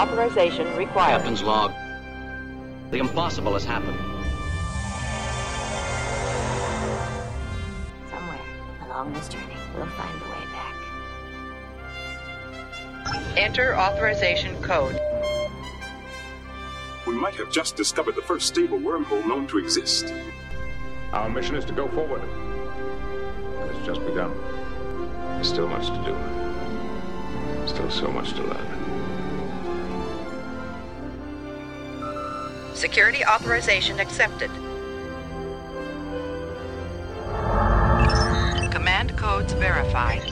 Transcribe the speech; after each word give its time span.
Authorization 0.00 0.76
required. 0.76 1.16
Captain's 1.16 1.42
log. 1.42 1.72
The 2.92 2.98
impossible 2.98 3.54
has 3.54 3.64
happened. 3.64 3.98
Somewhere 8.08 8.38
along 8.86 9.12
this 9.12 9.26
journey, 9.28 9.56
we'll 9.76 9.86
find 9.86 10.22
a 10.22 10.24
way 10.24 10.46
back. 10.52 10.74
Enter 13.36 13.76
authorization 13.76 14.54
code. 14.62 14.96
We 17.06 17.14
might 17.14 17.34
have 17.34 17.50
just 17.50 17.74
discovered 17.74 18.14
the 18.14 18.22
first 18.22 18.46
stable 18.46 18.78
wormhole 18.78 19.26
known 19.26 19.48
to 19.48 19.58
exist. 19.58 20.14
Our 21.12 21.28
mission 21.28 21.56
is 21.56 21.64
to 21.64 21.72
go 21.72 21.88
forward. 21.88 22.22
It's 23.70 23.84
just 23.84 24.06
begun. 24.06 24.32
There's 25.34 25.48
still 25.48 25.66
much 25.66 25.88
to 25.88 25.98
do. 26.04 26.14
Still 27.66 27.90
so 27.90 28.12
much 28.12 28.34
to 28.34 28.44
learn. 28.44 28.77
Security 32.78 33.24
authorization 33.24 33.98
accepted. 33.98 34.52
Command 38.70 39.16
codes 39.16 39.52
verified. 39.54 40.22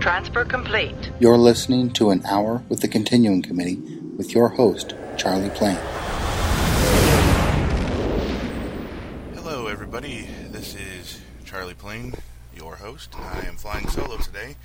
Transfer 0.00 0.46
complete. 0.46 1.12
You're 1.20 1.36
listening 1.36 1.92
to 1.92 2.08
An 2.08 2.24
Hour 2.24 2.62
with 2.70 2.80
the 2.80 2.88
Continuing 2.88 3.42
Committee 3.42 3.76
with 4.16 4.32
your 4.34 4.48
host, 4.48 4.94
Charlie 5.18 5.50
Plaine. 5.50 5.76
Hello, 9.34 9.66
everybody. 9.66 10.30
This 10.48 10.74
is 10.74 11.20
Charlie 11.44 11.74
Plaine, 11.74 12.14
your 12.56 12.76
host. 12.76 13.14
I 13.18 13.40
am 13.40 13.56
flying 13.56 13.86
solo 13.88 14.16
today 14.16 14.56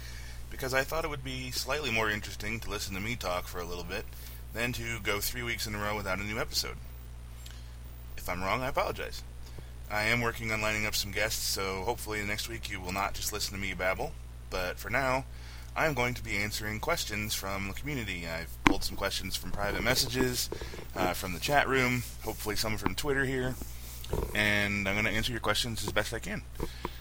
because 0.50 0.74
I 0.74 0.86
thought 0.86 1.04
it 1.04 1.10
would 1.10 1.26
be 1.26 1.52
slightly 1.52 1.92
more 1.92 2.10
interesting 2.10 2.62
to 2.62 2.70
listen 2.70 2.96
to 2.96 3.02
me 3.02 3.18
talk 3.18 3.50
for 3.50 3.60
a 3.60 3.66
little 3.66 3.84
bit 3.84 4.06
than 4.54 4.72
to 4.72 5.02
go 5.02 5.20
three 5.20 5.44
weeks 5.44 5.68
in 5.68 5.76
a 5.76 5.78
row 5.78 5.98
without 5.98 6.20
a 6.20 6.24
new 6.24 6.40
episode. 6.40 6.78
If 8.22 8.30
I'm 8.30 8.44
wrong, 8.44 8.62
I 8.62 8.68
apologize. 8.68 9.24
I 9.90 10.04
am 10.04 10.22
working 10.22 10.52
on 10.52 10.62
lining 10.62 10.86
up 10.86 10.94
some 10.94 11.12
guests, 11.12 11.44
so 11.44 11.82
hopefully 11.82 12.24
next 12.24 12.48
week 12.48 12.70
you 12.70 12.80
will 12.80 12.92
not 12.92 13.16
just 13.16 13.34
listen 13.34 13.56
to 13.56 13.60
me 13.60 13.74
babble. 13.74 14.12
But 14.52 14.78
for 14.78 14.92
now, 14.92 15.26
I 15.76 15.88
am 15.88 15.96
going 15.96 16.14
to 16.14 16.24
be 16.24 16.38
answering 16.38 16.80
questions 16.80 17.34
from 17.34 17.70
the 17.70 17.74
community. 17.74 18.28
I've 18.28 18.56
pulled 18.64 18.84
some 18.84 18.96
questions 18.96 19.36
from 19.36 19.50
private 19.50 19.84
messages, 19.84 20.52
uh, 20.96 21.14
from 21.14 21.34
the 21.34 21.40
chat 21.40 21.68
room, 21.68 22.04
hopefully 22.24 22.56
some 22.56 22.78
from 22.78 22.94
Twitter 22.94 23.26
here, 23.26 23.56
and 24.36 24.88
I'm 24.88 24.94
going 24.94 25.06
to 25.06 25.12
answer 25.12 25.32
your 25.32 25.42
questions 25.42 25.84
as 25.84 25.92
best 25.92 26.14
I 26.14 26.20
can. 26.20 26.44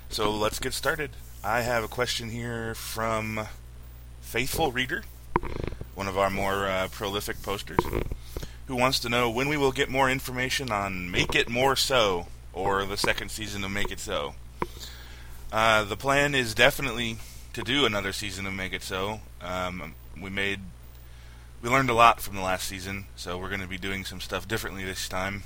So 0.09 0.31
let's 0.31 0.59
get 0.59 0.73
started. 0.73 1.11
I 1.45 1.61
have 1.61 1.85
a 1.85 1.89
question 1.89 2.31
here 2.31 2.75
from 2.75 3.47
Faithful 4.23 4.73
Reader, 4.73 5.05
one 5.95 6.09
of 6.09 6.17
our 6.17 6.31
more 6.31 6.67
uh, 6.67 6.89
prolific 6.91 7.43
posters, 7.43 7.85
who 8.71 8.77
wants 8.77 9.01
to 9.01 9.09
know 9.09 9.29
when 9.29 9.49
we 9.49 9.57
will 9.57 9.73
get 9.73 9.89
more 9.89 10.09
information 10.09 10.71
on 10.71 11.11
Make 11.11 11.35
It 11.35 11.49
More 11.49 11.75
So, 11.75 12.29
or 12.53 12.85
the 12.85 12.97
second 12.97 13.33
season 13.33 13.65
of 13.65 13.73
Make 13.73 13.91
It 13.91 13.99
So. 13.99 14.37
Uh, 15.53 15.83
the 15.83 15.97
plan 15.97 16.37
is 16.37 16.55
definitely 16.55 17.17
to 17.53 17.63
do 17.63 17.85
another 17.85 18.13
season 18.13 18.47
of 18.47 18.53
Make 18.53 18.73
It 18.73 18.85
So. 18.85 19.23
Um, 19.43 19.97
we 20.17 20.31
made, 20.31 20.61
we 21.61 21.69
learned 21.69 21.91
a 21.91 21.95
lot 21.95 22.21
from 22.21 22.37
the 22.37 22.43
last 22.43 22.69
season, 22.69 23.07
so 23.17 23.37
we're 23.37 23.49
going 23.49 23.61
to 23.61 23.67
be 23.67 23.77
doing 23.77 24.05
some 24.05 24.21
stuff 24.21 24.47
differently 24.47 24.85
this 24.85 25.09
time. 25.09 25.43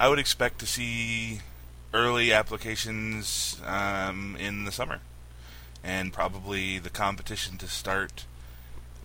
I 0.00 0.08
would 0.08 0.18
expect 0.18 0.58
to 0.58 0.66
see 0.66 1.38
early 1.92 2.32
applications 2.32 3.60
um, 3.64 4.36
in 4.40 4.64
the 4.64 4.72
summer, 4.72 4.98
and 5.84 6.12
probably 6.12 6.80
the 6.80 6.90
competition 6.90 7.58
to 7.58 7.68
start 7.68 8.24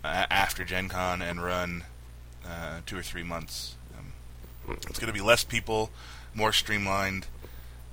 uh, 0.04 0.26
after 0.32 0.66
Gen 0.66 0.90
Con 0.90 1.22
and 1.22 1.44
run 1.44 1.84
uh, 2.50 2.80
two 2.86 2.98
or 2.98 3.04
three 3.04 3.24
months. 3.24 3.76
Um, 3.98 4.78
it's 4.88 5.00
going 5.00 5.12
to 5.12 5.14
be 5.14 5.26
less 5.26 5.44
people, 5.44 5.92
more 6.34 6.52
streamlined, 6.52 7.28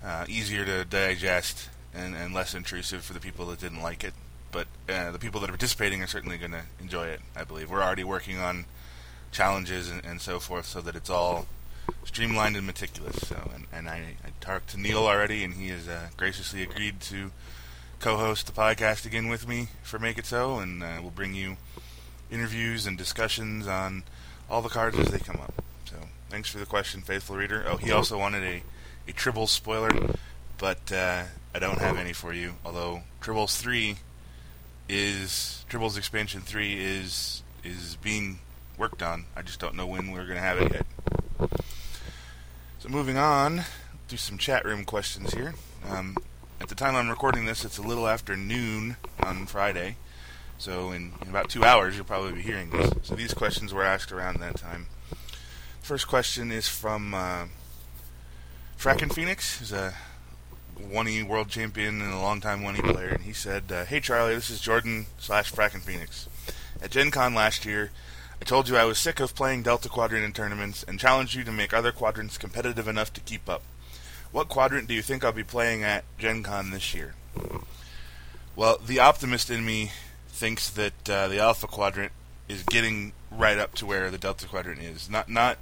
uh, 0.04 0.24
easier 0.28 0.64
to 0.64 0.84
digest, 0.84 1.68
and, 1.94 2.14
and 2.14 2.34
less 2.34 2.54
intrusive 2.54 3.04
for 3.04 3.12
the 3.12 3.20
people 3.20 3.46
that 3.46 3.60
didn't 3.60 3.82
like 3.82 4.04
it. 4.04 4.14
But 4.52 4.68
uh, 4.88 5.10
the 5.10 5.18
people 5.18 5.40
that 5.40 5.50
are 5.50 5.52
participating 5.52 6.02
are 6.02 6.06
certainly 6.06 6.38
going 6.38 6.52
to 6.52 6.62
enjoy 6.80 7.08
it, 7.08 7.20
I 7.34 7.44
believe. 7.44 7.70
We're 7.70 7.82
already 7.82 8.04
working 8.04 8.38
on 8.38 8.66
challenges 9.32 9.90
and, 9.90 10.04
and 10.04 10.20
so 10.20 10.38
forth 10.38 10.66
so 10.66 10.80
that 10.80 10.96
it's 10.96 11.10
all 11.10 11.46
streamlined 12.04 12.56
and 12.56 12.66
meticulous. 12.66 13.16
So, 13.28 13.50
and, 13.54 13.66
and 13.72 13.88
I, 13.88 14.16
I 14.24 14.30
talked 14.40 14.70
to 14.70 14.80
Neil 14.80 15.06
already, 15.06 15.44
and 15.44 15.54
he 15.54 15.68
has 15.68 15.88
uh, 15.88 16.08
graciously 16.16 16.62
agreed 16.62 17.00
to 17.02 17.32
co-host 17.98 18.46
the 18.46 18.52
podcast 18.52 19.06
again 19.06 19.28
with 19.28 19.48
me 19.48 19.68
for 19.82 19.98
Make 19.98 20.18
It 20.18 20.26
So, 20.26 20.58
and 20.58 20.82
uh, 20.82 20.98
we'll 21.00 21.10
bring 21.10 21.34
you 21.34 21.56
interviews 22.30 22.86
and 22.86 22.96
discussions 22.96 23.66
on 23.66 24.04
all 24.50 24.62
the 24.62 24.68
cards 24.68 24.98
as 24.98 25.10
they 25.10 25.18
come 25.18 25.36
up. 25.36 25.62
So, 25.84 25.96
thanks 26.30 26.48
for 26.48 26.58
the 26.58 26.66
question, 26.66 27.00
faithful 27.02 27.36
reader. 27.36 27.64
Oh, 27.66 27.76
he 27.76 27.92
also 27.92 28.18
wanted 28.18 28.42
a 28.42 28.62
a 29.08 29.12
Tribbles 29.12 29.48
spoiler, 29.48 29.90
but 30.58 30.92
uh, 30.92 31.24
I 31.54 31.58
don't 31.58 31.78
have 31.78 31.96
any 31.96 32.12
for 32.12 32.32
you. 32.32 32.54
Although 32.64 33.02
Tribbles 33.20 33.58
three 33.58 33.96
is 34.88 35.64
Tribbles 35.70 35.96
expansion 35.96 36.40
three 36.40 36.74
is 36.74 37.42
is 37.64 37.96
being 38.02 38.40
worked 38.76 39.02
on. 39.02 39.26
I 39.34 39.42
just 39.42 39.60
don't 39.60 39.74
know 39.74 39.86
when 39.86 40.10
we're 40.10 40.24
going 40.24 40.36
to 40.36 40.42
have 40.42 40.58
it 40.58 40.72
yet. 40.72 41.50
So 42.78 42.88
moving 42.88 43.16
on, 43.16 43.62
do 44.08 44.16
some 44.16 44.38
chat 44.38 44.64
room 44.64 44.84
questions 44.84 45.34
here. 45.34 45.54
Um, 45.88 46.16
at 46.60 46.68
the 46.68 46.74
time 46.74 46.94
I'm 46.94 47.08
recording 47.08 47.44
this, 47.46 47.64
it's 47.64 47.78
a 47.78 47.82
little 47.82 48.06
after 48.06 48.36
noon 48.36 48.96
on 49.20 49.46
Friday, 49.46 49.96
so 50.58 50.90
in, 50.90 51.12
in, 51.22 51.28
about 51.28 51.48
two 51.48 51.64
hours 51.64 51.96
you'll 51.96 52.04
probably 52.04 52.32
be 52.32 52.42
hearing 52.42 52.70
this. 52.70 52.90
So 53.02 53.14
these 53.14 53.34
questions 53.34 53.72
were 53.72 53.84
asked 53.84 54.12
around 54.12 54.38
that 54.40 54.56
time. 54.56 54.86
First 55.82 56.08
question 56.08 56.50
is 56.50 56.68
from 56.68 57.14
uh, 57.14 57.46
Fracken 58.78 59.12
Phoenix, 59.12 59.58
who's 59.58 59.72
a 59.72 59.94
1E 60.80 61.24
world 61.24 61.48
champion 61.48 62.00
and 62.00 62.12
a 62.12 62.18
longtime 62.18 62.62
1E 62.62 62.92
player, 62.92 63.08
and 63.08 63.24
he 63.24 63.32
said, 63.32 63.64
uh, 63.70 63.84
"Hey 63.84 64.00
Charlie, 64.00 64.34
this 64.34 64.50
is 64.50 64.60
Jordan 64.60 65.06
slash 65.18 65.52
Fracken 65.52 65.80
Phoenix. 65.80 66.28
At 66.82 66.90
Gen 66.90 67.10
Con 67.10 67.34
last 67.34 67.64
year." 67.64 67.90
I 68.40 68.44
told 68.44 68.68
you 68.68 68.76
I 68.76 68.84
was 68.84 68.98
sick 68.98 69.18
of 69.18 69.34
playing 69.34 69.62
Delta 69.62 69.88
Quadrant 69.88 70.24
in 70.24 70.32
tournaments 70.32 70.84
and 70.86 71.00
challenged 71.00 71.34
you 71.34 71.42
to 71.44 71.52
make 71.52 71.72
other 71.72 71.90
quadrants 71.90 72.36
competitive 72.36 72.86
enough 72.86 73.10
to 73.14 73.20
keep 73.22 73.48
up. 73.48 73.62
What 74.30 74.48
quadrant 74.48 74.88
do 74.88 74.94
you 74.94 75.00
think 75.00 75.24
I'll 75.24 75.32
be 75.32 75.42
playing 75.42 75.82
at 75.82 76.04
Gen 76.18 76.42
Con 76.42 76.70
this 76.70 76.94
year? 76.94 77.14
Well, 78.54 78.78
the 78.84 79.00
optimist 79.00 79.50
in 79.50 79.64
me 79.64 79.92
thinks 80.36 80.70
that 80.70 81.10
uh, 81.10 81.28
the 81.28 81.38
Alpha 81.38 81.66
Quadrant 81.66 82.12
is 82.48 82.62
getting 82.62 83.12
right 83.30 83.58
up 83.58 83.74
to 83.74 83.86
where 83.86 84.10
the 84.10 84.18
Delta 84.18 84.46
Quadrant 84.46 84.80
is. 84.80 85.10
Not 85.10 85.28
not 85.28 85.58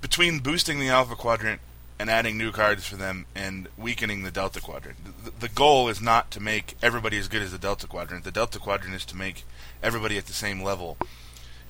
between 0.00 0.38
boosting 0.38 0.78
the 0.78 0.88
Alpha 0.88 1.16
Quadrant 1.16 1.60
and 1.98 2.08
adding 2.08 2.38
new 2.38 2.52
cards 2.52 2.86
for 2.86 2.94
them 2.94 3.26
and 3.34 3.66
weakening 3.76 4.22
the 4.22 4.30
Delta 4.30 4.60
Quadrant. 4.60 4.98
The, 5.24 5.32
the 5.32 5.48
goal 5.48 5.88
is 5.88 6.00
not 6.00 6.30
to 6.30 6.40
make 6.40 6.76
everybody 6.80 7.18
as 7.18 7.26
good 7.26 7.42
as 7.42 7.50
the 7.50 7.58
Delta 7.58 7.88
Quadrant. 7.88 8.22
The 8.22 8.30
Delta 8.30 8.60
Quadrant 8.60 8.94
is 8.94 9.04
to 9.06 9.16
make 9.16 9.44
everybody 9.82 10.16
at 10.16 10.26
the 10.26 10.32
same 10.32 10.62
level 10.62 10.96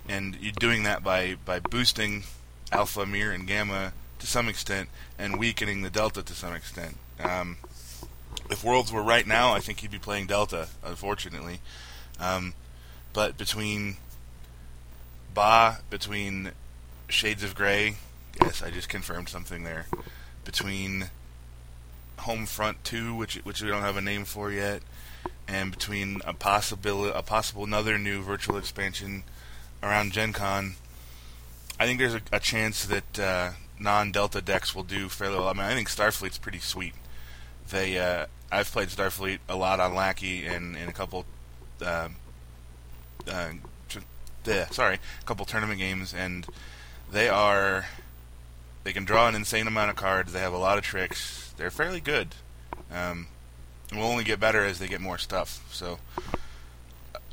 and 0.09 0.37
you're 0.41 0.53
doing 0.53 0.83
that 0.84 1.05
by 1.05 1.37
by 1.44 1.61
boosting 1.61 2.25
alpha, 2.72 3.06
mir, 3.06 3.31
and 3.31 3.47
gamma 3.47 3.93
to 4.19 4.27
some 4.27 4.49
extent, 4.49 4.88
and 5.19 5.38
weakening 5.38 5.83
the 5.83 5.91
delta 5.91 6.22
to 6.22 6.34
some 6.34 6.55
extent. 6.55 6.97
Um, 7.21 7.59
if 8.50 8.64
worlds 8.64 8.92
were 8.92 9.03
right 9.03 9.26
now, 9.26 9.54
I 9.54 9.60
think 9.60 9.81
he'd 9.81 9.91
be 9.91 9.98
playing 9.98 10.26
delta, 10.26 10.69
unfortunately. 10.84 11.60
Um, 12.19 12.54
but 13.12 13.36
between 13.36 13.97
Ba, 15.34 15.78
between 15.91 16.53
Shades 17.08 17.42
of 17.42 17.54
Grey, 17.54 17.97
yes, 18.42 18.62
I 18.62 18.70
just 18.70 18.88
confirmed 18.88 19.28
something 19.28 19.64
there. 19.64 19.87
Between 20.44 21.10
Homefront 22.19 22.76
Two, 22.84 23.14
which 23.14 23.37
which 23.44 23.62
we 23.62 23.69
don't 23.69 23.82
have 23.82 23.97
a 23.97 24.00
name 24.03 24.25
for 24.25 24.50
yet, 24.50 24.82
and 25.47 25.70
between 25.70 26.20
a 26.26 26.32
possible 26.32 27.06
a 27.06 27.22
possible 27.22 27.64
another 27.64 27.98
new 27.98 28.22
virtual 28.22 28.56
expansion 28.56 29.25
around 29.82 30.12
Gen 30.12 30.32
Con, 30.32 30.75
I 31.78 31.87
think 31.87 31.99
there's 31.99 32.14
a, 32.14 32.23
a 32.32 32.40
chance 32.40 32.84
that 32.87 33.19
uh, 33.19 33.50
non-Delta 33.78 34.40
decks 34.40 34.75
will 34.75 34.82
do 34.82 35.08
fairly 35.08 35.37
well. 35.37 35.49
I 35.49 35.52
mean, 35.52 35.62
I 35.62 35.75
think 35.75 35.88
Starfleet's 35.88 36.38
pretty 36.38 36.58
sweet. 36.58 36.94
They, 37.70 37.99
uh, 37.99 38.26
I've 38.50 38.71
played 38.71 38.89
Starfleet 38.89 39.39
a 39.49 39.56
lot 39.56 39.81
on 39.81 39.95
Lackey 39.95 40.47
and 40.47 40.77
in 40.77 40.89
a 40.89 40.93
couple, 40.93 41.27
uh, 41.83 42.09
uh, 43.31 43.50
sorry, 44.71 44.95
a 44.95 45.25
couple 45.25 45.45
tournament 45.45 45.79
games, 45.79 46.15
and 46.15 46.47
they 47.11 47.29
are, 47.29 47.87
they 48.85 48.93
can 48.93 49.05
draw 49.05 49.29
an 49.29 49.35
insane 49.35 49.67
amount 49.67 49.91
of 49.91 49.97
cards. 49.97 50.33
They 50.33 50.41
have 50.41 50.55
a 50.55 50.59
lot 50.59 50.79
of 50.79 50.85
tricks. 50.85 51.53
They're 51.56 51.71
fairly 51.71 52.00
good. 52.00 52.29
Um, 52.91 53.27
will 53.93 54.05
only 54.05 54.25
get 54.25 54.41
better 54.41 54.65
as 54.65 54.79
they 54.79 54.89
get 54.89 55.00
more 55.00 55.19
stuff. 55.19 55.67
So 55.73 55.99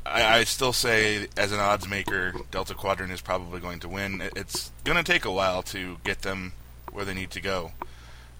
I, 0.04 0.38
I, 0.38 0.44
still 0.44 0.72
say, 0.72 1.28
as 1.36 1.52
an 1.52 1.60
odds 1.60 1.88
maker, 1.88 2.32
Delta 2.50 2.74
Quadrant 2.74 3.12
is 3.12 3.20
probably 3.20 3.60
going 3.60 3.80
to 3.80 3.88
win. 3.88 4.22
It's 4.36 4.70
going 4.84 4.96
to 4.96 5.04
take 5.04 5.24
a 5.24 5.32
while 5.32 5.62
to 5.64 5.98
get 6.04 6.22
them 6.22 6.52
where 6.92 7.04
they 7.04 7.14
need 7.14 7.30
to 7.32 7.40
go. 7.40 7.72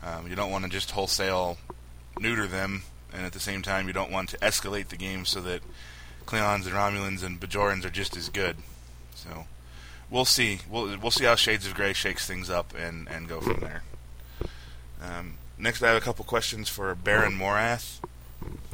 Um, 0.02 0.28
you 0.28 0.36
don't 0.36 0.50
want 0.50 0.64
to 0.64 0.70
just 0.70 0.92
wholesale 0.92 1.58
neuter 2.18 2.46
them, 2.46 2.82
and 3.12 3.24
at 3.24 3.32
the 3.32 3.40
same 3.40 3.62
time, 3.62 3.86
you 3.86 3.92
don't 3.92 4.10
want 4.10 4.28
to 4.30 4.38
escalate 4.38 4.88
the 4.88 4.96
game 4.96 5.24
so 5.24 5.40
that 5.42 5.62
Klingons 6.26 6.66
and 6.66 6.74
Romulans 6.74 7.22
and 7.22 7.40
Bajorans 7.40 7.84
are 7.84 7.90
just 7.90 8.16
as 8.16 8.28
good. 8.28 8.56
So 9.14 9.46
we'll 10.10 10.24
see. 10.24 10.60
We'll 10.68 10.98
we'll 10.98 11.10
see 11.10 11.24
how 11.24 11.34
Shades 11.34 11.66
of 11.66 11.74
Grey 11.74 11.92
shakes 11.92 12.26
things 12.26 12.50
up 12.50 12.74
and 12.76 13.08
and 13.08 13.28
go 13.28 13.40
from 13.40 13.60
there. 13.60 13.82
Um, 15.02 15.34
next, 15.58 15.82
I 15.82 15.88
have 15.88 15.96
a 15.96 16.04
couple 16.04 16.24
questions 16.24 16.68
for 16.68 16.94
Baron 16.94 17.38
Morath. 17.38 18.00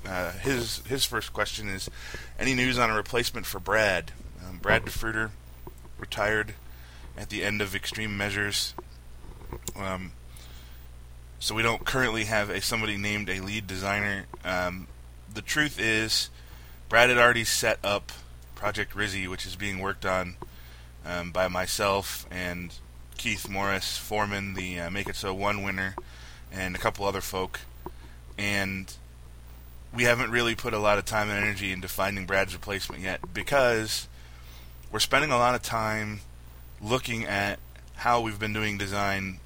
Uh, 0.06 0.32
his 0.32 0.78
his 0.86 1.04
first 1.04 1.32
question 1.32 1.68
is: 1.68 1.90
Any 2.38 2.54
news 2.54 2.78
on 2.78 2.90
a 2.90 2.96
replacement 2.96 3.46
for 3.46 3.60
Brad? 3.60 4.12
Um, 4.46 4.58
Brad 4.58 4.84
DeFruiter 4.84 5.30
retired 5.98 6.54
at 7.16 7.28
the 7.28 7.44
end 7.44 7.60
of 7.60 7.74
Extreme 7.74 8.16
Measures. 8.16 8.74
Um, 9.76 10.12
so 11.42 11.56
we 11.56 11.62
don't 11.62 11.84
currently 11.84 12.26
have 12.26 12.50
a 12.50 12.60
somebody 12.60 12.96
named 12.96 13.28
a 13.28 13.40
lead 13.40 13.66
designer. 13.66 14.26
Um, 14.44 14.86
the 15.34 15.42
truth 15.42 15.80
is, 15.80 16.30
Brad 16.88 17.08
had 17.08 17.18
already 17.18 17.42
set 17.42 17.80
up 17.82 18.12
Project 18.54 18.94
Rizzy, 18.94 19.26
which 19.26 19.44
is 19.44 19.56
being 19.56 19.80
worked 19.80 20.06
on 20.06 20.36
um, 21.04 21.32
by 21.32 21.48
myself 21.48 22.26
and 22.30 22.72
Keith 23.18 23.48
Morris, 23.48 23.98
Foreman, 23.98 24.54
the 24.54 24.78
uh, 24.78 24.90
Make 24.90 25.08
It 25.08 25.16
So 25.16 25.34
One 25.34 25.64
winner, 25.64 25.96
and 26.52 26.76
a 26.76 26.78
couple 26.78 27.06
other 27.06 27.20
folk. 27.20 27.58
And 28.38 28.94
we 29.92 30.04
haven't 30.04 30.30
really 30.30 30.54
put 30.54 30.72
a 30.72 30.78
lot 30.78 30.98
of 30.98 31.06
time 31.06 31.28
and 31.28 31.44
energy 31.44 31.72
into 31.72 31.88
finding 31.88 32.24
Brad's 32.24 32.54
replacement 32.54 33.02
yet 33.02 33.34
because 33.34 34.06
we're 34.92 35.00
spending 35.00 35.32
a 35.32 35.38
lot 35.38 35.56
of 35.56 35.62
time 35.62 36.20
looking 36.80 37.24
at 37.24 37.58
how 37.96 38.20
we've 38.20 38.38
been 38.38 38.52
doing 38.52 38.78
design 38.78 39.40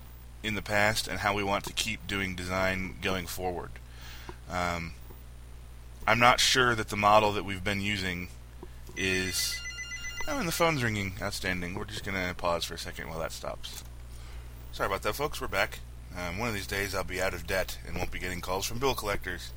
in 0.46 0.54
the 0.54 0.62
past 0.62 1.08
and 1.08 1.18
how 1.18 1.34
we 1.34 1.42
want 1.42 1.64
to 1.64 1.72
keep 1.72 2.06
doing 2.06 2.36
design 2.36 2.94
going 3.02 3.26
forward. 3.26 3.70
Um, 4.48 4.92
I'm 6.06 6.20
not 6.20 6.38
sure 6.38 6.74
that 6.76 6.88
the 6.88 6.96
model 6.96 7.32
that 7.32 7.44
we've 7.44 7.64
been 7.64 7.80
using 7.80 8.28
is. 8.96 9.60
Oh, 10.28 10.38
and 10.38 10.46
the 10.46 10.52
phone's 10.52 10.82
ringing. 10.82 11.14
Outstanding. 11.20 11.74
We're 11.74 11.84
just 11.84 12.04
going 12.04 12.16
to 12.16 12.34
pause 12.34 12.64
for 12.64 12.74
a 12.74 12.78
second 12.78 13.08
while 13.08 13.18
that 13.18 13.32
stops. 13.32 13.82
Sorry 14.72 14.86
about 14.86 15.02
that, 15.02 15.14
folks. 15.14 15.40
We're 15.40 15.48
back. 15.48 15.80
Um, 16.16 16.38
one 16.38 16.48
of 16.48 16.54
these 16.54 16.66
days 16.66 16.94
I'll 16.94 17.04
be 17.04 17.20
out 17.20 17.34
of 17.34 17.46
debt 17.46 17.78
and 17.86 17.96
won't 17.96 18.12
be 18.12 18.18
getting 18.18 18.40
calls 18.40 18.66
from 18.66 18.78
bill 18.78 18.94
collectors. 18.94 19.50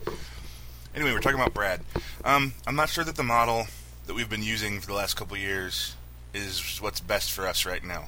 Anyway, 0.96 1.14
we're 1.14 1.20
talking 1.20 1.40
about 1.40 1.54
Brad. 1.54 1.82
Um, 2.26 2.54
I'm 2.66 2.76
not 2.76 2.90
sure 2.90 3.04
that 3.04 3.16
the 3.16 3.24
model 3.24 3.68
that 4.08 4.16
we've 4.16 4.30
been 4.30 4.44
using 4.44 4.80
for 4.80 4.88
the 4.88 4.94
last 4.94 5.16
couple 5.16 5.38
years 5.38 5.96
is 6.34 6.80
what's 6.80 7.00
best 7.00 7.32
for 7.32 7.48
us 7.48 7.66
right 7.66 7.84
now. 7.84 8.06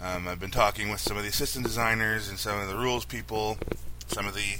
Um, 0.00 0.28
I've 0.28 0.38
been 0.38 0.52
talking 0.52 0.90
with 0.90 1.00
some 1.00 1.16
of 1.16 1.24
the 1.24 1.28
assistant 1.28 1.66
designers 1.66 2.28
and 2.28 2.38
some 2.38 2.60
of 2.60 2.68
the 2.68 2.76
rules 2.76 3.04
people, 3.04 3.58
some 4.06 4.28
of 4.28 4.34
the 4.34 4.58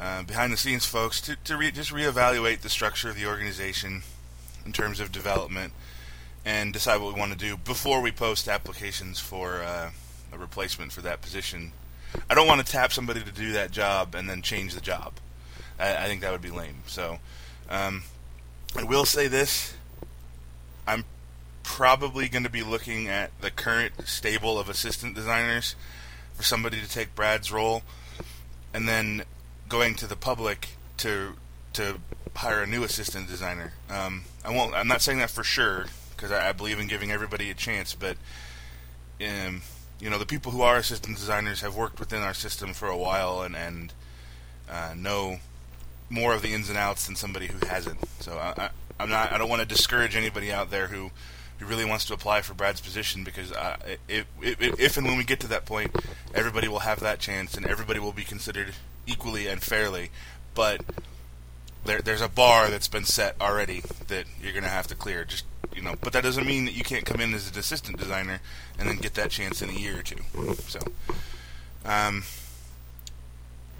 uh, 0.00 0.24
behind 0.24 0.52
the 0.52 0.56
scenes 0.56 0.84
folks 0.84 1.20
to, 1.20 1.36
to 1.44 1.56
re- 1.56 1.70
just 1.70 1.92
reevaluate 1.92 2.60
the 2.60 2.68
structure 2.68 3.08
of 3.08 3.16
the 3.16 3.26
organization 3.26 4.02
in 4.66 4.72
terms 4.72 4.98
of 4.98 5.12
development 5.12 5.72
and 6.44 6.72
decide 6.72 7.00
what 7.00 7.14
we 7.14 7.20
want 7.20 7.30
to 7.32 7.38
do 7.38 7.56
before 7.56 8.00
we 8.00 8.10
post 8.10 8.48
applications 8.48 9.20
for 9.20 9.62
uh, 9.62 9.90
a 10.32 10.38
replacement 10.38 10.90
for 10.90 11.02
that 11.02 11.22
position. 11.22 11.70
I 12.28 12.34
don't 12.34 12.48
want 12.48 12.64
to 12.64 12.70
tap 12.70 12.92
somebody 12.92 13.20
to 13.20 13.30
do 13.30 13.52
that 13.52 13.70
job 13.70 14.16
and 14.16 14.28
then 14.28 14.42
change 14.42 14.74
the 14.74 14.80
job. 14.80 15.14
I, 15.78 16.04
I 16.04 16.06
think 16.06 16.20
that 16.22 16.32
would 16.32 16.42
be 16.42 16.50
lame. 16.50 16.82
So, 16.86 17.18
um, 17.70 18.02
I 18.76 18.82
will 18.82 19.04
say 19.04 19.28
this: 19.28 19.74
I'm 20.86 21.04
probably 21.78 22.28
going 22.28 22.42
to 22.42 22.50
be 22.50 22.64
looking 22.64 23.06
at 23.06 23.30
the 23.40 23.52
current 23.52 23.92
stable 24.04 24.58
of 24.58 24.68
assistant 24.68 25.14
designers 25.14 25.76
for 26.34 26.42
somebody 26.42 26.80
to 26.80 26.90
take 26.90 27.14
Brad's 27.14 27.52
role, 27.52 27.82
and 28.74 28.88
then 28.88 29.22
going 29.68 29.94
to 29.94 30.08
the 30.08 30.16
public 30.16 30.70
to 30.96 31.34
to 31.74 32.00
hire 32.34 32.64
a 32.64 32.66
new 32.66 32.82
assistant 32.82 33.28
designer. 33.28 33.74
Um, 33.88 34.24
I 34.44 34.50
won't. 34.50 34.74
I'm 34.74 34.88
not 34.88 35.02
saying 35.02 35.18
that 35.18 35.30
for 35.30 35.44
sure 35.44 35.86
because 36.16 36.32
I, 36.32 36.48
I, 36.48 36.52
believe 36.52 36.80
in 36.80 36.88
giving 36.88 37.12
everybody 37.12 37.48
a 37.48 37.54
chance. 37.54 37.94
But 37.94 38.16
um, 39.24 39.62
you 40.00 40.10
know, 40.10 40.18
the 40.18 40.26
people 40.26 40.50
who 40.50 40.62
are 40.62 40.78
assistant 40.78 41.16
designers 41.16 41.60
have 41.60 41.76
worked 41.76 42.00
within 42.00 42.22
our 42.22 42.34
system 42.34 42.74
for 42.74 42.88
a 42.88 42.96
while 42.96 43.42
and 43.42 43.54
and 43.54 43.92
uh, 44.68 44.94
know 44.96 45.38
more 46.10 46.34
of 46.34 46.42
the 46.42 46.54
ins 46.54 46.70
and 46.70 46.76
outs 46.76 47.06
than 47.06 47.14
somebody 47.14 47.46
who 47.46 47.64
hasn't. 47.68 48.00
So 48.18 48.32
I, 48.36 48.70
I, 48.98 49.02
am 49.02 49.10
not. 49.10 49.30
I 49.30 49.38
don't 49.38 49.48
want 49.48 49.62
to 49.62 49.68
discourage 49.68 50.16
anybody 50.16 50.50
out 50.50 50.72
there 50.72 50.88
who 50.88 51.12
who 51.58 51.66
really 51.66 51.84
wants 51.84 52.04
to 52.06 52.14
apply 52.14 52.42
for 52.42 52.54
Brad's 52.54 52.80
position 52.80 53.24
because 53.24 53.52
uh, 53.52 53.76
if, 54.08 54.26
if, 54.40 54.60
if 54.60 54.96
and 54.96 55.06
when 55.06 55.18
we 55.18 55.24
get 55.24 55.40
to 55.40 55.48
that 55.48 55.64
point, 55.64 55.94
everybody 56.34 56.68
will 56.68 56.80
have 56.80 57.00
that 57.00 57.18
chance 57.18 57.56
and 57.56 57.66
everybody 57.66 57.98
will 57.98 58.12
be 58.12 58.24
considered 58.24 58.74
equally 59.06 59.46
and 59.46 59.62
fairly. 59.62 60.10
But 60.54 60.82
there, 61.84 62.00
there's 62.00 62.20
a 62.20 62.28
bar 62.28 62.70
that's 62.70 62.88
been 62.88 63.04
set 63.04 63.34
already 63.40 63.82
that 64.06 64.26
you're 64.40 64.52
going 64.52 64.64
to 64.64 64.70
have 64.70 64.86
to 64.88 64.94
clear. 64.94 65.24
Just 65.24 65.44
you 65.74 65.82
know, 65.82 65.94
but 66.00 66.12
that 66.12 66.22
doesn't 66.22 66.46
mean 66.46 66.64
that 66.64 66.74
you 66.74 66.82
can't 66.82 67.04
come 67.04 67.20
in 67.20 67.34
as 67.34 67.50
an 67.50 67.58
assistant 67.58 67.98
designer 67.98 68.40
and 68.78 68.88
then 68.88 68.96
get 68.96 69.14
that 69.14 69.30
chance 69.30 69.62
in 69.62 69.68
a 69.68 69.72
year 69.72 69.98
or 69.98 70.02
two. 70.02 70.18
So, 70.66 70.80
um, 71.84 72.24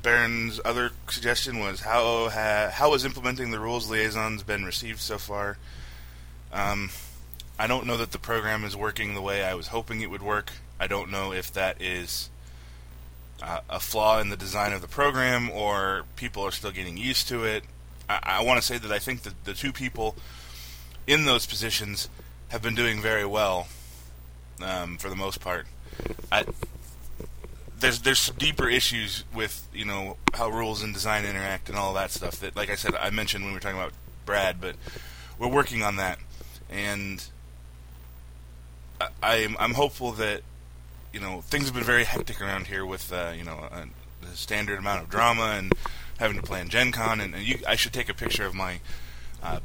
Baron's 0.02 0.60
other 0.64 0.92
suggestion 1.08 1.58
was 1.58 1.80
how 1.80 2.28
ha, 2.28 2.70
how 2.72 2.92
has 2.92 3.04
implementing 3.04 3.50
the 3.50 3.58
rules 3.58 3.90
liaisons 3.90 4.42
been 4.42 4.64
received 4.64 5.00
so 5.00 5.18
far? 5.18 5.58
Um, 6.52 6.90
I 7.58 7.66
don't 7.66 7.86
know 7.86 7.96
that 7.96 8.12
the 8.12 8.18
program 8.18 8.64
is 8.64 8.76
working 8.76 9.14
the 9.14 9.22
way 9.22 9.42
I 9.42 9.54
was 9.54 9.68
hoping 9.68 10.00
it 10.00 10.10
would 10.10 10.22
work. 10.22 10.52
I 10.78 10.86
don't 10.86 11.10
know 11.10 11.32
if 11.32 11.52
that 11.54 11.82
is 11.82 12.30
uh, 13.42 13.60
a 13.68 13.80
flaw 13.80 14.20
in 14.20 14.28
the 14.28 14.36
design 14.36 14.72
of 14.72 14.80
the 14.80 14.88
program 14.88 15.50
or 15.50 16.04
people 16.16 16.44
are 16.44 16.52
still 16.52 16.70
getting 16.70 16.96
used 16.96 17.28
to 17.28 17.44
it. 17.44 17.64
I, 18.08 18.20
I 18.22 18.42
want 18.42 18.60
to 18.60 18.66
say 18.66 18.78
that 18.78 18.92
I 18.92 18.98
think 18.98 19.22
that 19.22 19.44
the 19.44 19.54
two 19.54 19.72
people 19.72 20.14
in 21.06 21.24
those 21.24 21.46
positions 21.46 22.08
have 22.48 22.62
been 22.62 22.74
doing 22.74 23.00
very 23.00 23.26
well 23.26 23.66
um, 24.62 24.96
for 24.98 25.08
the 25.08 25.16
most 25.16 25.40
part. 25.40 25.66
I, 26.30 26.44
there's 27.80 28.00
there's 28.00 28.30
deeper 28.30 28.68
issues 28.68 29.24
with 29.34 29.68
you 29.72 29.84
know 29.84 30.16
how 30.34 30.48
rules 30.48 30.82
and 30.82 30.92
design 30.92 31.24
interact 31.24 31.68
and 31.68 31.78
all 31.78 31.94
that 31.94 32.10
stuff 32.10 32.40
that, 32.40 32.56
like 32.56 32.70
I 32.70 32.74
said, 32.74 32.94
I 32.94 33.10
mentioned 33.10 33.44
when 33.44 33.52
we 33.52 33.56
were 33.56 33.60
talking 33.60 33.78
about 33.78 33.92
Brad, 34.26 34.60
but 34.60 34.76
we're 35.38 35.48
working 35.48 35.82
on 35.82 35.96
that, 35.96 36.18
and 36.70 37.24
I, 39.22 39.36
am 39.36 39.56
I'm 39.58 39.74
hopeful 39.74 40.12
that 40.12 40.42
you 41.12 41.20
know 41.20 41.40
things 41.42 41.66
have 41.66 41.74
been 41.74 41.84
very 41.84 42.04
hectic 42.04 42.40
around 42.40 42.66
here 42.66 42.84
with 42.84 43.12
uh, 43.12 43.32
you 43.36 43.44
know 43.44 43.68
a, 43.70 43.86
the 44.24 44.36
standard 44.36 44.78
amount 44.78 45.02
of 45.02 45.10
drama 45.10 45.54
and 45.58 45.72
having 46.18 46.36
to 46.36 46.42
plan 46.42 46.68
Gen 46.68 46.92
Con, 46.92 47.20
and, 47.20 47.34
and 47.34 47.44
you, 47.44 47.58
I 47.66 47.76
should 47.76 47.92
take 47.92 48.08
a 48.08 48.14
picture 48.14 48.44
of 48.44 48.54
my 48.54 48.80
uh, 49.42 49.60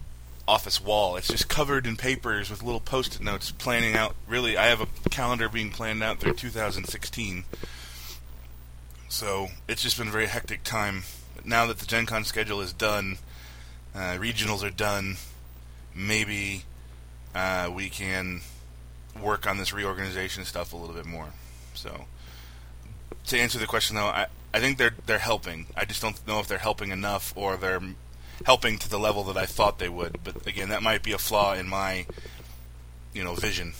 office 0.47 0.81
wall. 0.81 1.15
It's 1.15 1.27
just 1.27 1.49
covered 1.49 1.87
in 1.87 1.95
papers 1.95 2.49
with 2.49 2.63
little 2.63 2.79
post-it 2.79 3.21
notes 3.21 3.51
planning 3.51 3.95
out. 3.95 4.15
Really, 4.27 4.57
I 4.57 4.67
have 4.67 4.81
a 4.81 5.09
calendar 5.09 5.49
being 5.49 5.71
planned 5.71 6.03
out 6.03 6.19
through 6.19 6.33
2016. 6.33 7.43
So 9.09 9.49
it's 9.67 9.81
just 9.81 9.97
been 9.97 10.07
a 10.07 10.11
very 10.11 10.27
hectic 10.27 10.63
time. 10.63 11.03
But 11.35 11.45
now 11.45 11.65
that 11.67 11.79
the 11.79 11.85
Gen 11.85 12.05
Con 12.05 12.23
schedule 12.23 12.61
is 12.61 12.73
done, 12.73 13.17
uh, 13.95 14.17
regionals 14.17 14.63
are 14.63 14.71
done, 14.71 15.17
maybe 15.95 16.63
uh, 17.33 17.71
we 17.73 17.89
can 17.89 18.41
work 19.21 19.47
on 19.47 19.57
this 19.57 19.73
reorganization 19.73 20.45
stuff 20.45 20.73
a 20.73 20.77
little 20.77 20.95
bit 20.95 21.05
more. 21.05 21.29
So, 21.73 22.05
to 23.27 23.39
answer 23.39 23.57
the 23.57 23.67
question 23.67 23.95
though, 23.95 24.05
I, 24.07 24.27
I 24.53 24.59
think 24.59 24.77
they're 24.77 24.95
they're 25.05 25.19
helping. 25.19 25.67
I 25.75 25.85
just 25.85 26.01
don't 26.01 26.25
know 26.27 26.39
if 26.39 26.47
they're 26.47 26.57
helping 26.57 26.91
enough 26.91 27.33
or 27.35 27.57
they're 27.57 27.81
helping 28.45 28.77
to 28.79 28.89
the 28.89 28.99
level 28.99 29.23
that 29.25 29.37
I 29.37 29.45
thought 29.45 29.79
they 29.79 29.89
would. 29.89 30.19
But 30.23 30.45
again, 30.45 30.69
that 30.69 30.83
might 30.83 31.03
be 31.03 31.11
a 31.11 31.17
flaw 31.17 31.53
in 31.53 31.67
my 31.67 32.05
you 33.13 33.23
know 33.23 33.35
vision, 33.35 33.73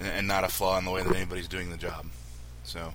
and 0.00 0.26
not 0.26 0.44
a 0.44 0.48
flaw 0.48 0.78
in 0.78 0.84
the 0.84 0.90
way 0.90 1.02
that 1.02 1.14
anybody's 1.14 1.48
doing 1.48 1.70
the 1.70 1.76
job. 1.76 2.06
So, 2.64 2.92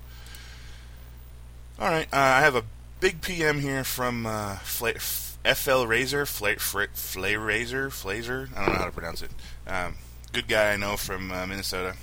all 1.79 1.89
right, 1.89 2.07
uh, 2.11 2.17
I 2.17 2.41
have 2.41 2.55
a 2.55 2.63
big 2.99 3.21
PM 3.21 3.59
here 3.59 3.83
from 3.83 4.25
uh, 4.25 4.55
Fla- 4.57 4.93
FL 4.99 5.85
Razor, 5.85 6.25
Fla- 6.25 6.55
Flay 6.57 7.35
Razor, 7.35 7.89
Flazer. 7.89 8.49
I 8.55 8.65
don't 8.65 8.73
know 8.73 8.79
how 8.79 8.85
to 8.85 8.91
pronounce 8.91 9.21
it. 9.21 9.31
Um, 9.67 9.95
good 10.33 10.47
guy 10.47 10.73
I 10.73 10.77
know 10.77 10.97
from 10.97 11.31
uh, 11.31 11.45
Minnesota. 11.45 11.95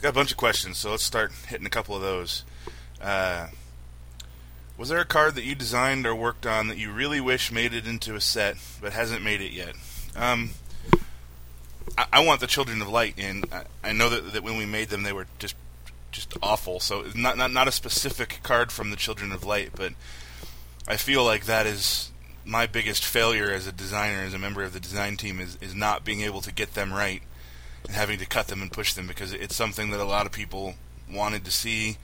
Got 0.00 0.10
a 0.10 0.12
bunch 0.12 0.30
of 0.30 0.36
questions, 0.36 0.78
so 0.78 0.92
let's 0.92 1.02
start 1.02 1.32
hitting 1.48 1.66
a 1.66 1.70
couple 1.70 1.96
of 1.96 2.00
those. 2.00 2.44
Uh, 3.02 3.48
was 4.78 4.88
there 4.88 5.00
a 5.00 5.04
card 5.04 5.34
that 5.34 5.42
you 5.42 5.56
designed 5.56 6.06
or 6.06 6.14
worked 6.14 6.46
on 6.46 6.68
that 6.68 6.78
you 6.78 6.92
really 6.92 7.20
wish 7.20 7.50
made 7.50 7.74
it 7.74 7.86
into 7.86 8.14
a 8.14 8.20
set 8.20 8.56
but 8.80 8.92
hasn't 8.92 9.24
made 9.24 9.40
it 9.40 9.50
yet? 9.50 9.74
Um, 10.14 10.50
I, 11.98 12.06
I, 12.12 12.24
want 12.24 12.40
the 12.40 12.46
Children 12.46 12.80
of 12.80 12.88
Light 12.88 13.18
in. 13.18 13.44
I, 13.50 13.64
I 13.82 13.92
know 13.92 14.10
that, 14.10 14.32
that 14.32 14.44
when 14.44 14.56
we 14.56 14.64
made 14.64 14.88
them, 14.88 15.02
they 15.02 15.12
were 15.12 15.26
just 15.40 15.56
just 16.12 16.36
awful. 16.40 16.78
So 16.78 17.04
not 17.16 17.36
not 17.36 17.50
not 17.50 17.66
a 17.66 17.72
specific 17.72 18.40
card 18.44 18.70
from 18.70 18.90
the 18.90 18.96
Children 18.96 19.32
of 19.32 19.44
Light, 19.44 19.70
but 19.74 19.92
I 20.86 20.96
feel 20.96 21.24
like 21.24 21.46
that 21.46 21.66
is 21.66 22.12
my 22.44 22.66
biggest 22.66 23.04
failure 23.04 23.50
as 23.50 23.66
a 23.66 23.72
designer, 23.72 24.22
as 24.22 24.34
a 24.34 24.38
member 24.38 24.62
of 24.62 24.72
the 24.72 24.80
design 24.80 25.16
team, 25.16 25.40
is 25.40 25.58
is 25.60 25.74
not 25.74 26.04
being 26.04 26.20
able 26.20 26.42
to 26.42 26.52
get 26.52 26.74
them 26.74 26.92
right 26.92 27.22
having 27.90 28.18
to 28.18 28.26
cut 28.26 28.48
them 28.48 28.62
and 28.62 28.70
push 28.70 28.94
them 28.94 29.06
because 29.06 29.32
it's 29.32 29.54
something 29.54 29.90
that 29.90 30.00
a 30.00 30.04
lot 30.04 30.26
of 30.26 30.32
people 30.32 30.74
wanted 31.10 31.44
to 31.44 31.50
see, 31.50 31.96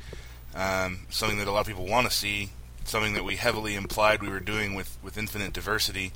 um, 0.55 1.01
something 1.11 1.39
that 1.39 1.49
a 1.49 1.53
lot 1.53 1.61
of 1.61 1.67
people 1.67 1.87
want 1.87 2.09
to 2.09 2.12
see, 2.12 2.51
something 2.85 3.15
that 3.15 3.25
we 3.25 3.37
heavily 3.37 3.75
implied 3.75 4.23
we 4.23 4.29
were 4.29 4.41
doing 4.41 4.75
with, 4.75 4.97
with 5.03 5.19
infinite 5.19 5.53
diversity. 5.53 6.12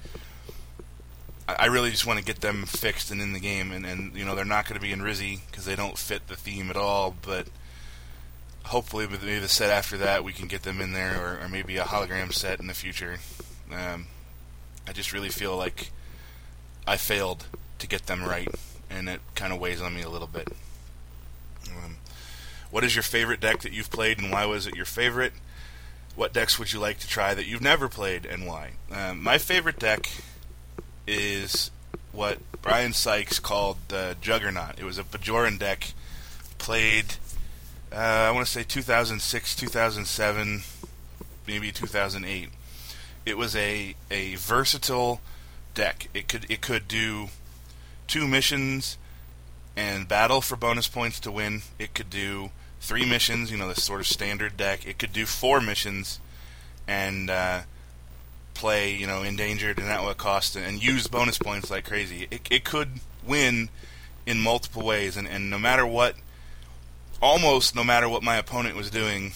I 1.49 1.55
I 1.59 1.67
really 1.67 1.91
just 1.91 2.07
want 2.07 2.19
to 2.19 2.25
get 2.25 2.41
them 2.41 2.67
fixed 2.67 3.11
and 3.11 3.21
in 3.21 3.33
the 3.33 3.41
game, 3.41 3.73
and, 3.73 3.87
and 3.87 4.15
you 4.17 4.25
know 4.25 4.35
they're 4.35 4.45
not 4.45 4.67
going 4.67 4.79
to 4.79 4.85
be 4.85 4.93
in 4.93 5.01
Rizzy 5.01 5.41
because 5.51 5.65
they 5.65 5.77
don't 5.77 5.97
fit 5.97 6.27
the 6.29 6.37
theme 6.37 6.71
at 6.71 6.77
all. 6.77 7.15
But 7.23 7.47
hopefully, 8.65 9.07
with 9.07 9.23
maybe 9.23 9.39
the 9.39 9.49
set 9.49 9.71
after 9.71 9.97
that, 9.99 10.25
we 10.25 10.33
can 10.33 10.49
get 10.49 10.63
them 10.65 10.81
in 10.81 10.93
there, 10.93 11.21
or, 11.21 11.45
or 11.45 11.49
maybe 11.49 11.77
a 11.77 11.85
hologram 11.85 12.33
set 12.33 12.61
in 12.61 12.67
the 12.67 12.75
future. 12.75 13.19
Um, 13.73 14.07
I 14.89 14.93
just 14.93 15.13
really 15.13 15.29
feel 15.29 15.57
like 15.57 15.91
I 16.87 16.97
failed 16.97 17.47
to 17.79 17.87
get 17.87 18.07
them 18.07 18.25
right, 18.25 18.49
and 18.91 19.09
it 19.09 19.21
kind 19.35 19.53
of 19.53 19.61
weighs 19.61 19.81
on 19.81 19.95
me 19.95 20.03
a 20.03 20.09
little 20.09 20.27
bit. 20.27 20.49
Um, 21.69 21.97
what 22.71 22.85
is 22.85 22.95
your 22.95 23.03
favorite 23.03 23.41
deck 23.41 23.63
that 23.63 23.73
you've 23.73 23.91
played, 23.91 24.19
and 24.19 24.31
why 24.31 24.47
was 24.47 24.67
it 24.67 24.75
your 24.75 24.85
favorite? 24.85 25.33
What 26.15 26.33
decks 26.33 26.59
would 26.59 26.73
you 26.73 26.81
like 26.81 26.99
to 27.01 27.09
try 27.09 27.35
that 27.35 27.47
you've 27.47 27.63
never 27.63 27.89
played, 27.89 28.27
and 28.27 28.47
why? 28.47 28.73
Um, 28.91 29.23
my 29.23 29.39
favorite 29.39 29.79
deck 29.79 30.09
is 31.07 31.71
what 32.13 32.39
Brian 32.63 32.93
Sykes 32.93 33.39
called 33.39 33.77
the 33.89 34.17
Juggernaut. 34.21 34.79
It 34.79 34.85
was 34.85 34.99
a 34.99 35.05
Bajoran 35.05 35.59
deck 35.59 35.93
played, 36.59 37.15
uh, 37.93 37.97
I 37.97 38.31
want 38.31 38.47
to 38.47 38.53
say 38.53 38.63
2006, 38.63 39.55
2007, 39.55 40.63
maybe 41.47 41.71
2008. 41.71 42.49
It 43.25 43.37
was 43.37 43.55
a 43.57 43.95
a 44.11 44.37
versatile 44.37 45.21
deck. 45.75 46.09
It 46.15 46.29
could 46.29 46.51
it 46.51 46.61
could 46.61 46.89
do 46.89 47.29
two 48.07 48.27
missions 48.27 48.99
and 49.77 50.09
battle 50.09 50.41
for 50.41 50.57
bonus 50.57 50.89
points 50.89 51.21
to 51.21 51.31
win. 51.31 51.63
It 51.79 51.95
could 51.95 52.11
do 52.11 52.51
three 52.81 53.05
missions, 53.05 53.51
you 53.51 53.59
know, 53.59 53.69
the 53.69 53.81
sort 53.81 54.01
of 54.01 54.07
standard 54.07 54.57
deck. 54.57 54.87
It 54.87 54.99
could 54.99 55.13
do 55.13 55.27
four 55.27 55.61
missions 55.61 56.21
and 56.87 57.29
uh, 57.29 57.63
play, 58.55 58.95
you 58.95 59.07
know, 59.07 59.23
endangered 59.23 59.79
and 59.79 59.89
at 59.89 60.03
what 60.03 60.17
cost, 60.17 60.57
and 60.57 60.83
use 60.83 61.07
bonus 61.07 61.39
points 61.39 61.71
like 61.71 61.85
crazy. 61.85 62.27
It, 62.31 62.41
it 62.51 62.65
could 62.65 62.89
win 63.27 63.69
in 64.25 64.41
multiple 64.41 64.85
ways, 64.85 65.17
and, 65.17 65.29
and 65.29 65.51
no 65.51 65.59
matter 65.59 65.87
what, 65.87 66.15
almost 67.21 67.75
no 67.75 67.85
matter 67.85 68.09
what 68.09 68.23
my 68.23 68.37
opponent 68.37 68.77
was 68.77 68.91
doing, 68.91 69.33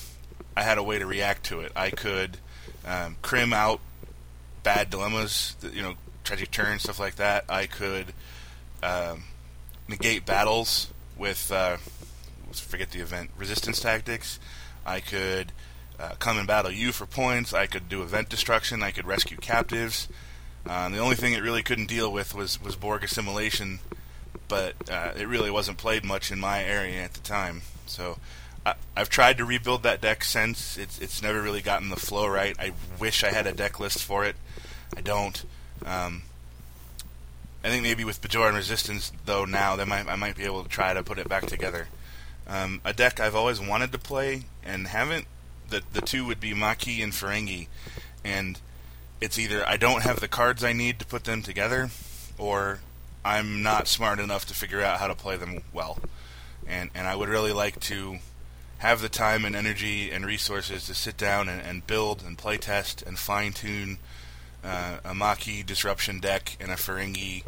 I 0.56 0.62
had 0.62 0.78
a 0.78 0.82
way 0.82 0.98
to 0.98 1.06
react 1.06 1.44
to 1.46 1.60
it. 1.60 1.72
I 1.76 1.90
could 1.90 2.38
um, 2.86 3.16
crim 3.22 3.52
out 3.52 3.80
bad 4.62 4.90
dilemmas, 4.90 5.56
you 5.72 5.82
know, 5.82 5.94
tragic 6.24 6.50
turns, 6.50 6.82
stuff 6.82 6.98
like 6.98 7.16
that. 7.16 7.44
I 7.48 7.66
could 7.66 8.12
um, 8.82 9.24
negate 9.88 10.26
battles 10.26 10.88
with, 11.16 11.50
uh, 11.52 11.76
forget 12.52 12.90
the 12.90 13.00
event, 13.00 13.30
resistance 13.36 13.80
tactics. 13.80 14.38
I 14.84 15.00
could 15.00 15.52
uh, 15.98 16.14
come 16.18 16.38
and 16.38 16.46
battle 16.46 16.70
you 16.70 16.92
for 16.92 17.06
points. 17.06 17.52
I 17.52 17.66
could 17.66 17.88
do 17.88 18.02
event 18.02 18.28
destruction. 18.28 18.82
I 18.82 18.90
could 18.90 19.06
rescue 19.06 19.36
captives. 19.36 20.08
Um, 20.66 20.92
the 20.92 20.98
only 20.98 21.16
thing 21.16 21.32
it 21.32 21.42
really 21.42 21.62
couldn't 21.62 21.86
deal 21.86 22.12
with 22.12 22.34
was, 22.34 22.60
was 22.62 22.76
Borg 22.76 23.04
assimilation, 23.04 23.80
but 24.48 24.74
uh, 24.90 25.12
it 25.16 25.26
really 25.26 25.50
wasn't 25.50 25.78
played 25.78 26.04
much 26.04 26.30
in 26.30 26.38
my 26.38 26.62
area 26.62 27.02
at 27.02 27.14
the 27.14 27.20
time. 27.20 27.62
So 27.86 28.18
I, 28.64 28.74
I've 28.96 29.08
tried 29.08 29.38
to 29.38 29.44
rebuild 29.44 29.82
that 29.82 30.00
deck 30.00 30.24
since. 30.24 30.76
It's 30.76 30.98
it's 30.98 31.22
never 31.22 31.40
really 31.40 31.62
gotten 31.62 31.88
the 31.88 31.96
flow 31.96 32.26
right. 32.26 32.54
I 32.58 32.72
wish 32.98 33.24
I 33.24 33.30
had 33.30 33.46
a 33.46 33.52
deck 33.52 33.80
list 33.80 34.02
for 34.04 34.24
it. 34.24 34.36
I 34.96 35.00
don't. 35.00 35.44
Um, 35.84 36.22
I 37.62 37.68
think 37.68 37.82
maybe 37.82 38.04
with 38.04 38.22
Bajoran 38.22 38.54
Resistance, 38.54 39.12
though, 39.26 39.44
now 39.44 39.76
that 39.76 39.86
might, 39.86 40.08
I 40.08 40.16
might 40.16 40.36
be 40.36 40.44
able 40.44 40.62
to 40.62 40.68
try 40.68 40.94
to 40.94 41.02
put 41.02 41.18
it 41.18 41.28
back 41.28 41.46
together. 41.46 41.88
Um, 42.46 42.80
a 42.84 42.92
deck 42.92 43.20
I've 43.20 43.36
always 43.36 43.60
wanted 43.60 43.92
to 43.92 43.98
play 43.98 44.44
and 44.64 44.88
haven't. 44.88 45.26
The 45.68 45.82
the 45.92 46.00
two 46.00 46.26
would 46.26 46.40
be 46.40 46.52
Maquis 46.52 47.00
and 47.00 47.12
Ferengi, 47.12 47.68
and 48.24 48.58
it's 49.20 49.38
either 49.38 49.66
I 49.68 49.76
don't 49.76 50.02
have 50.02 50.18
the 50.18 50.26
cards 50.26 50.64
I 50.64 50.72
need 50.72 50.98
to 50.98 51.06
put 51.06 51.24
them 51.24 51.42
together, 51.42 51.90
or 52.38 52.80
I'm 53.24 53.62
not 53.62 53.86
smart 53.86 54.18
enough 54.18 54.46
to 54.46 54.54
figure 54.54 54.82
out 54.82 54.98
how 54.98 55.06
to 55.06 55.14
play 55.14 55.36
them 55.36 55.62
well. 55.72 55.98
And 56.66 56.90
and 56.92 57.06
I 57.06 57.14
would 57.14 57.28
really 57.28 57.52
like 57.52 57.78
to 57.80 58.18
have 58.78 59.00
the 59.00 59.08
time 59.08 59.44
and 59.44 59.54
energy 59.54 60.10
and 60.10 60.24
resources 60.24 60.86
to 60.86 60.94
sit 60.94 61.16
down 61.16 61.48
and, 61.48 61.60
and 61.60 61.86
build 61.86 62.22
and 62.26 62.36
play 62.36 62.56
test 62.56 63.02
and 63.02 63.18
fine 63.18 63.52
tune 63.52 63.98
uh, 64.64 64.98
a 65.04 65.14
Maquis 65.14 65.64
disruption 65.64 66.20
deck 66.20 66.56
and 66.60 66.70
a 66.70 66.76
Ferengi 66.76 67.44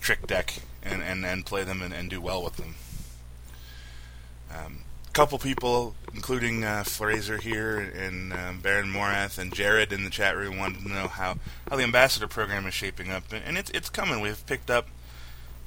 trick 0.00 0.26
deck 0.26 0.54
and, 0.82 1.02
and, 1.02 1.24
and 1.24 1.46
play 1.46 1.64
them 1.64 1.82
and, 1.82 1.92
and 1.92 2.10
do 2.10 2.20
well 2.20 2.42
with 2.42 2.56
them. 2.56 2.74
Um, 4.50 4.80
a 5.08 5.10
couple 5.12 5.38
people, 5.38 5.94
including 6.14 6.64
uh, 6.64 6.84
Fraser 6.84 7.38
here 7.38 7.78
and 7.78 8.32
um, 8.32 8.60
Baron 8.60 8.90
Morath 8.90 9.38
and 9.38 9.54
Jared 9.54 9.92
in 9.92 10.04
the 10.04 10.10
chat 10.10 10.36
room, 10.36 10.58
wanted 10.58 10.82
to 10.82 10.88
know 10.88 11.08
how, 11.08 11.36
how 11.68 11.76
the 11.76 11.82
ambassador 11.82 12.26
program 12.26 12.66
is 12.66 12.74
shaping 12.74 13.10
up, 13.10 13.24
and 13.32 13.56
it's 13.56 13.70
it's 13.70 13.90
coming. 13.90 14.20
We've 14.20 14.44
picked 14.46 14.70
up, 14.70 14.88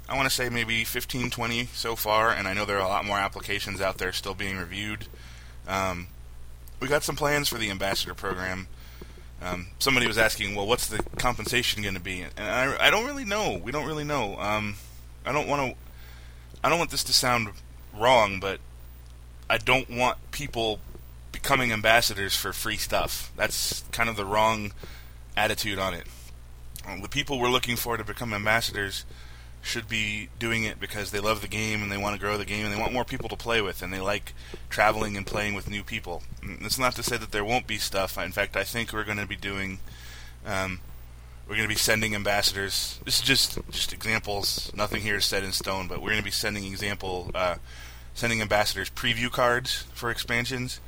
I 0.09 0.15
want 0.15 0.27
to 0.29 0.35
say 0.35 0.49
maybe 0.49 0.83
15, 0.83 1.29
20 1.29 1.65
so 1.73 1.95
far, 1.95 2.31
and 2.31 2.47
I 2.47 2.53
know 2.53 2.65
there 2.65 2.77
are 2.77 2.85
a 2.85 2.89
lot 2.89 3.05
more 3.05 3.17
applications 3.17 3.81
out 3.81 3.97
there 3.97 4.11
still 4.11 4.35
being 4.35 4.57
reviewed. 4.57 5.07
Um, 5.67 6.07
we 6.79 6.87
got 6.87 7.03
some 7.03 7.15
plans 7.15 7.47
for 7.47 7.57
the 7.57 7.71
ambassador 7.71 8.13
program. 8.13 8.67
Um, 9.41 9.67
somebody 9.79 10.07
was 10.07 10.17
asking, 10.17 10.55
well, 10.55 10.65
what's 10.65 10.87
the 10.87 11.03
compensation 11.17 11.83
going 11.83 11.95
to 11.95 12.01
be? 12.01 12.21
And 12.21 12.31
I, 12.37 12.87
I 12.87 12.89
don't 12.89 13.05
really 13.05 13.25
know. 13.25 13.59
We 13.63 13.71
don't 13.71 13.85
really 13.85 14.03
know. 14.03 14.37
Um, 14.39 14.75
I 15.25 15.31
don't 15.31 15.47
want 15.47 15.71
to. 15.71 15.77
I 16.63 16.69
don't 16.69 16.79
want 16.79 16.89
this 16.89 17.03
to 17.03 17.13
sound 17.13 17.49
wrong, 17.95 18.39
but 18.39 18.59
I 19.49 19.57
don't 19.57 19.89
want 19.89 20.17
people 20.31 20.79
becoming 21.31 21.71
ambassadors 21.71 22.35
for 22.35 22.53
free 22.53 22.77
stuff. 22.77 23.31
That's 23.35 23.83
kind 23.91 24.09
of 24.09 24.15
the 24.15 24.25
wrong 24.25 24.71
attitude 25.37 25.77
on 25.77 25.93
it. 25.93 26.07
The 27.01 27.09
people 27.09 27.39
we're 27.39 27.49
looking 27.49 27.75
for 27.75 27.97
to 27.97 28.03
become 28.03 28.33
ambassadors 28.33 29.05
should 29.65 29.89
be 29.89 30.29
doing 30.37 30.63
it 30.63 30.79
because 30.79 31.09
they 31.09 31.19
love 31.19 31.41
the 31.41 31.47
game 31.47 31.81
and 31.81 31.91
they 31.91 31.97
want 31.97 32.15
to 32.15 32.21
grow 32.21 32.37
the 32.37 32.45
game 32.45 32.65
and 32.65 32.73
they 32.73 32.79
want 32.79 32.93
more 32.93 33.03
people 33.03 33.27
to 33.27 33.35
play 33.35 33.61
with 33.61 33.81
and 33.81 33.91
they 33.91 33.99
like 33.99 34.33
traveling 34.69 35.17
and 35.17 35.25
playing 35.25 35.55
with 35.55 35.69
new 35.69 35.83
people. 35.83 36.21
It's 36.61 36.77
not 36.77 36.95
to 36.95 37.03
say 37.03 37.17
that 37.17 37.31
there 37.31 37.43
won't 37.43 37.65
be 37.65 37.79
stuff. 37.79 38.17
In 38.17 38.31
fact, 38.31 38.55
I 38.55 38.63
think 38.63 38.93
we're 38.93 39.03
going 39.03 39.17
to 39.17 39.25
be 39.25 39.35
doing. 39.35 39.79
Um, 40.45 40.79
we're 41.47 41.55
going 41.55 41.67
to 41.67 41.73
be 41.73 41.79
sending 41.79 42.15
ambassadors. 42.15 42.99
This 43.05 43.19
is 43.19 43.25
just 43.25 43.59
just 43.71 43.91
examples. 43.91 44.71
Nothing 44.75 45.01
here 45.01 45.17
is 45.17 45.25
set 45.25 45.43
in 45.43 45.51
stone, 45.51 45.87
but 45.87 45.99
we're 45.99 46.09
going 46.09 46.21
to 46.21 46.23
be 46.23 46.31
sending 46.31 46.65
example, 46.65 47.31
uh, 47.33 47.55
sending 48.13 48.41
ambassadors 48.41 48.89
preview 48.89 49.31
cards 49.31 49.85
for 49.93 50.11
expansions 50.11 50.79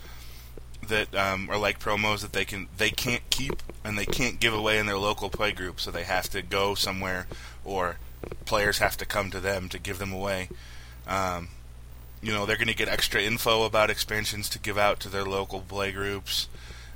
that 0.87 1.13
um, 1.15 1.49
are 1.49 1.57
like 1.57 1.79
promos 1.79 2.21
that 2.21 2.33
they 2.33 2.45
can 2.45 2.67
they 2.77 2.89
can't 2.89 3.27
keep 3.29 3.61
and 3.83 3.97
they 3.97 4.05
can't 4.05 4.39
give 4.39 4.53
away 4.53 4.77
in 4.77 4.85
their 4.85 4.97
local 4.97 5.29
play 5.29 5.51
group, 5.51 5.79
so 5.79 5.89
they 5.89 6.03
have 6.03 6.29
to 6.29 6.41
go 6.41 6.75
somewhere 6.75 7.27
or 7.65 7.97
players 8.45 8.79
have 8.79 8.97
to 8.97 9.05
come 9.05 9.31
to 9.31 9.39
them 9.39 9.69
to 9.69 9.79
give 9.79 9.99
them 9.99 10.11
away. 10.11 10.49
Um, 11.07 11.49
you 12.21 12.33
know, 12.33 12.45
they're 12.45 12.57
going 12.57 12.67
to 12.67 12.75
get 12.75 12.87
extra 12.87 13.21
info 13.21 13.63
about 13.63 13.89
expansions 13.89 14.49
to 14.49 14.59
give 14.59 14.77
out 14.77 14.99
to 15.01 15.09
their 15.09 15.23
local 15.23 15.61
play 15.61 15.91
groups. 15.91 16.47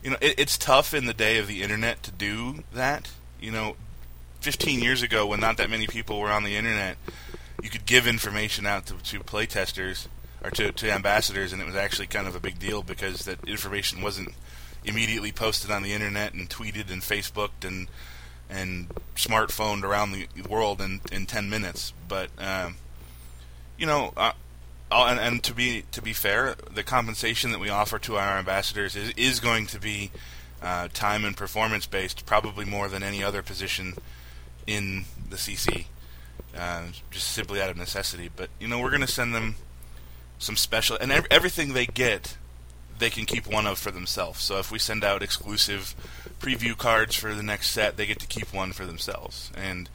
You 0.03 0.11
know, 0.11 0.17
it, 0.21 0.35
it's 0.39 0.57
tough 0.57 0.93
in 0.93 1.05
the 1.05 1.13
day 1.13 1.37
of 1.37 1.47
the 1.47 1.61
internet 1.61 2.03
to 2.03 2.11
do 2.11 2.63
that. 2.73 3.09
You 3.39 3.51
know, 3.51 3.75
15 4.41 4.81
years 4.81 5.03
ago, 5.03 5.27
when 5.27 5.39
not 5.39 5.57
that 5.57 5.69
many 5.69 5.87
people 5.87 6.19
were 6.19 6.31
on 6.31 6.43
the 6.43 6.55
internet, 6.55 6.97
you 7.61 7.69
could 7.69 7.85
give 7.85 8.07
information 8.07 8.65
out 8.65 8.87
to, 8.87 8.95
to 8.95 9.19
play 9.19 9.45
testers 9.45 10.07
or 10.43 10.49
to, 10.51 10.71
to 10.71 10.91
ambassadors, 10.91 11.53
and 11.53 11.61
it 11.61 11.65
was 11.65 11.75
actually 11.75 12.07
kind 12.07 12.27
of 12.27 12.35
a 12.35 12.39
big 12.39 12.57
deal 12.57 12.81
because 12.81 13.25
that 13.25 13.47
information 13.47 14.01
wasn't 14.01 14.33
immediately 14.83 15.31
posted 15.31 15.69
on 15.69 15.83
the 15.83 15.93
internet 15.93 16.33
and 16.33 16.49
tweeted 16.49 16.91
and 16.91 17.03
Facebooked 17.03 17.63
and 17.63 17.87
and 18.51 18.87
smartphoned 19.15 19.83
around 19.83 20.11
the 20.11 20.27
world 20.47 20.81
in, 20.81 21.01
in 21.11 21.25
10 21.25 21.49
minutes. 21.49 21.93
But 22.07 22.29
um, 22.37 22.75
you 23.77 23.85
know, 23.85 24.13
uh, 24.17 24.33
and, 24.91 25.19
and, 25.19 25.43
to 25.43 25.53
be 25.53 25.85
to 25.93 26.01
be 26.01 26.13
fair, 26.13 26.55
the 26.71 26.83
compensation 26.83 27.51
that 27.51 27.59
we 27.59 27.69
offer 27.69 27.97
to 27.99 28.17
our 28.17 28.37
ambassadors 28.37 28.95
is 28.95 29.11
is 29.15 29.39
going 29.39 29.65
to 29.67 29.79
be 29.79 30.11
uh, 30.61 30.89
time 30.93 31.25
and 31.25 31.35
performance 31.35 31.85
based, 31.85 32.25
probably 32.25 32.65
more 32.65 32.89
than 32.89 33.01
any 33.01 33.23
other 33.23 33.41
position 33.41 33.93
in 34.67 35.05
the 35.29 35.37
CC, 35.37 35.85
uh, 36.55 36.83
just 37.09 37.29
simply 37.29 37.61
out 37.61 37.69
of 37.69 37.77
necessity. 37.77 38.29
But 38.35 38.49
you 38.59 38.67
know, 38.67 38.79
we're 38.79 38.89
going 38.89 39.01
to 39.01 39.07
send 39.07 39.33
them 39.33 39.55
some 40.37 40.57
special, 40.57 40.97
and 40.99 41.11
ev- 41.11 41.27
everything 41.31 41.73
they 41.73 41.85
get, 41.85 42.37
they 43.01 43.09
can 43.09 43.25
keep 43.25 43.47
one 43.47 43.65
of 43.65 43.79
for 43.79 43.89
themselves. 43.89 44.41
So 44.43 44.59
if 44.59 44.71
we 44.71 44.77
send 44.77 45.03
out 45.03 45.23
exclusive 45.23 45.95
preview 46.39 46.77
cards 46.77 47.15
for 47.15 47.33
the 47.33 47.41
next 47.41 47.71
set, 47.71 47.97
they 47.97 48.05
get 48.05 48.19
to 48.19 48.27
keep 48.27 48.53
one 48.53 48.71
for 48.73 48.85
themselves. 48.85 49.51
And 49.57 49.89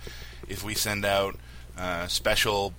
if 0.49 0.65
we 0.65 0.75
send 0.75 1.05
out 1.05 1.37
uh, 1.79 2.09
special, 2.09 2.75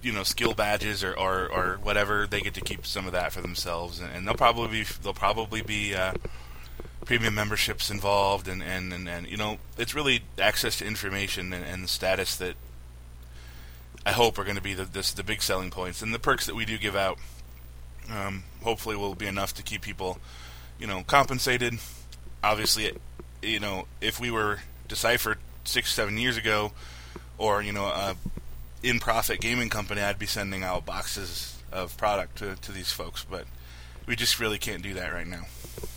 you 0.00 0.10
know, 0.10 0.22
skill 0.22 0.54
badges 0.54 1.04
or, 1.04 1.12
or, 1.12 1.46
or, 1.48 1.78
whatever, 1.82 2.26
they 2.26 2.40
get 2.40 2.54
to 2.54 2.62
keep 2.62 2.86
some 2.86 3.06
of 3.06 3.12
that 3.12 3.30
for 3.32 3.42
themselves. 3.42 4.00
And, 4.00 4.10
and 4.14 4.26
they'll 4.26 4.34
probably 4.34 4.68
be 4.68 4.86
they'll 5.02 5.12
probably 5.12 5.60
be 5.60 5.94
uh, 5.94 6.14
premium 7.04 7.34
memberships 7.34 7.90
involved, 7.90 8.48
and, 8.48 8.62
and, 8.62 8.90
and, 8.90 9.06
and, 9.06 9.26
you 9.26 9.36
know, 9.36 9.58
it's 9.76 9.94
really 9.94 10.22
access 10.38 10.78
to 10.78 10.86
information 10.86 11.52
and, 11.52 11.64
and 11.64 11.88
status 11.90 12.36
that 12.36 12.54
I 14.06 14.12
hope 14.12 14.38
are 14.38 14.44
going 14.44 14.56
to 14.56 14.62
be 14.62 14.72
the 14.72 14.84
this, 14.84 15.12
the 15.12 15.22
big 15.22 15.42
selling 15.42 15.70
points. 15.70 16.00
And 16.00 16.14
the 16.14 16.18
perks 16.18 16.46
that 16.46 16.54
we 16.54 16.64
do 16.64 16.78
give 16.78 16.96
out, 16.96 17.18
um, 18.10 18.44
hopefully, 18.62 18.96
will 18.96 19.14
be 19.14 19.26
enough 19.26 19.54
to 19.54 19.62
keep 19.62 19.82
people, 19.82 20.18
you 20.78 20.86
know, 20.86 21.02
compensated 21.06 21.78
obviously, 22.42 22.96
you 23.40 23.60
know, 23.60 23.86
if 24.00 24.20
we 24.20 24.30
were 24.30 24.60
deciphered 24.88 25.38
six, 25.64 25.92
seven 25.92 26.18
years 26.18 26.36
ago, 26.36 26.72
or 27.38 27.62
you 27.62 27.72
know, 27.72 27.86
a 27.86 28.16
in-profit 28.82 29.40
gaming 29.40 29.68
company, 29.68 30.00
I'd 30.00 30.18
be 30.18 30.26
sending 30.26 30.62
out 30.62 30.84
boxes 30.84 31.62
of 31.70 31.96
product 31.96 32.38
to 32.38 32.56
to 32.56 32.72
these 32.72 32.92
folks. 32.92 33.24
But 33.28 33.46
we 34.06 34.16
just 34.16 34.40
really 34.40 34.58
can't 34.58 34.82
do 34.82 34.94
that 34.94 35.12
right 35.12 35.26
now. 35.26 35.44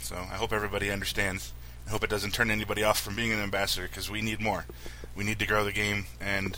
So 0.01 0.15
I 0.15 0.35
hope 0.35 0.53
everybody 0.53 0.91
understands. 0.91 1.51
I 1.87 1.91
hope 1.91 2.03
it 2.03 2.09
doesn't 2.09 2.33
turn 2.33 2.49
anybody 2.49 2.83
off 2.83 2.99
from 2.99 3.15
being 3.15 3.31
an 3.31 3.39
ambassador 3.39 3.87
because 3.87 4.09
we 4.09 4.21
need 4.21 4.41
more. 4.41 4.65
We 5.15 5.23
need 5.23 5.39
to 5.39 5.45
grow 5.45 5.63
the 5.63 5.71
game, 5.71 6.05
and 6.19 6.57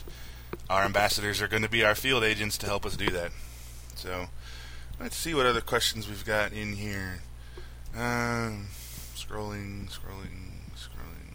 our 0.70 0.84
ambassadors 0.84 1.42
are 1.42 1.48
going 1.48 1.64
to 1.64 1.70
be 1.70 1.84
our 1.84 1.96
field 1.96 2.24
agents 2.24 2.58
to 2.60 2.66
help 2.66 2.86
us 2.86 2.96
do 2.96 3.10
that. 3.10 3.32
So 3.96 4.28
let's 5.00 5.16
see 5.16 5.34
what 5.34 5.46
other 5.46 5.62
questions 5.62 6.08
we've 6.08 6.26
got 6.26 6.52
in 6.52 6.74
here. 6.74 7.20
Um, 7.96 8.68
scrolling, 9.16 9.90
scrolling, 9.90 10.54
scrolling. 10.76 11.34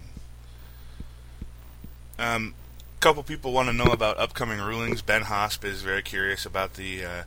Um, 2.19 2.55
a 2.97 3.01
couple 3.01 3.23
people 3.23 3.53
want 3.53 3.69
to 3.69 3.73
know 3.73 3.93
about 3.93 4.19
upcoming 4.19 4.61
rulings. 4.61 5.03
Ben 5.03 5.23
Hosp 5.23 5.65
is 5.65 5.83
very 5.83 6.03
curious 6.03 6.47
about 6.47 6.75
the 6.75 7.05
uh, 7.05 7.23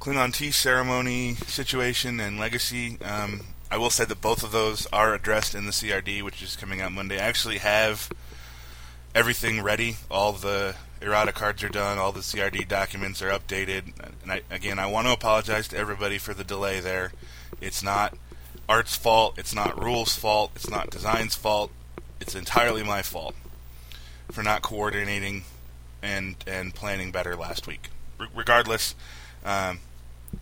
Klingon 0.00 0.32
tea 0.34 0.50
ceremony 0.50 1.34
situation 1.34 2.20
and 2.20 2.38
legacy. 2.38 2.98
Um, 3.02 3.42
I 3.70 3.78
will 3.78 3.90
say 3.90 4.04
that 4.04 4.20
both 4.20 4.42
of 4.42 4.52
those 4.52 4.86
are 4.92 5.14
addressed 5.14 5.54
in 5.54 5.64
the 5.64 5.72
CRD, 5.72 6.22
which 6.22 6.42
is 6.42 6.56
coming 6.56 6.80
out 6.80 6.92
Monday. 6.92 7.18
I 7.18 7.24
actually 7.24 7.58
have 7.58 8.10
everything 9.14 9.62
ready. 9.62 9.96
All 10.10 10.32
the 10.32 10.74
errata 11.00 11.32
cards 11.32 11.62
are 11.62 11.68
done. 11.68 11.98
All 11.98 12.12
the 12.12 12.20
CRD 12.20 12.66
documents 12.66 13.22
are 13.22 13.30
updated. 13.30 13.92
And 14.22 14.32
I, 14.32 14.40
again, 14.50 14.78
I 14.78 14.86
want 14.86 15.06
to 15.06 15.12
apologize 15.12 15.68
to 15.68 15.76
everybody 15.76 16.18
for 16.18 16.34
the 16.34 16.44
delay 16.44 16.80
there. 16.80 17.12
It's 17.60 17.82
not 17.82 18.16
art's 18.68 18.96
fault. 18.96 19.38
It's 19.38 19.54
not 19.54 19.80
rules' 19.82 20.16
fault. 20.16 20.52
It's 20.56 20.68
not 20.68 20.90
design's 20.90 21.36
fault. 21.36 21.70
It's 22.20 22.34
entirely 22.34 22.82
my 22.82 23.02
fault 23.02 23.34
for 24.32 24.42
not 24.42 24.62
coordinating 24.62 25.44
and 26.02 26.36
and 26.46 26.74
planning 26.74 27.12
better 27.12 27.36
last 27.36 27.66
week. 27.66 27.90
R- 28.18 28.28
regardless, 28.34 28.94
um, 29.44 29.80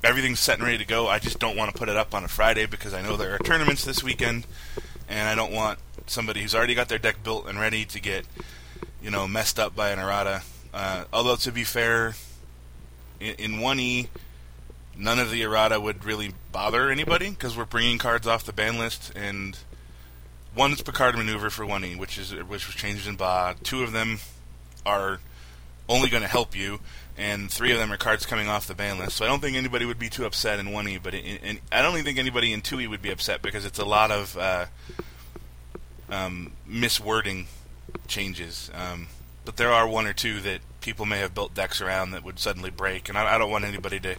everything's 0.02 0.40
set 0.40 0.58
and 0.58 0.64
ready 0.66 0.78
to 0.78 0.86
go. 0.86 1.08
I 1.08 1.18
just 1.18 1.38
don't 1.38 1.56
want 1.56 1.72
to 1.72 1.78
put 1.78 1.88
it 1.88 1.96
up 1.96 2.14
on 2.14 2.24
a 2.24 2.28
Friday 2.28 2.66
because 2.66 2.94
I 2.94 3.02
know 3.02 3.16
there 3.16 3.34
are 3.34 3.38
tournaments 3.38 3.84
this 3.84 4.02
weekend, 4.02 4.46
and 5.08 5.28
I 5.28 5.34
don't 5.34 5.52
want 5.52 5.78
somebody 6.06 6.42
who's 6.42 6.54
already 6.54 6.74
got 6.74 6.88
their 6.88 6.98
deck 6.98 7.22
built 7.22 7.46
and 7.48 7.58
ready 7.58 7.84
to 7.86 8.00
get 8.00 8.26
you 9.02 9.11
know 9.11 9.26
messed 9.26 9.59
up 9.59 9.75
by 9.75 9.90
an 9.90 9.99
errata. 9.99 10.42
Uh, 10.73 11.04
although 11.12 11.37
to 11.37 11.52
be 11.52 11.64
fair, 11.64 12.14
in, 13.21 13.35
in 13.35 13.52
1E, 13.52 14.09
none 14.97 15.18
of 15.18 15.30
the 15.30 15.42
errata 15.42 15.80
would 15.80 16.04
really 16.04 16.32
bother 16.50 16.90
anybody 16.90 17.30
because 17.30 17.56
we're 17.56 17.64
bringing 17.64 17.99
cards 17.99 18.26
off 18.26 18.44
the 18.44 18.52
ban 18.52 18.78
list 18.78 19.12
and 19.14 19.59
one's 20.56 20.82
Picard 20.82 21.16
maneuver 21.16 21.50
for 21.50 21.64
1E, 21.64 21.99
which 21.99 22.18
is 22.18 22.32
which 22.32 22.66
was 22.66 22.76
changed 22.76 23.06
in 23.06 23.16
Ba. 23.16 23.56
Two 23.62 23.82
of 23.82 23.92
them 23.92 24.18
are 24.85 25.21
only 25.88 26.09
going 26.09 26.23
to 26.23 26.28
help 26.28 26.56
you, 26.56 26.80
and 27.18 27.50
three 27.50 27.73
of 27.73 27.78
them 27.78 27.92
are 27.92 27.97
cards 27.97 28.25
coming 28.25 28.49
off 28.49 28.66
the 28.66 28.75
ban 28.75 28.99
list. 28.99 29.16
So 29.16 29.25
I 29.25 29.28
don't 29.28 29.40
think 29.40 29.56
anybody 29.56 29.85
would 29.85 29.99
be 29.99 30.09
too 30.09 30.25
upset 30.25 30.59
in 30.59 30.66
1E, 30.66 31.02
but 31.02 31.14
in, 31.14 31.37
in, 31.38 31.61
I 31.71 31.82
don't 31.82 31.92
even 31.94 32.04
think 32.04 32.18
anybody 32.18 32.52
in 32.52 32.62
2E 32.62 32.88
would 32.88 33.02
be 33.02 33.11
upset 33.11 33.42
because 33.42 33.64
it's 33.64 33.78
a 33.78 33.85
lot 33.85 34.11
of 34.11 34.37
uh, 34.38 34.66
um, 36.09 36.52
miswording 36.68 37.47
changes. 38.06 38.70
Um, 38.75 39.08
but 39.44 39.56
there 39.56 39.72
are 39.72 39.87
one 39.87 40.06
or 40.06 40.12
two 40.12 40.40
that 40.40 40.61
people 40.80 41.06
may 41.06 41.18
have 41.18 41.34
built 41.34 41.54
decks 41.54 41.80
around 41.80 42.12
that 42.12 42.25
would 42.25 42.38
suddenly 42.38 42.70
break, 42.70 43.08
and 43.08 43.18
I, 43.18 43.34
I 43.34 43.38
don't 43.38 43.50
want 43.50 43.64
anybody 43.64 44.00
to 44.00 44.16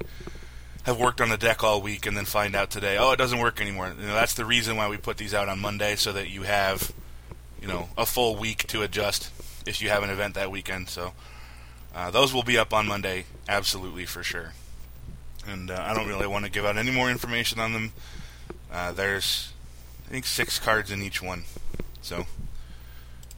have 0.83 0.99
worked 0.99 1.21
on 1.21 1.29
the 1.29 1.37
deck 1.37 1.63
all 1.63 1.81
week 1.81 2.05
and 2.05 2.15
then 2.15 2.25
find 2.25 2.55
out 2.55 2.69
today, 2.69 2.97
oh, 2.97 3.11
it 3.11 3.17
doesn't 3.17 3.39
work 3.39 3.61
anymore. 3.61 3.93
You 3.97 4.07
know, 4.07 4.13
that's 4.13 4.33
the 4.33 4.45
reason 4.45 4.75
why 4.75 4.89
we 4.89 4.97
put 4.97 5.17
these 5.17 5.33
out 5.33 5.47
on 5.47 5.59
Monday 5.59 5.95
so 5.95 6.11
that 6.11 6.29
you 6.29 6.43
have, 6.43 6.91
you 7.61 7.67
know, 7.67 7.87
a 7.97 8.05
full 8.05 8.35
week 8.35 8.67
to 8.67 8.81
adjust 8.81 9.31
if 9.65 9.81
you 9.81 9.89
have 9.89 10.03
an 10.03 10.09
event 10.09 10.35
that 10.35 10.51
weekend. 10.51 10.89
So 10.89 11.13
uh, 11.95 12.11
those 12.11 12.33
will 12.33 12.43
be 12.43 12.57
up 12.57 12.73
on 12.73 12.85
Monday, 12.85 13.25
absolutely 13.47 14.05
for 14.05 14.23
sure. 14.23 14.51
And 15.47 15.71
uh, 15.71 15.81
I 15.85 15.93
don't 15.93 16.07
really 16.07 16.27
want 16.27 16.43
to 16.43 16.51
give 16.51 16.65
out 16.65 16.77
any 16.77 16.91
more 16.91 17.09
information 17.09 17.59
on 17.59 17.71
them. 17.71 17.93
Uh, 18.71 18.91
there's, 18.91 19.53
I 20.07 20.11
think, 20.11 20.25
six 20.25 20.59
cards 20.59 20.91
in 20.91 21.01
each 21.01 21.21
one, 21.21 21.43
so 22.01 22.25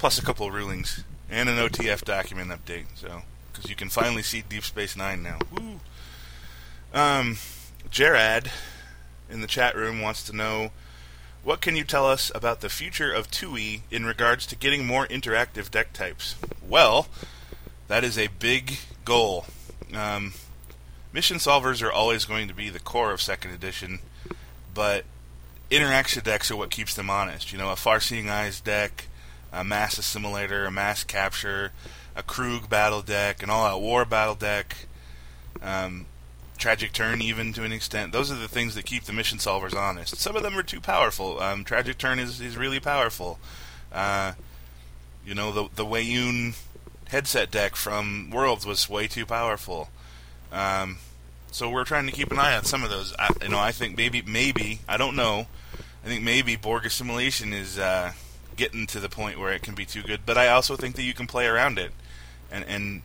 plus 0.05 0.19
a 0.19 0.21
couple 0.21 0.45
of 0.45 0.53
rulings 0.53 1.03
and 1.31 1.49
an 1.49 1.57
OTF 1.57 2.03
document 2.03 2.51
update. 2.51 2.85
So 2.93 3.23
because 3.51 3.71
you 3.71 3.75
can 3.75 3.89
finally 3.89 4.21
see 4.21 4.43
Deep 4.47 4.63
Space 4.63 4.95
Nine 4.95 5.23
now. 5.23 5.39
Woo! 5.51 5.79
Um, 6.93 7.37
in 7.91 9.41
the 9.41 9.47
chat 9.47 9.75
room 9.75 10.01
wants 10.01 10.21
to 10.25 10.35
know 10.35 10.69
what 11.43 11.59
can 11.59 11.75
you 11.75 11.83
tell 11.83 12.07
us 12.07 12.31
about 12.35 12.61
the 12.61 12.69
future 12.69 13.11
of 13.11 13.31
2E 13.31 13.81
in 13.89 14.05
regards 14.05 14.45
to 14.45 14.55
getting 14.55 14.85
more 14.85 15.07
interactive 15.07 15.71
deck 15.71 15.91
types? 15.91 16.35
Well, 16.61 17.07
that 17.87 18.03
is 18.03 18.15
a 18.15 18.27
big 18.27 18.77
goal. 19.05 19.47
Um, 19.91 20.35
mission 21.11 21.37
solvers 21.37 21.81
are 21.81 21.91
always 21.91 22.25
going 22.25 22.47
to 22.47 22.53
be 22.53 22.69
the 22.69 22.79
core 22.79 23.11
of 23.11 23.23
second 23.23 23.53
edition, 23.53 24.01
but 24.71 25.03
interaction 25.71 26.23
decks 26.23 26.51
are 26.51 26.55
what 26.55 26.69
keeps 26.69 26.93
them 26.93 27.09
honest. 27.09 27.51
You 27.51 27.57
know, 27.57 27.71
a 27.71 27.75
far-seeing 27.75 28.29
eyes 28.29 28.59
deck, 28.59 29.07
a 29.55 29.63
mass 29.63 29.95
assimilator, 29.95 30.67
a 30.67 30.71
mass 30.71 31.03
capture, 31.03 31.71
a 32.15 32.23
Krug 32.23 32.69
battle 32.69 33.01
deck, 33.01 33.41
an 33.41 33.49
all-out 33.49 33.81
war 33.81 34.05
battle 34.05 34.35
deck. 34.35 34.87
Um, 35.61 36.05
Tragic 36.57 36.93
Turn, 36.93 37.21
even 37.21 37.53
to 37.53 37.63
an 37.63 37.71
extent. 37.71 38.11
Those 38.11 38.31
are 38.31 38.35
the 38.35 38.47
things 38.47 38.75
that 38.75 38.85
keep 38.85 39.03
the 39.03 39.13
mission 39.13 39.39
solvers 39.39 39.75
honest. 39.75 40.15
Some 40.17 40.35
of 40.35 40.43
them 40.43 40.57
are 40.57 40.63
too 40.63 40.79
powerful. 40.79 41.41
Um, 41.41 41.63
Tragic 41.63 41.97
Turn 41.97 42.17
is, 42.17 42.39
is 42.39 42.55
really 42.55 42.79
powerful. 42.79 43.39
Uh, 43.91 44.33
you 45.25 45.33
know, 45.33 45.51
the 45.51 45.69
the 45.75 45.85
Weyoun 45.85 46.55
headset 47.09 47.51
deck 47.51 47.75
from 47.75 48.29
Worlds 48.31 48.65
was 48.65 48.89
way 48.89 49.07
too 49.07 49.25
powerful. 49.25 49.89
Um, 50.51 50.97
so 51.51 51.69
we're 51.69 51.83
trying 51.83 52.05
to 52.05 52.11
keep 52.11 52.31
an 52.31 52.39
eye 52.39 52.55
on 52.55 52.63
some 52.63 52.83
of 52.83 52.89
those. 52.89 53.13
I, 53.17 53.31
you 53.41 53.49
know, 53.49 53.59
I 53.59 53.71
think 53.71 53.97
maybe 53.97 54.21
maybe 54.21 54.79
I 54.87 54.97
don't 54.97 55.15
know. 55.15 55.47
I 56.03 56.07
think 56.07 56.23
maybe 56.23 56.55
Borg 56.55 56.85
assimilation 56.85 57.51
is 57.51 57.79
uh, 57.79 58.13
getting 58.55 58.87
to 58.87 58.99
the 58.99 59.09
point 59.09 59.39
where 59.39 59.53
it 59.53 59.61
can 59.61 59.75
be 59.75 59.85
too 59.85 60.01
good. 60.01 60.21
But 60.25 60.37
I 60.37 60.47
also 60.49 60.75
think 60.75 60.95
that 60.95 61.03
you 61.03 61.13
can 61.13 61.27
play 61.27 61.45
around 61.45 61.77
it, 61.79 61.91
and 62.51 62.65
and 62.65 63.01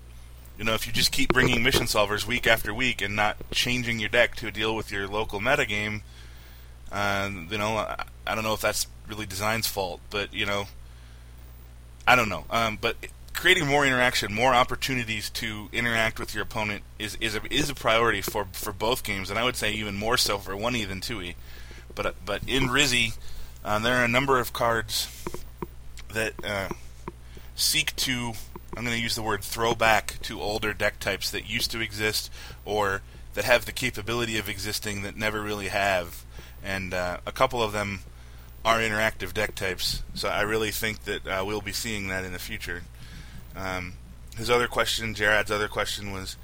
you 0.59 0.65
know, 0.65 0.75
if 0.75 0.87
you 0.87 0.93
just 0.93 1.11
keep 1.11 1.33
bringing 1.33 1.63
mission 1.63 1.87
solvers 1.87 2.27
week 2.27 2.47
after 2.47 2.75
week 2.75 3.01
and 3.01 3.17
not 3.17 3.39
changing 3.51 3.99
your 3.99 4.11
deck 4.11 4.37
to 4.37 4.51
deal 4.51 4.77
with 4.77 4.93
your 4.93 5.09
local 5.09 5.41
metagame, 5.41 6.03
uh, 6.93 7.31
you 7.51 7.57
know, 7.57 7.79
I, 7.79 8.05
I, 8.27 8.35
don't 8.35 8.45
know 8.45 8.53
if 8.53 8.61
that's 8.61 8.87
really 9.09 9.25
design's 9.25 9.67
fault, 9.67 10.01
but 10.11 10.35
you 10.35 10.45
know, 10.45 10.67
I 12.07 12.15
don't 12.15 12.29
know. 12.29 12.45
Um, 12.51 12.77
but 12.79 12.97
creating 13.33 13.67
more 13.67 13.87
interaction, 13.87 14.35
more 14.35 14.55
opportunities 14.55 15.31
to 15.31 15.71
interact 15.73 16.19
with 16.19 16.35
your 16.35 16.43
opponent 16.43 16.83
is 16.99 17.17
is 17.23 17.35
a, 17.35 17.41
is 17.51 17.71
a 17.71 17.75
priority 17.75 18.21
for 18.21 18.47
for 18.53 18.73
both 18.73 19.03
games, 19.03 19.31
and 19.31 19.39
I 19.39 19.45
would 19.45 19.57
say 19.57 19.73
even 19.73 19.97
more 19.97 20.19
so 20.19 20.37
for 20.37 20.55
one 20.55 20.77
E 20.77 20.85
than 20.85 21.01
two 21.01 21.23
E. 21.23 21.37
But 21.95 22.17
but 22.25 22.43
in 22.47 22.65
Rizzy, 22.65 23.17
uh, 23.65 23.79
there 23.79 23.97
are 23.97 24.05
a 24.05 24.09
number 24.09 24.39
of 24.39 24.53
cards 24.53 25.09
that 26.13 26.33
uh, 26.45 26.69
seek 27.55 27.95
to 27.97 28.33
I'm 28.77 28.85
going 28.85 28.97
to 28.97 29.03
use 29.03 29.17
the 29.17 29.23
word 29.23 29.43
throwback 29.43 30.21
to 30.23 30.41
older 30.41 30.73
deck 30.73 31.01
types 31.01 31.31
that 31.33 31.49
used 31.49 31.71
to 31.73 31.81
exist 31.81 32.31
or 32.65 33.03
that 33.35 33.45
have 33.45 33.65
the 33.65 33.73
capability 33.73 34.39
of 34.39 34.49
existing 34.49 35.03
that 35.03 35.17
never 35.17 35.43
really 35.43 35.69
have. 35.69 36.25
And 36.63 36.95
uh, 36.95 37.19
a 37.27 37.33
couple 37.33 37.63
of 37.63 37.73
them 37.73 38.01
are 38.65 38.79
interactive 38.79 39.35
deck 39.35 39.55
types, 39.55 40.03
so 40.15 40.29
I 40.29 40.43
really 40.43 40.71
think 40.71 41.05
that 41.05 41.27
uh, 41.27 41.45
we'll 41.47 41.63
be 41.63 41.73
seeing 41.73 42.09
that 42.09 42.25
in 42.25 42.33
the 42.33 42.39
future. 42.39 42.83
Um, 43.57 43.95
his 44.37 44.51
other 44.51 44.67
question, 44.67 45.15
Jared's 45.15 45.51
other 45.51 45.69
question 45.69 46.13
was, 46.13 46.37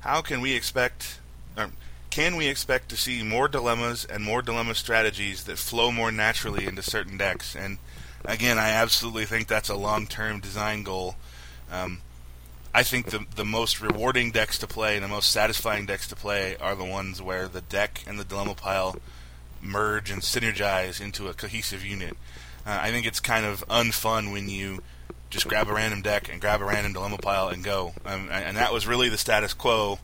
how 0.00 0.22
can 0.22 0.40
we 0.40 0.54
expect, 0.54 1.20
or 1.56 1.70
can 2.14 2.36
we 2.36 2.46
expect 2.46 2.88
to 2.90 2.96
see 2.96 3.24
more 3.24 3.48
dilemmas 3.48 4.04
and 4.04 4.22
more 4.22 4.40
dilemma 4.40 4.74
strategies 4.76 5.44
that 5.44 5.58
flow 5.58 5.90
more 5.90 6.12
naturally 6.12 6.64
into 6.64 6.80
certain 6.80 7.16
decks? 7.16 7.56
And 7.56 7.78
again, 8.24 8.56
I 8.56 8.70
absolutely 8.70 9.24
think 9.24 9.48
that's 9.48 9.68
a 9.68 9.74
long-term 9.74 10.38
design 10.38 10.84
goal 10.84 11.16
um, 11.72 12.02
I 12.72 12.82
think 12.82 13.06
the 13.06 13.24
the 13.34 13.44
most 13.44 13.80
rewarding 13.80 14.30
decks 14.30 14.58
to 14.58 14.66
play 14.66 14.94
and 14.96 15.04
the 15.04 15.08
most 15.08 15.30
satisfying 15.30 15.86
decks 15.86 16.06
to 16.08 16.16
play 16.16 16.56
are 16.56 16.76
the 16.76 16.84
ones 16.84 17.20
where 17.20 17.48
the 17.48 17.60
deck 17.60 18.02
and 18.06 18.18
the 18.18 18.24
dilemma 18.24 18.54
pile 18.54 18.96
merge 19.60 20.10
and 20.10 20.22
synergize 20.22 21.00
into 21.00 21.28
a 21.28 21.34
cohesive 21.34 21.84
unit. 21.84 22.16
Uh, 22.66 22.78
I 22.80 22.90
think 22.90 23.06
it's 23.06 23.20
kind 23.20 23.44
of 23.44 23.66
unfun 23.68 24.32
when 24.32 24.48
you 24.48 24.82
just 25.30 25.48
grab 25.48 25.68
a 25.68 25.72
random 25.72 26.02
deck 26.02 26.28
and 26.30 26.40
grab 26.40 26.60
a 26.60 26.64
random 26.64 26.92
dilemma 26.92 27.18
pile 27.18 27.48
and 27.48 27.64
go. 27.64 27.92
Um, 28.04 28.28
and 28.30 28.56
that 28.56 28.72
was 28.72 28.86
really 28.86 29.08
the 29.08 29.18
status 29.18 29.54
quo 29.54 29.98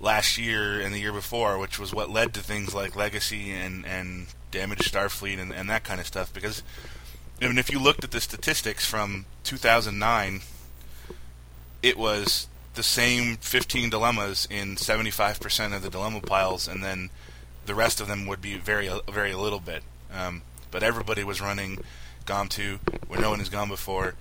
last 0.00 0.38
year 0.38 0.80
and 0.80 0.94
the 0.94 0.98
year 0.98 1.12
before, 1.12 1.58
which 1.58 1.78
was 1.78 1.92
what 1.92 2.10
led 2.10 2.34
to 2.34 2.40
things 2.40 2.74
like 2.74 2.96
Legacy 2.96 3.52
and 3.52 3.84
and 3.86 4.26
Damaged 4.50 4.92
Starfleet 4.92 5.38
and, 5.40 5.52
and 5.52 5.68
that 5.68 5.84
kind 5.84 6.00
of 6.00 6.06
stuff. 6.06 6.32
Because 6.32 6.62
I 7.40 7.48
mean, 7.48 7.58
if 7.58 7.70
you 7.70 7.78
looked 7.78 8.04
at 8.04 8.10
the 8.10 8.20
statistics 8.20 8.86
from 8.86 9.26
2009 9.44 10.40
it 11.86 11.96
was 11.96 12.48
the 12.74 12.82
same 12.82 13.36
15 13.36 13.90
dilemmas 13.90 14.48
in 14.50 14.74
75% 14.74 15.74
of 15.74 15.82
the 15.82 15.90
dilemma 15.90 16.20
piles, 16.20 16.66
and 16.66 16.82
then 16.82 17.10
the 17.64 17.76
rest 17.76 18.00
of 18.00 18.08
them 18.08 18.26
would 18.26 18.40
be 18.40 18.58
very, 18.58 18.90
very 19.08 19.34
little 19.34 19.60
bit. 19.60 19.82
Um, 20.12 20.42
but 20.72 20.82
everybody 20.82 21.22
was 21.22 21.40
running 21.40 21.78
GOM 22.24 22.48
2, 22.48 22.80
where 23.06 23.20
no 23.20 23.30
one 23.30 23.38
has 23.38 23.48
gone 23.48 23.68
before. 23.68 24.14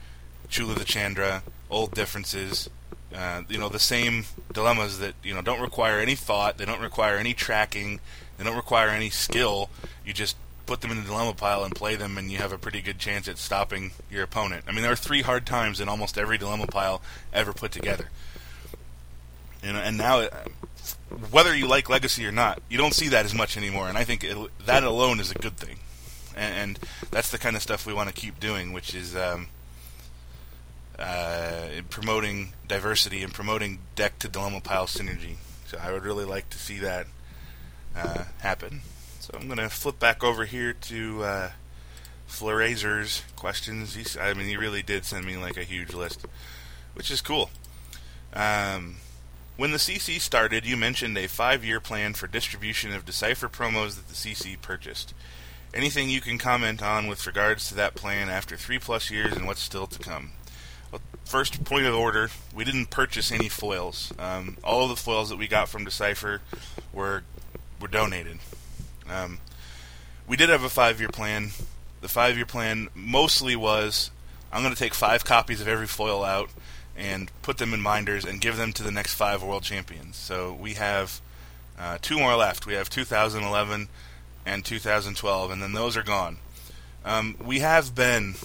Chula 0.47 0.75
the 0.75 0.85
Chandra, 0.85 1.41
old 1.71 1.91
differences, 1.95 2.69
uh, 3.15 3.43
you 3.49 3.57
know, 3.57 3.69
the 3.69 3.79
same 3.79 4.25
dilemmas 4.53 4.99
that 4.99 5.13
you 5.23 5.33
know 5.33 5.41
don't 5.41 5.61
require 5.61 5.99
any 5.99 6.15
thought, 6.15 6.57
they 6.57 6.65
don't 6.65 6.81
require 6.81 7.17
any 7.17 7.33
tracking, 7.33 7.99
they 8.37 8.43
don't 8.43 8.55
require 8.55 8.89
any 8.89 9.09
skill. 9.09 9.69
You 10.05 10.13
just 10.13 10.35
put 10.65 10.81
them 10.81 10.91
in 10.91 10.97
the 10.97 11.03
dilemma 11.03 11.33
pile 11.33 11.63
and 11.63 11.73
play 11.75 11.95
them, 11.95 12.17
and 12.17 12.31
you 12.31 12.39
have 12.39 12.51
a 12.51 12.57
pretty 12.57 12.81
good 12.81 12.99
chance 12.99 13.27
at 13.27 13.37
stopping 13.37 13.91
your 14.09 14.23
opponent. 14.23 14.65
I 14.67 14.71
mean, 14.71 14.81
there 14.81 14.91
are 14.91 14.97
three 14.97 15.21
hard 15.21 15.45
times 15.45 15.79
in 15.79 15.87
almost 15.87 16.17
every 16.17 16.37
dilemma 16.37 16.67
pile 16.67 17.01
ever 17.31 17.53
put 17.53 17.71
together. 17.71 18.09
You 19.63 19.73
know, 19.73 19.79
and 19.79 19.97
now, 19.97 20.27
whether 21.31 21.55
you 21.55 21.67
like 21.67 21.89
Legacy 21.89 22.25
or 22.25 22.31
not, 22.31 22.61
you 22.69 22.77
don't 22.77 22.93
see 22.93 23.09
that 23.09 23.25
as 23.25 23.33
much 23.33 23.57
anymore, 23.57 23.87
and 23.87 23.97
I 23.97 24.03
think 24.03 24.23
it, 24.23 24.37
that 24.65 24.83
alone 24.83 25.19
is 25.19 25.31
a 25.31 25.35
good 25.35 25.57
thing. 25.57 25.77
And, 26.35 26.55
and, 26.55 26.79
that's 27.11 27.31
the 27.31 27.37
kind 27.37 27.55
of 27.55 27.61
stuff 27.61 27.85
we 27.85 27.93
want 27.93 28.09
to 28.09 28.13
keep 28.13 28.41
doing, 28.41 28.73
which 28.73 28.93
is 28.93 29.15
um, 29.15 29.47
uh, 30.97 31.81
promoting 31.89 32.53
diversity 32.67 33.23
and 33.23 33.33
promoting 33.33 33.79
deck 33.95 34.19
to 34.19 34.27
dilemma 34.27 34.61
pile 34.61 34.85
synergy. 34.85 35.35
So 35.67 35.77
I 35.81 35.91
would 35.91 36.03
really 36.03 36.25
like 36.25 36.49
to 36.51 36.57
see 36.57 36.79
that 36.79 37.07
uh, 37.95 38.25
happen. 38.39 38.81
So 39.19 39.37
I'm 39.39 39.47
going 39.47 39.57
to 39.57 39.69
flip 39.69 39.99
back 39.99 40.23
over 40.23 40.45
here 40.45 40.73
to 40.73 41.23
uh, 41.23 41.49
questions. 43.35 43.95
He's, 43.95 44.17
I 44.17 44.33
mean, 44.33 44.47
he 44.47 44.57
really 44.57 44.83
did 44.83 45.05
send 45.05 45.25
me 45.25 45.37
like 45.37 45.57
a 45.57 45.63
huge 45.63 45.93
list, 45.93 46.25
which 46.93 47.09
is 47.09 47.21
cool. 47.21 47.49
Um, 48.33 48.97
when 49.57 49.71
the 49.71 49.77
CC 49.77 50.19
started, 50.19 50.65
you 50.65 50.75
mentioned 50.75 51.17
a 51.17 51.27
five-year 51.27 51.79
plan 51.79 52.13
for 52.13 52.27
distribution 52.27 52.93
of 52.93 53.05
Decipher 53.05 53.47
promos 53.47 53.95
that 53.95 54.07
the 54.09 54.13
CC 54.13 54.61
purchased. 54.61 55.13
Anything 55.73 56.09
you 56.09 56.21
can 56.21 56.37
comment 56.37 56.83
on 56.83 57.07
with 57.07 57.25
regards 57.25 57.67
to 57.69 57.75
that 57.75 57.95
plan 57.95 58.29
after 58.29 58.57
three 58.57 58.79
plus 58.79 59.09
years 59.09 59.33
and 59.33 59.47
what's 59.47 59.61
still 59.61 59.87
to 59.87 59.99
come? 59.99 60.31
First 61.23 61.63
point 61.63 61.85
of 61.85 61.95
order, 61.95 62.29
we 62.53 62.63
didn't 62.63 62.91
purchase 62.91 63.31
any 63.31 63.49
foils. 63.49 64.13
Um, 64.19 64.57
all 64.63 64.83
of 64.83 64.89
the 64.89 64.95
foils 64.95 65.29
that 65.29 65.37
we 65.37 65.47
got 65.47 65.69
from 65.69 65.83
Decipher 65.83 66.41
were 66.93 67.23
were 67.81 67.87
donated. 67.87 68.39
Um, 69.09 69.39
we 70.27 70.37
did 70.37 70.49
have 70.49 70.63
a 70.63 70.69
five-year 70.69 71.09
plan. 71.09 71.49
The 72.01 72.07
five-year 72.07 72.45
plan 72.45 72.89
mostly 72.95 73.55
was 73.55 74.11
I'm 74.51 74.61
going 74.61 74.73
to 74.73 74.79
take 74.79 74.93
five 74.93 75.25
copies 75.25 75.61
of 75.61 75.67
every 75.67 75.87
foil 75.87 76.23
out 76.23 76.49
and 76.95 77.29
put 77.41 77.57
them 77.57 77.73
in 77.73 77.83
binders 77.83 78.23
and 78.23 78.39
give 78.39 78.57
them 78.57 78.71
to 78.73 78.83
the 78.83 78.91
next 78.91 79.13
five 79.13 79.43
world 79.43 79.63
champions. 79.63 80.15
So 80.15 80.53
we 80.53 80.75
have 80.75 81.19
uh, 81.77 81.97
two 82.01 82.17
more 82.17 82.35
left. 82.35 82.65
We 82.65 82.73
have 82.73 82.89
2011 82.89 83.89
and 84.45 84.63
2012, 84.63 85.51
and 85.51 85.61
then 85.61 85.73
those 85.73 85.97
are 85.97 86.03
gone. 86.03 86.37
Um, 87.03 87.35
we 87.43 87.59
have 87.59 87.93
been, 87.93 88.35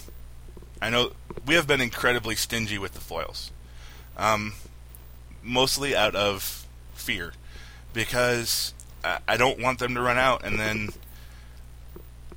I 0.83 0.91
know, 0.91 1.13
we 1.47 1.55
have 1.55 1.67
been 1.67 1.81
incredibly 1.81 2.35
stingy 2.35 2.79
with 2.79 2.95
the 2.95 3.01
foils, 3.01 3.51
um, 4.17 4.55
mostly 5.43 5.95
out 5.95 6.15
of 6.15 6.67
fear, 6.95 7.33
because 7.93 8.75
I 9.03 9.37
don't 9.37 9.59
want 9.59 9.79
them 9.79 9.95
to 9.95 10.01
run 10.01 10.19
out, 10.19 10.45
and 10.45 10.59
then. 10.59 10.91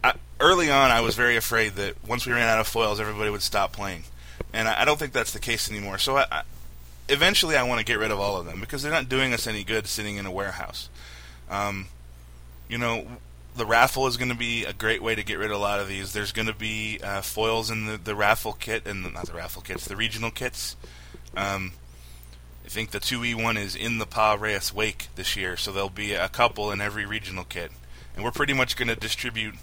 I, 0.05 0.15
early 0.41 0.69
on, 0.69 0.91
I 0.91 0.99
was 0.99 1.15
very 1.15 1.37
afraid 1.37 1.75
that 1.75 1.95
once 2.05 2.25
we 2.25 2.33
ran 2.33 2.49
out 2.49 2.59
of 2.59 2.67
foils, 2.67 2.99
everybody 2.99 3.29
would 3.29 3.41
stop 3.41 3.71
playing 3.71 4.03
and 4.53 4.67
I, 4.67 4.81
I 4.81 4.85
don't 4.85 4.97
think 4.97 5.11
that's 5.11 5.33
the 5.33 5.39
case 5.39 5.69
anymore. 5.69 5.97
So 5.97 6.17
I, 6.17 6.25
I, 6.31 6.41
eventually, 7.09 7.57
I 7.57 7.63
want 7.63 7.79
to 7.79 7.85
get 7.85 7.99
rid 7.99 8.11
of 8.11 8.19
all 8.19 8.37
of 8.37 8.45
them 8.45 8.59
because 8.59 8.83
they're 8.83 8.91
not 8.91 9.09
doing 9.09 9.33
us 9.33 9.47
any 9.47 9.63
good 9.63 9.87
sitting 9.87 10.15
in 10.15 10.25
a 10.25 10.31
warehouse. 10.31 10.89
Um, 11.49 11.87
you 12.69 12.77
know, 12.77 13.05
the 13.55 13.65
raffle 13.65 14.07
is 14.07 14.17
going 14.17 14.31
to 14.31 14.37
be 14.37 14.65
a 14.65 14.73
great 14.73 15.03
way 15.03 15.15
to 15.15 15.23
get 15.23 15.37
rid 15.37 15.51
of 15.51 15.57
a 15.57 15.59
lot 15.59 15.79
of 15.79 15.87
these. 15.87 16.13
There's 16.13 16.31
going 16.31 16.47
to 16.47 16.55
be 16.55 16.99
uh, 17.03 17.21
foils 17.21 17.69
in 17.69 17.85
the, 17.85 17.97
the 17.97 18.15
raffle 18.15 18.53
kit, 18.53 18.87
and 18.87 19.13
not 19.13 19.27
the 19.27 19.33
raffle 19.33 19.61
kits, 19.61 19.85
the 19.85 19.95
regional 19.95 20.31
kits. 20.31 20.75
Um, 21.35 21.73
I 22.65 22.69
think 22.69 22.91
the 22.91 22.99
2E 22.99 23.41
one 23.41 23.57
is 23.57 23.75
in 23.75 23.99
the 23.99 24.05
Pa 24.05 24.37
Reyes 24.39 24.73
Wake 24.73 25.09
this 25.15 25.35
year, 25.35 25.57
so 25.57 25.71
there'll 25.71 25.89
be 25.89 26.13
a 26.13 26.29
couple 26.29 26.71
in 26.71 26.81
every 26.81 27.05
regional 27.05 27.43
kit. 27.43 27.71
And 28.15 28.23
we're 28.23 28.31
pretty 28.31 28.53
much 28.53 28.75
going 28.75 28.87
to 28.87 28.95
distribute 28.95 29.55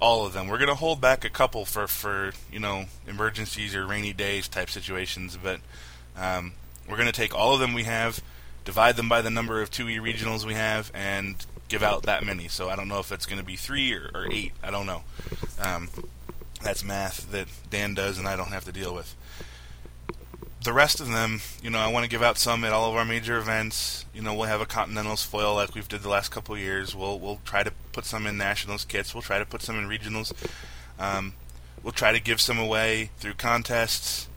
all 0.00 0.26
of 0.26 0.32
them. 0.32 0.48
We're 0.48 0.58
going 0.58 0.68
to 0.68 0.74
hold 0.74 1.00
back 1.00 1.24
a 1.24 1.30
couple 1.30 1.64
for, 1.64 1.86
for 1.86 2.32
you 2.50 2.58
know 2.58 2.86
emergencies 3.06 3.74
or 3.74 3.86
rainy 3.86 4.12
days 4.12 4.48
type 4.48 4.70
situations, 4.70 5.38
but 5.40 5.60
um, 6.16 6.52
we're 6.88 6.96
going 6.96 7.06
to 7.06 7.12
take 7.12 7.34
all 7.34 7.54
of 7.54 7.60
them 7.60 7.72
we 7.74 7.84
have, 7.84 8.20
divide 8.64 8.96
them 8.96 9.08
by 9.08 9.22
the 9.22 9.30
number 9.30 9.62
of 9.62 9.70
2E 9.70 10.00
regionals 10.00 10.44
we 10.44 10.54
have, 10.54 10.90
and 10.94 11.36
give 11.72 11.82
out 11.82 12.02
that 12.04 12.24
many. 12.24 12.48
So 12.48 12.68
I 12.68 12.76
don't 12.76 12.88
know 12.88 13.00
if 13.00 13.10
it's 13.10 13.26
going 13.26 13.40
to 13.40 13.44
be 13.44 13.56
three 13.56 13.92
or, 13.94 14.10
or, 14.14 14.30
eight. 14.30 14.52
I 14.62 14.70
don't 14.70 14.86
know. 14.86 15.02
Um, 15.58 15.88
that's 16.62 16.84
math 16.84 17.32
that 17.32 17.48
Dan 17.70 17.94
does, 17.94 18.18
and 18.18 18.28
I 18.28 18.36
don't 18.36 18.52
have 18.52 18.64
to 18.66 18.72
deal 18.72 18.94
with 18.94 19.16
the 20.64 20.72
rest 20.72 21.00
of 21.00 21.08
them, 21.08 21.40
you 21.62 21.70
know, 21.70 21.78
I 21.78 21.88
want 21.88 22.04
to 22.04 22.08
give 22.08 22.22
out 22.22 22.38
some 22.38 22.64
at 22.64 22.72
all 22.72 22.88
of 22.90 22.96
our 22.96 23.04
major 23.04 23.36
events. 23.36 24.04
You 24.14 24.22
know, 24.22 24.34
we'll 24.34 24.46
have 24.46 24.60
a 24.60 24.66
Continentals 24.66 25.24
foil 25.24 25.54
like 25.54 25.74
we've 25.74 25.88
did 25.88 26.02
the 26.02 26.08
last 26.08 26.30
couple 26.30 26.56
years. 26.56 26.94
We'll 26.94 27.18
we'll 27.18 27.40
try 27.44 27.62
to 27.62 27.72
put 27.92 28.04
some 28.04 28.26
in 28.26 28.36
Nationals 28.38 28.84
kits. 28.84 29.14
We'll 29.14 29.22
try 29.22 29.38
to 29.38 29.46
put 29.46 29.62
some 29.62 29.78
in 29.78 29.88
regionals. 29.88 30.32
Um, 30.98 31.34
we'll 31.82 31.92
try 31.92 32.12
to 32.12 32.20
give 32.20 32.40
some 32.40 32.58
away 32.58 33.10
through 33.18 33.34
contests, 33.34 34.28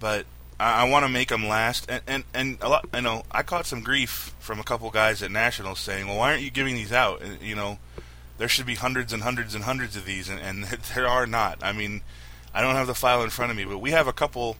but 0.00 0.24
I, 0.58 0.82
I 0.82 0.88
want 0.88 1.04
to 1.04 1.08
make 1.08 1.28
them 1.28 1.46
last. 1.46 1.86
And, 1.88 2.02
and 2.06 2.24
and 2.34 2.58
a 2.60 2.68
lot, 2.68 2.88
I 2.92 3.00
know 3.00 3.22
I 3.30 3.42
caught 3.42 3.66
some 3.66 3.82
grief 3.82 4.34
from 4.38 4.58
a 4.58 4.64
couple 4.64 4.90
guys 4.90 5.22
at 5.22 5.30
Nationals 5.30 5.80
saying, 5.80 6.06
"Well, 6.06 6.18
why 6.18 6.30
aren't 6.30 6.42
you 6.42 6.50
giving 6.50 6.74
these 6.74 6.92
out?" 6.92 7.22
And, 7.22 7.40
you 7.40 7.54
know, 7.54 7.78
there 8.38 8.48
should 8.48 8.66
be 8.66 8.76
hundreds 8.76 9.12
and 9.12 9.22
hundreds 9.22 9.54
and 9.54 9.64
hundreds 9.64 9.96
of 9.96 10.04
these, 10.04 10.28
and, 10.28 10.40
and 10.40 10.64
there 10.94 11.08
are 11.08 11.26
not. 11.26 11.58
I 11.62 11.72
mean, 11.72 12.02
I 12.54 12.60
don't 12.60 12.74
have 12.74 12.86
the 12.86 12.94
file 12.94 13.22
in 13.22 13.30
front 13.30 13.50
of 13.50 13.56
me, 13.56 13.64
but 13.64 13.78
we 13.78 13.90
have 13.92 14.06
a 14.06 14.12
couple 14.12 14.56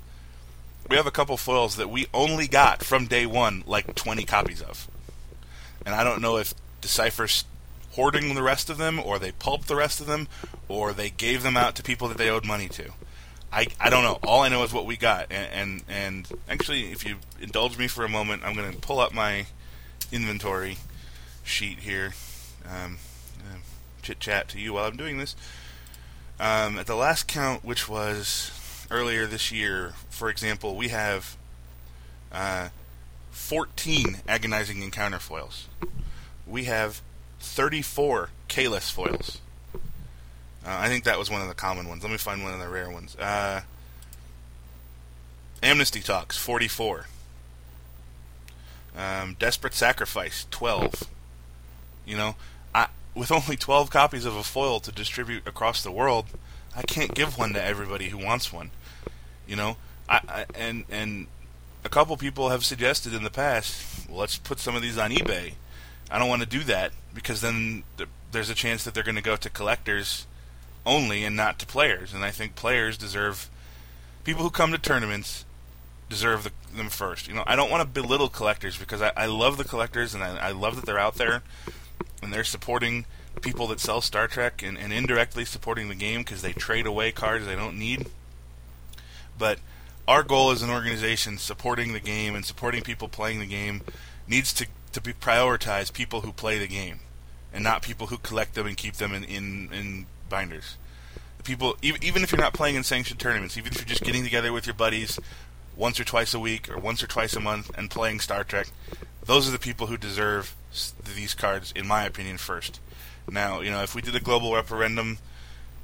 we 0.88 0.96
have 0.96 1.06
a 1.06 1.10
couple 1.10 1.36
foils 1.36 1.76
that 1.76 1.90
we 1.90 2.06
only 2.14 2.48
got 2.48 2.82
from 2.82 3.06
day 3.06 3.26
one, 3.26 3.62
like 3.66 3.94
20 3.94 4.24
copies 4.24 4.62
of. 4.62 4.88
And 5.84 5.94
I 5.94 6.02
don't 6.02 6.22
know 6.22 6.38
if 6.38 6.54
Decipher's 6.80 7.44
hoarding 7.92 8.34
the 8.34 8.42
rest 8.42 8.70
of 8.70 8.78
them, 8.78 8.98
or 8.98 9.18
they 9.18 9.32
pulped 9.32 9.68
the 9.68 9.76
rest 9.76 10.00
of 10.00 10.06
them, 10.06 10.28
or 10.68 10.92
they 10.92 11.10
gave 11.10 11.42
them 11.42 11.56
out 11.56 11.74
to 11.74 11.82
people 11.82 12.08
that 12.08 12.16
they 12.16 12.30
owed 12.30 12.46
money 12.46 12.68
to. 12.68 12.92
I, 13.52 13.66
I 13.80 13.90
don't 13.90 14.02
know. 14.02 14.18
All 14.22 14.42
I 14.42 14.48
know 14.48 14.62
is 14.62 14.72
what 14.72 14.86
we 14.86 14.96
got. 14.96 15.26
And, 15.30 15.52
and, 15.52 15.82
and 15.88 16.40
actually, 16.48 16.92
if 16.92 17.06
you 17.06 17.16
indulge 17.40 17.78
me 17.78 17.88
for 17.88 18.04
a 18.04 18.08
moment, 18.08 18.42
I'm 18.44 18.54
going 18.54 18.72
to 18.72 18.78
pull 18.78 19.00
up 19.00 19.12
my 19.14 19.46
inventory 20.12 20.78
sheet 21.44 21.80
here. 21.80 22.14
Um, 22.64 22.98
uh, 23.40 23.58
chit 24.02 24.20
chat 24.20 24.48
to 24.48 24.60
you 24.60 24.74
while 24.74 24.86
I'm 24.86 24.96
doing 24.96 25.18
this. 25.18 25.34
Um, 26.38 26.78
at 26.78 26.86
the 26.86 26.94
last 26.94 27.26
count, 27.26 27.64
which 27.64 27.88
was 27.88 28.52
earlier 28.90 29.26
this 29.26 29.50
year, 29.50 29.94
for 30.10 30.28
example, 30.28 30.76
we 30.76 30.88
have 30.88 31.36
uh, 32.30 32.68
14 33.30 34.18
agonizing 34.28 34.82
encounter 34.82 35.18
foils. 35.18 35.68
We 36.46 36.64
have 36.64 37.00
34 37.40 38.30
Kahless 38.48 38.92
foils. 38.92 39.40
Uh, 40.64 40.76
I 40.78 40.88
think 40.88 41.04
that 41.04 41.18
was 41.18 41.30
one 41.30 41.42
of 41.42 41.48
the 41.48 41.54
common 41.54 41.88
ones. 41.88 42.02
Let 42.02 42.10
me 42.12 42.18
find 42.18 42.42
one 42.42 42.52
of 42.52 42.60
the 42.60 42.68
rare 42.68 42.90
ones. 42.90 43.16
Uh, 43.16 43.62
Amnesty 45.62 46.00
Talks, 46.00 46.36
44. 46.36 47.06
Um, 48.96 49.36
Desperate 49.38 49.74
Sacrifice, 49.74 50.46
12. 50.50 51.04
You 52.06 52.16
know, 52.16 52.36
I, 52.74 52.88
with 53.14 53.30
only 53.30 53.56
12 53.56 53.90
copies 53.90 54.24
of 54.24 54.34
a 54.34 54.42
foil 54.42 54.80
to 54.80 54.92
distribute 54.92 55.46
across 55.46 55.82
the 55.82 55.92
world, 55.92 56.26
I 56.76 56.82
can't 56.82 57.14
give 57.14 57.38
one 57.38 57.52
to 57.54 57.62
everybody 57.62 58.08
who 58.08 58.18
wants 58.18 58.52
one. 58.52 58.70
You 59.46 59.56
know, 59.56 59.76
I, 60.08 60.20
I, 60.28 60.46
and 60.54 60.84
and 60.90 61.26
a 61.84 61.88
couple 61.88 62.16
people 62.16 62.50
have 62.50 62.64
suggested 62.64 63.14
in 63.14 63.22
the 63.22 63.30
past, 63.30 64.08
well, 64.08 64.18
let's 64.18 64.38
put 64.38 64.60
some 64.60 64.76
of 64.76 64.82
these 64.82 64.98
on 64.98 65.10
eBay. 65.10 65.54
I 66.10 66.18
don't 66.18 66.28
want 66.28 66.42
to 66.42 66.48
do 66.48 66.62
that 66.64 66.92
because 67.14 67.40
then 67.40 67.82
th- 67.96 68.08
there's 68.30 68.50
a 68.50 68.54
chance 68.54 68.84
that 68.84 68.94
they're 68.94 69.02
going 69.02 69.16
to 69.16 69.22
go 69.22 69.36
to 69.36 69.50
collectors 69.50 70.26
only 70.88 71.24
and 71.24 71.36
not 71.36 71.58
to 71.60 71.66
players. 71.66 72.12
And 72.12 72.24
I 72.24 72.30
think 72.30 72.56
players 72.56 72.98
deserve 72.98 73.48
people 74.24 74.42
who 74.42 74.50
come 74.50 74.72
to 74.72 74.78
tournaments 74.78 75.44
deserve 76.08 76.44
the, 76.44 76.52
them 76.76 76.88
first. 76.88 77.28
You 77.28 77.34
know, 77.34 77.44
I 77.46 77.54
don't 77.54 77.70
want 77.70 77.82
to 77.82 78.02
belittle 78.02 78.28
collectors 78.28 78.76
because 78.76 79.02
I, 79.02 79.12
I 79.16 79.26
love 79.26 79.58
the 79.58 79.64
collectors 79.64 80.14
and 80.14 80.24
I, 80.24 80.48
I 80.48 80.50
love 80.50 80.76
that 80.76 80.86
they're 80.86 80.98
out 80.98 81.16
there 81.16 81.42
and 82.22 82.32
they're 82.32 82.44
supporting 82.44 83.04
people 83.42 83.66
that 83.68 83.80
sell 83.80 84.00
Star 84.00 84.26
Trek 84.26 84.62
and, 84.62 84.76
and 84.78 84.92
indirectly 84.92 85.44
supporting 85.44 85.88
the 85.88 85.94
game 85.94 86.20
because 86.20 86.42
they 86.42 86.52
trade 86.52 86.86
away 86.86 87.12
cards 87.12 87.46
they 87.46 87.54
don't 87.54 87.78
need. 87.78 88.06
But 89.38 89.58
our 90.08 90.22
goal 90.22 90.50
as 90.50 90.62
an 90.62 90.70
organization, 90.70 91.38
supporting 91.38 91.92
the 91.92 92.00
game 92.00 92.34
and 92.34 92.44
supporting 92.44 92.82
people 92.82 93.08
playing 93.08 93.40
the 93.40 93.46
game, 93.46 93.82
needs 94.26 94.52
to 94.54 94.66
to 94.92 95.02
be 95.02 95.12
prioritize 95.12 95.92
people 95.92 96.22
who 96.22 96.32
play 96.32 96.58
the 96.58 96.66
game, 96.66 97.00
and 97.52 97.62
not 97.62 97.82
people 97.82 98.06
who 98.06 98.16
collect 98.16 98.54
them 98.54 98.66
and 98.66 98.76
keep 98.76 98.94
them 98.94 99.12
in 99.12 99.22
in, 99.22 99.68
in 99.72 100.06
binders. 100.28 100.76
The 101.38 101.42
People, 101.42 101.76
even, 101.82 102.02
even 102.02 102.22
if 102.22 102.32
you're 102.32 102.40
not 102.40 102.54
playing 102.54 102.76
in 102.76 102.84
sanctioned 102.84 103.20
tournaments, 103.20 103.56
even 103.56 103.72
if 103.72 103.78
you're 103.78 103.86
just 103.86 104.04
getting 104.04 104.24
together 104.24 104.52
with 104.52 104.66
your 104.66 104.74
buddies 104.74 105.18
once 105.76 106.00
or 106.00 106.04
twice 106.04 106.34
a 106.34 106.40
week 106.40 106.68
or 106.68 106.78
once 106.78 107.02
or 107.02 107.06
twice 107.06 107.34
a 107.36 107.40
month 107.40 107.70
and 107.78 107.90
playing 107.90 108.20
Star 108.20 108.44
Trek, 108.44 108.68
those 109.24 109.48
are 109.48 109.52
the 109.52 109.58
people 109.58 109.86
who 109.86 109.96
deserve 109.96 110.54
these 111.14 111.34
cards, 111.34 111.72
in 111.76 111.86
my 111.86 112.04
opinion, 112.04 112.38
first. 112.38 112.80
Now, 113.30 113.60
you 113.60 113.70
know, 113.70 113.82
if 113.82 113.94
we 113.94 114.02
did 114.02 114.16
a 114.16 114.20
global 114.20 114.54
referendum, 114.54 115.18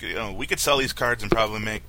you 0.00 0.14
know, 0.14 0.32
we 0.32 0.46
could 0.46 0.60
sell 0.60 0.78
these 0.78 0.92
cards 0.92 1.22
and 1.22 1.30
probably 1.30 1.60
make 1.60 1.82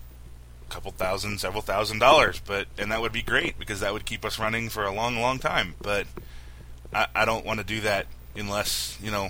a 0.70 0.74
couple 0.74 0.91
thousand, 0.91 1.39
several 1.39 1.62
thousand 1.62 2.00
dollars, 2.00 2.41
but 2.46 2.68
and 2.78 2.91
that 2.91 3.02
would 3.02 3.13
be 3.13 3.22
great 3.22 3.58
because 3.58 3.80
that 3.80 3.94
would 3.94 4.06
keep 4.06 4.26
us 4.26 4.38
running 4.39 4.70
for 4.70 4.84
a 4.84 4.91
long, 4.91 5.20
long 5.20 5.39
time. 5.39 5.76
But 5.82 6.08
I, 6.94 7.08
I 7.15 7.26
don't 7.26 7.46
want 7.46 7.60
to 7.60 7.65
do 7.65 7.82
that 7.82 8.08
unless 8.36 8.98
you 9.02 9.12
know 9.12 9.30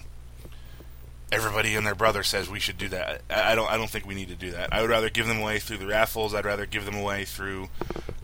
everybody 1.32 1.76
and 1.76 1.86
their 1.86 1.96
brother 1.96 2.24
says 2.24 2.50
we 2.50 2.60
should 2.60 2.78
do 2.78 2.90
that. 2.90 3.22
I, 3.30 3.56
don't. 3.56 3.70
I 3.70 3.78
don't 3.78 3.90
think 3.90 4.06
we 4.06 4.16
need 4.16 4.30
to 4.30 4.36
do 4.36 4.52
that. 4.52 4.74
I 4.74 4.82
would 4.82 4.90
rather 4.90 5.10
give 5.10 5.28
them 5.28 5.40
away 5.40 5.60
through 5.60 5.78
the 5.78 5.88
raffles. 5.88 6.34
I'd 6.34 6.46
rather 6.46 6.66
give 6.66 6.86
them 6.86 6.96
away 6.96 7.26
through 7.26 7.70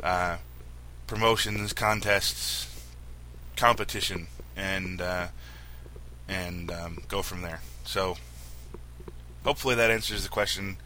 uh, 0.03 0.37
promotions, 1.07 1.73
contests, 1.73 2.67
competition, 3.55 4.27
and 4.55 5.01
uh, 5.01 5.27
and 6.27 6.71
um, 6.71 7.03
go 7.07 7.21
from 7.21 7.41
there. 7.41 7.61
So 7.83 8.17
hopefully 9.43 9.75
that 9.75 9.91
answers 9.91 10.23
the 10.23 10.29
question. 10.29 10.77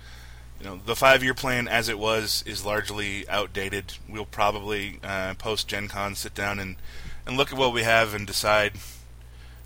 You 0.60 0.67
know, 0.67 0.80
the 0.86 0.95
five-year 0.95 1.34
plan 1.34 1.67
as 1.67 1.89
it 1.89 1.99
was 1.99 2.41
is 2.47 2.65
largely 2.65 3.28
outdated. 3.28 3.97
We'll 4.08 4.25
probably 4.25 4.99
uh, 5.04 5.34
post 5.34 5.67
Gen 5.67 5.89
Con 5.89 6.15
sit 6.15 6.34
down 6.34 6.60
and 6.60 6.78
and 7.28 7.38
look 7.38 7.51
at 7.51 7.58
what 7.58 7.73
we 7.73 7.84
have 7.84 8.13
and 8.13 8.25
decide 8.25 8.73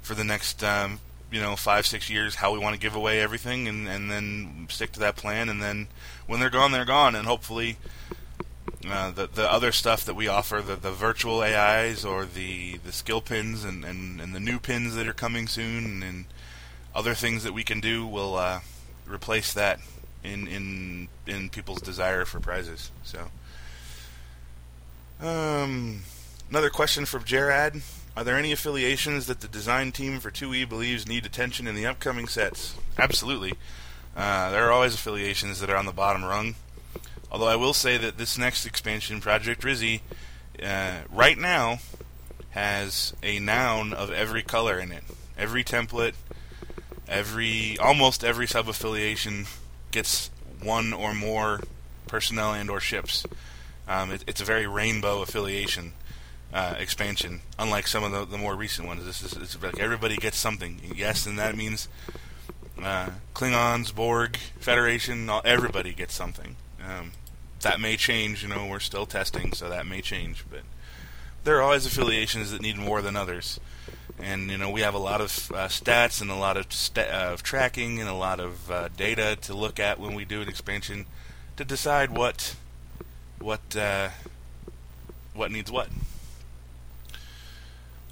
for 0.01 0.15
the 0.15 0.23
next 0.23 0.63
um, 0.63 0.99
you 1.31 1.41
know 1.41 1.55
five 1.55 1.85
six 1.85 2.09
years 2.09 2.35
how 2.35 2.51
we 2.51 2.59
want 2.59 2.73
to 2.75 2.79
give 2.79 2.95
away 2.95 3.21
everything 3.21 3.67
and 3.67 3.87
and 3.87 4.09
then 4.09 4.67
stick 4.69 4.91
to 4.93 4.99
that 4.99 5.15
plan. 5.15 5.49
And 5.49 5.61
then 5.61 5.87
when 6.27 6.39
they're 6.39 6.49
gone 6.49 6.71
they're 6.71 6.85
gone. 6.85 7.15
And 7.15 7.27
hopefully 7.27 7.77
uh, 8.87 9.11
the 9.11 9.27
the 9.27 9.51
other 9.51 9.71
stuff 9.71 10.05
that 10.05 10.15
we 10.15 10.27
offer 10.27 10.61
the 10.61 10.75
the 10.75 10.91
virtual 10.91 11.41
AIs 11.41 12.05
or 12.05 12.25
the 12.25 12.77
the 12.77 12.91
skill 12.91 13.21
pins 13.21 13.63
and, 13.63 13.83
and, 13.83 14.21
and 14.21 14.33
the 14.33 14.39
new 14.39 14.59
pins 14.59 14.95
that 14.95 15.07
are 15.07 15.13
coming 15.13 15.47
soon 15.47 15.85
and, 15.85 16.03
and 16.03 16.25
other 16.95 17.13
things 17.13 17.43
that 17.43 17.53
we 17.53 17.63
can 17.63 17.79
do 17.79 18.05
will 18.05 18.35
uh, 18.35 18.61
replace 19.07 19.53
that 19.53 19.79
in 20.23 20.47
in 20.47 21.07
in 21.27 21.49
people's 21.49 21.81
desire 21.81 22.25
for 22.25 22.39
prizes. 22.39 22.91
So 23.03 23.27
um 25.21 26.01
another 26.49 26.69
question 26.69 27.05
from 27.05 27.23
Gerard 27.25 27.81
are 28.17 28.23
there 28.23 28.37
any 28.37 28.51
affiliations 28.51 29.27
that 29.27 29.41
the 29.41 29.47
design 29.47 29.91
team 29.91 30.19
for 30.19 30.31
2E 30.31 30.67
believes 30.67 31.07
need 31.07 31.25
attention 31.25 31.67
in 31.67 31.75
the 31.75 31.85
upcoming 31.85 32.27
sets? 32.27 32.75
Absolutely. 32.97 33.53
Uh, 34.15 34.51
there 34.51 34.67
are 34.67 34.71
always 34.71 34.95
affiliations 34.95 35.59
that 35.59 35.69
are 35.69 35.77
on 35.77 35.85
the 35.85 35.91
bottom 35.91 36.25
rung. 36.25 36.55
Although 37.31 37.47
I 37.47 37.55
will 37.55 37.73
say 37.73 37.97
that 37.97 38.17
this 38.17 38.37
next 38.37 38.65
expansion, 38.65 39.21
Project 39.21 39.61
Rizzy, 39.61 40.01
uh, 40.61 40.99
right 41.11 41.37
now 41.37 41.79
has 42.51 43.13
a 43.21 43.39
noun 43.39 43.93
of 43.93 44.11
every 44.11 44.41
color 44.41 44.79
in 44.79 44.91
it. 44.91 45.03
Every 45.37 45.63
template, 45.63 46.15
every 47.07 47.77
almost 47.77 48.23
every 48.23 48.47
sub 48.47 48.67
affiliation 48.67 49.45
gets 49.91 50.29
one 50.61 50.91
or 50.91 51.13
more 51.13 51.61
personnel 52.07 52.53
and 52.53 52.69
or 52.69 52.79
ships. 52.79 53.25
Um, 53.87 54.11
it, 54.11 54.23
it's 54.27 54.41
a 54.41 54.45
very 54.45 54.67
rainbow 54.67 55.21
affiliation 55.21 55.93
uh, 56.53 56.75
expansion, 56.79 57.41
unlike 57.57 57.87
some 57.87 58.03
of 58.03 58.11
the, 58.11 58.25
the 58.25 58.37
more 58.37 58.55
recent 58.55 58.87
ones. 58.87 59.05
This 59.05 59.21
is 59.21 59.33
it's 59.33 59.61
like 59.61 59.79
everybody 59.79 60.17
gets 60.17 60.37
something. 60.37 60.81
Yes, 60.95 61.25
and 61.25 61.37
that 61.37 61.55
means 61.55 61.87
uh, 62.81 63.09
Klingons, 63.33 63.93
Borg, 63.93 64.37
Federation, 64.59 65.29
all, 65.29 65.41
everybody 65.45 65.93
gets 65.93 66.13
something. 66.13 66.55
Um, 66.83 67.11
that 67.61 67.79
may 67.79 67.97
change. 67.97 68.41
You 68.41 68.49
know, 68.49 68.65
we're 68.65 68.79
still 68.79 69.05
testing, 69.05 69.53
so 69.53 69.69
that 69.69 69.85
may 69.85 70.01
change. 70.01 70.45
But 70.49 70.61
there 71.43 71.57
are 71.57 71.61
always 71.61 71.85
affiliations 71.85 72.51
that 72.51 72.61
need 72.61 72.77
more 72.77 73.01
than 73.01 73.15
others. 73.15 73.59
And 74.17 74.49
you 74.49 74.57
know, 74.57 74.69
we 74.69 74.81
have 74.81 74.93
a 74.93 74.99
lot 74.99 75.21
of 75.21 75.51
uh, 75.53 75.67
stats 75.67 76.21
and 76.21 76.31
a 76.31 76.35
lot 76.35 76.57
of 76.57 76.71
sta- 76.73 77.01
uh, 77.01 77.37
tracking 77.37 77.99
and 77.99 78.09
a 78.09 78.13
lot 78.13 78.39
of 78.39 78.71
uh, 78.71 78.89
data 78.97 79.37
to 79.41 79.53
look 79.53 79.79
at 79.79 79.99
when 79.99 80.13
we 80.13 80.25
do 80.25 80.41
an 80.41 80.49
expansion 80.49 81.05
to 81.57 81.63
decide 81.63 82.09
what 82.09 82.55
what 83.39 83.61
what 85.33 85.51
needs 85.51 85.71
what. 85.71 85.89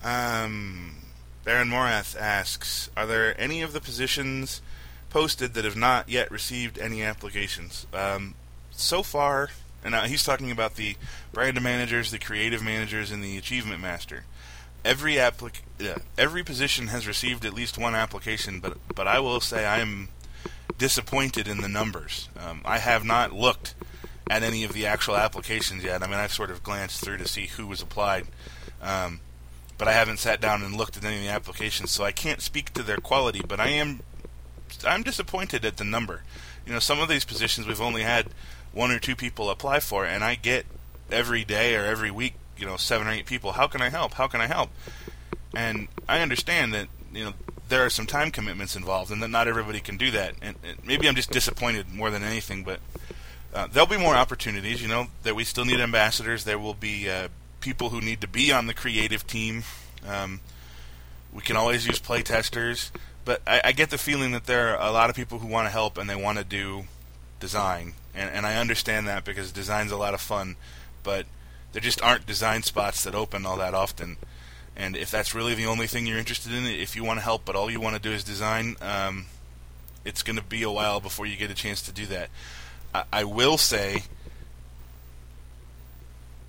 Um, 0.04 0.98
Baron 1.44 1.70
Morath 1.70 2.20
asks, 2.20 2.90
are 2.96 3.06
there 3.06 3.40
any 3.40 3.62
of 3.62 3.74
the 3.74 3.82
positions 3.82 4.62
posted 5.10 5.54
that 5.54 5.66
have 5.66 5.76
not 5.76 6.10
yet 6.10 6.30
received 6.30 6.78
any 6.78 7.04
applications? 7.04 7.88
Um, 7.94 8.36
so 8.72 9.02
far, 9.02 9.50
and 9.84 9.96
uh, 9.96 10.04
he's 10.04 10.24
talking 10.24 10.52
about 10.52 10.76
the 10.76 10.96
brand 11.32 11.62
managers, 11.62 12.12
the 12.12 12.20
creative 12.20 12.62
managers, 12.64 13.12
and 13.12 13.24
the 13.24 13.38
achievement 13.38 13.82
master. 13.82 14.26
Every 14.86 15.16
applic- 15.16 15.62
uh, 15.82 16.00
every 16.18 16.44
position 16.44 16.88
has 16.88 17.08
received 17.08 17.46
at 17.46 17.54
least 17.54 17.78
one 17.78 17.96
application, 17.96 18.60
but 18.60 18.78
but 18.94 19.08
I 19.08 19.20
will 19.20 19.42
say 19.42 19.66
I 19.66 19.80
am 19.80 20.10
disappointed 20.78 21.48
in 21.48 21.62
the 21.62 21.68
numbers. 21.68 22.30
Um, 22.40 22.62
I 22.64 22.78
have 22.78 23.04
not 23.04 23.34
looked 23.34 23.74
at 24.30 24.44
any 24.44 24.64
of 24.64 24.74
the 24.74 24.86
actual 24.86 25.18
applications 25.18 25.84
yet. 25.84 26.04
I 26.04 26.08
mean, 26.08 26.16
I've 26.16 26.34
sort 26.34 26.52
of 26.52 26.64
glanced 26.64 27.04
through 27.04 27.18
to 27.18 27.28
see 27.28 27.48
who 27.48 27.68
was 27.68 27.82
applied. 27.82 28.28
Um, 28.82 29.22
but 29.78 29.88
I 29.88 29.94
haven't 29.94 30.18
sat 30.18 30.42
down 30.42 30.64
and 30.64 30.76
looked 30.76 30.98
at 30.98 31.06
any 31.06 31.18
of 31.18 31.22
the 31.22 31.30
applications, 31.30 31.92
so 31.92 32.04
I 32.04 32.12
can't 32.12 32.42
speak 32.42 32.74
to 32.74 32.84
their 32.84 32.98
quality. 32.98 33.42
But 33.48 33.60
I 33.60 33.70
am, 33.70 34.02
I'm 34.86 35.04
disappointed 35.04 35.64
at 35.66 35.78
the 35.78 35.84
number. 35.84 36.24
You 36.66 36.74
know, 36.74 36.80
some 36.80 37.00
of 37.00 37.10
these 37.10 37.26
positions 37.26 37.68
we've 37.68 37.82
only 37.82 38.02
had 38.02 38.28
one 38.74 38.92
or 38.92 39.00
two 39.00 39.16
people 39.16 39.50
apply 39.50 39.80
for, 39.80 40.06
and 40.06 40.24
I 40.24 40.36
get 40.36 40.66
every 41.12 41.46
day 41.46 41.76
or 41.76 41.86
every 41.86 42.12
week, 42.12 42.34
you 42.58 42.66
know, 42.66 42.78
seven 42.78 43.08
or 43.08 43.12
eight 43.12 43.26
people. 43.26 43.54
How 43.54 43.68
can 43.68 43.82
I 43.82 43.90
help? 43.90 44.16
How 44.16 44.28
can 44.28 44.42
I 44.42 44.48
help? 44.48 44.72
And 45.56 45.88
I 46.10 46.20
understand 46.22 46.74
that 46.74 46.88
you 47.14 47.24
know 47.24 47.34
there 47.70 47.86
are 47.86 47.90
some 47.90 48.06
time 48.06 48.32
commitments 48.32 48.76
involved, 48.76 49.12
and 49.12 49.22
that 49.22 49.30
not 49.30 49.48
everybody 49.48 49.80
can 49.80 49.98
do 49.98 50.12
that. 50.12 50.36
And, 50.42 50.56
and 50.68 50.86
maybe 50.86 51.08
I'm 51.08 51.16
just 51.16 51.32
disappointed 51.32 51.92
more 51.94 52.10
than 52.10 52.24
anything, 52.24 52.64
but. 52.64 52.80
Uh, 53.54 53.66
there'll 53.66 53.88
be 53.88 53.98
more 53.98 54.14
opportunities, 54.14 54.82
you 54.84 54.90
know, 54.90 55.08
that 55.24 55.34
we 55.34 55.44
still 55.44 55.66
need 55.66 55.80
ambassadors. 55.80 56.44
There 56.44 56.60
will 56.60 56.76
be 56.76 57.10
uh, 57.10 57.30
people 57.60 57.90
who 57.90 58.02
need 58.02 58.22
to 58.22 58.28
be 58.28 58.52
on 58.52 58.68
the 58.68 58.74
creative 58.74 59.26
team. 59.26 59.64
Um, 60.08 60.40
we 61.34 61.42
can 61.42 61.56
always 61.56 61.86
use 61.86 62.00
playtesters, 62.00 62.92
but 63.26 63.42
I, 63.46 63.62
I, 63.66 63.72
get 63.72 63.90
the 63.90 63.98
feeling 63.98 64.32
that 64.32 64.46
there 64.46 64.78
are 64.78 64.88
a 64.88 64.92
lot 64.92 65.10
of 65.10 65.16
people 65.16 65.40
who 65.40 65.48
want 65.48 65.66
to 65.66 65.72
help 65.72 65.98
and 65.98 66.10
they 66.10 66.16
want 66.16 66.38
to 66.38 66.44
do 66.44 66.86
design, 67.40 67.94
and, 68.16 68.30
and 68.34 68.46
I 68.46 68.56
understand 68.56 69.08
that 69.08 69.26
because 69.26 69.52
design's 69.52 69.92
a 69.92 69.98
lot 69.98 70.14
of 70.14 70.22
fun, 70.22 70.56
but 71.04 71.26
there 71.74 71.82
just 71.82 72.02
aren't 72.02 72.26
design 72.26 72.64
spots 72.64 73.04
that 73.04 73.14
open 73.14 73.46
all 73.46 73.58
that 73.58 73.74
often. 73.74 74.18
And 74.76 74.96
if 74.96 75.10
that's 75.12 75.34
really 75.34 75.56
the 75.56 75.66
only 75.66 75.88
thing 75.88 76.06
you're 76.06 76.20
interested 76.20 76.54
in, 76.54 76.66
if 76.66 76.96
you 76.96 77.04
want 77.04 77.20
to 77.20 77.24
help 77.24 77.46
but 77.46 77.56
all 77.56 77.70
you 77.70 77.82
want 77.82 77.96
to 77.96 78.02
do 78.02 78.12
is 78.12 78.24
design, 78.24 78.76
um, 78.82 79.26
it's 80.06 80.24
going 80.24 80.38
to 80.38 80.44
be 80.44 80.64
a 80.64 80.72
while 80.72 81.00
before 81.00 81.26
you 81.26 81.36
get 81.36 81.52
a 81.52 81.56
chance 81.56 81.82
to 81.84 81.92
do 81.92 82.06
that. 82.06 82.30
I, 82.94 83.04
I 83.12 83.24
will 83.24 83.58
say 83.58 84.04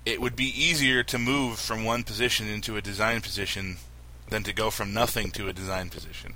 it 0.05 0.21
would 0.21 0.35
be 0.35 0.45
easier 0.45 1.03
to 1.03 1.17
move 1.17 1.59
from 1.59 1.83
one 1.83 2.03
position 2.03 2.47
into 2.47 2.77
a 2.77 2.81
design 2.81 3.21
position 3.21 3.77
than 4.29 4.43
to 4.43 4.53
go 4.53 4.69
from 4.69 4.93
nothing 4.93 5.31
to 5.31 5.47
a 5.47 5.53
design 5.53 5.89
position, 5.89 6.35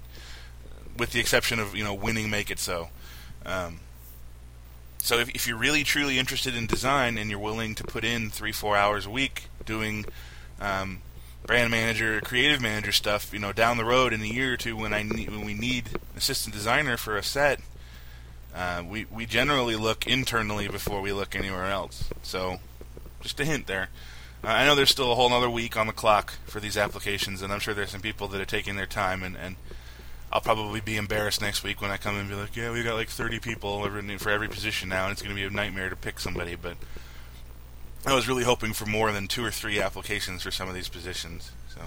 with 0.97 1.12
the 1.12 1.19
exception 1.19 1.60
of 1.60 1.76
you 1.76 1.84
know 1.84 1.93
winning 1.93 2.30
make 2.30 2.52
it 2.52 2.60
so. 2.60 2.89
Um, 3.45 3.80
so 4.97 5.19
if, 5.19 5.30
if 5.30 5.47
you're 5.47 5.58
really 5.58 5.84
truly 5.84 6.17
interested 6.17 6.56
in 6.56 6.65
design 6.65 7.17
and 7.17 7.30
you're 7.30 7.39
willing 7.39 7.76
to 7.76 7.84
put 7.84 8.04
in 8.04 8.30
three 8.30 8.52
four 8.52 8.78
hours 8.78 9.06
a 9.06 9.10
week 9.10 9.45
doing 9.65 10.06
um, 10.60 11.02
brand 11.45 11.71
manager, 11.71 12.21
creative 12.21 12.62
manager 12.62 12.91
stuff, 12.91 13.34
you 13.34 13.39
know 13.39 13.54
down 13.54 13.78
the 13.78 13.86
road 13.86 14.13
in 14.13 14.21
a 14.21 14.26
year 14.26 14.54
or 14.54 14.58
two 14.58 14.76
when 14.76 14.93
I 14.93 15.04
need, 15.04 15.30
when 15.30 15.45
we 15.45 15.54
need 15.54 15.89
assistant 16.15 16.54
designer 16.54 16.97
for 16.97 17.17
a 17.17 17.23
set, 17.23 17.60
uh, 18.56 18.84
we 18.88 19.06
we 19.06 19.26
generally 19.26 19.76
look 19.76 20.06
internally 20.08 20.67
before 20.67 21.02
we 21.02 21.12
look 21.12 21.36
anywhere 21.36 21.65
else. 21.65 22.10
So 22.21 22.60
just 23.24 23.40
a 23.40 23.46
hint 23.46 23.66
there. 23.66 23.90
Uh, 24.44 24.48
I 24.48 24.66
know 24.66 24.76
there's 24.76 24.92
still 24.92 25.12
a 25.12 25.16
whole 25.16 25.32
other 25.34 25.50
week 25.50 25.76
on 25.78 25.88
the 25.88 25.94
clock 25.94 26.34
for 26.46 26.60
these 26.60 26.78
applications, 26.78 27.42
and 27.42 27.52
I'm 27.52 27.60
sure 27.60 27.74
there's 27.74 27.90
some 27.90 28.02
people 28.02 28.28
that 28.28 28.42
are 28.42 28.46
taking 28.46 28.76
their 28.76 28.86
time, 28.86 29.24
and, 29.24 29.36
and 29.36 29.56
I'll 30.32 30.42
probably 30.42 30.82
be 30.82 30.98
embarrassed 30.98 31.42
next 31.42 31.64
week 31.64 31.82
when 31.82 31.92
I 31.92 31.98
come 31.98 32.18
and 32.18 32.30
be 32.30 32.36
like, 32.36 32.56
yeah, 32.56 32.72
we 32.72 32.84
got 32.84 32.96
like 32.96 33.10
30 33.10 33.40
people 33.40 33.82
for 34.18 34.30
every 34.30 34.50
position 34.50 34.90
now, 34.90 35.06
and 35.06 35.14
it's 35.14 35.22
going 35.22 35.36
to 35.36 35.42
be 35.42 35.48
a 35.48 35.50
nightmare 35.50 35.90
to 35.90 35.96
pick 35.96 36.20
somebody. 36.20 36.56
But 36.56 36.76
I 38.06 38.14
was 38.14 38.28
really 38.28 38.44
hoping 38.44 38.74
for 38.74 38.86
more 38.86 39.12
than 39.12 39.28
two 39.28 39.46
or 39.46 39.52
three 39.52 39.80
applications 39.80 40.44
for 40.44 40.52
some 40.52 40.68
of 40.68 40.76
these 40.76 40.90
positions. 40.90 41.52
So 41.70 41.80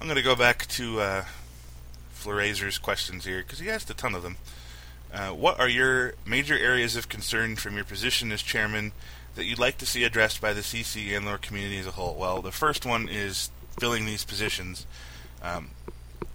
I'm 0.00 0.06
going 0.06 0.16
to 0.16 0.22
go 0.22 0.34
back 0.34 0.66
to 0.68 1.00
uh, 1.00 1.24
questions 2.82 3.24
here 3.24 3.38
because 3.38 3.60
he 3.60 3.70
asked 3.70 3.88
a 3.90 3.94
ton 3.94 4.14
of 4.14 4.22
them. 4.22 4.36
Uh, 5.12 5.28
what 5.28 5.60
are 5.60 5.68
your 5.68 6.14
major 6.26 6.56
areas 6.56 6.96
of 6.96 7.08
concern 7.08 7.54
from 7.54 7.76
your 7.76 7.84
position 7.84 8.32
as 8.32 8.42
chairman 8.42 8.92
that 9.34 9.44
you'd 9.44 9.58
like 9.58 9.78
to 9.78 9.86
see 9.86 10.04
addressed 10.04 10.40
by 10.40 10.52
the 10.52 10.60
CC 10.60 11.16
and 11.16 11.26
our 11.28 11.38
community 11.38 11.78
as 11.78 11.86
a 11.86 11.92
whole? 11.92 12.14
Well, 12.14 12.42
the 12.42 12.52
first 12.52 12.84
one 12.84 13.08
is 13.08 13.50
filling 13.78 14.06
these 14.06 14.24
positions. 14.24 14.86
Um, 15.42 15.70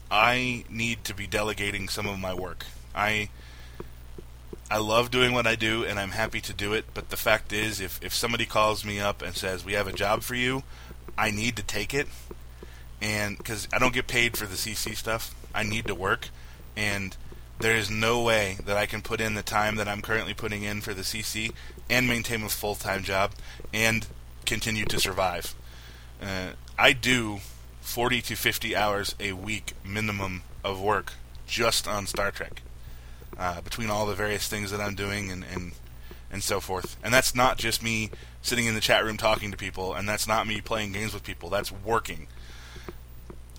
I 0.10 0.64
need 0.70 1.04
to 1.06 1.14
be 1.14 1.28
delegating 1.28 1.90
some 1.90 2.08
of 2.08 2.20
my 2.20 2.34
work. 2.34 2.66
I 2.96 3.30
I 4.70 4.80
love 4.80 5.12
doing 5.12 5.32
what 5.32 5.48
I 5.48 5.56
do, 5.56 5.86
and 5.86 5.98
I'm 5.98 6.12
happy 6.12 6.42
to 6.42 6.54
do 6.54 6.74
it. 6.74 6.86
But 6.94 7.10
the 7.10 7.18
fact 7.18 7.54
is, 7.54 7.80
if 7.80 8.00
if 8.04 8.14
somebody 8.14 8.46
calls 8.46 8.84
me 8.84 9.00
up 9.00 9.22
and 9.22 9.36
says 9.36 9.64
we 9.64 9.74
have 9.74 9.88
a 9.88 9.94
job 9.94 10.24
for 10.24 10.36
you, 10.36 10.64
I 11.18 11.32
need 11.32 11.56
to 11.58 11.64
take 11.64 11.94
it, 11.94 12.08
and 13.02 13.38
because 13.38 13.68
I 13.72 13.80
don't 13.80 13.94
get 13.94 14.08
paid 14.08 14.38
for 14.38 14.46
the 14.46 14.56
CC 14.56 14.96
stuff, 14.96 15.36
I 15.54 15.64
need 15.64 15.88
to 15.88 15.96
work, 15.96 16.30
and 16.76 17.16
there 17.60 17.76
is 17.76 17.90
no 17.90 18.22
way 18.22 18.58
that 18.66 18.78
I 18.78 18.86
can 18.86 19.02
put 19.02 19.20
in 19.20 19.34
the 19.34 19.44
time 19.44 19.78
that 19.78 19.88
I'm 19.88 20.02
currently 20.02 20.34
putting 20.34 20.64
in 20.64 20.82
for 20.82 20.94
the 20.94 21.02
CC 21.02 21.54
and 21.90 22.08
maintain 22.08 22.44
a 22.44 22.50
full 22.50 22.76
time 22.76 23.04
job 23.04 23.32
and 23.74 24.08
continue 24.46 24.86
to 24.86 25.00
survive. 25.00 25.56
Uh, 26.22 26.50
I 26.78 26.94
do 26.94 27.40
40 27.82 28.22
to 28.24 28.36
50 28.36 28.76
hours 28.76 29.16
a 29.20 29.34
week 29.34 29.74
minimum 29.86 30.44
of 30.64 30.82
work 30.82 31.14
just 31.46 31.88
on 31.88 32.08
Star 32.08 32.32
Trek. 32.32 32.62
Uh, 33.38 33.62
between 33.62 33.90
all 33.90 34.08
the 34.08 34.16
various 34.16 34.48
things 34.48 34.72
that 34.72 34.82
I'm 34.82 34.96
doing 34.96 35.30
and, 35.32 35.44
and 35.44 35.74
and 36.32 36.44
so 36.44 36.60
forth. 36.60 36.98
And 37.04 37.14
that's 37.14 37.36
not 37.36 37.58
just 37.58 37.84
me 37.84 38.10
sitting 38.42 38.66
in 38.66 38.74
the 38.74 38.82
chat 38.82 39.04
room 39.04 39.16
talking 39.18 39.52
to 39.52 39.58
people, 39.58 39.94
and 39.94 40.10
that's 40.10 40.28
not 40.28 40.48
me 40.48 40.60
playing 40.60 40.94
games 40.94 41.14
with 41.14 41.24
people. 41.24 41.50
That's 41.50 41.72
working. 41.72 42.28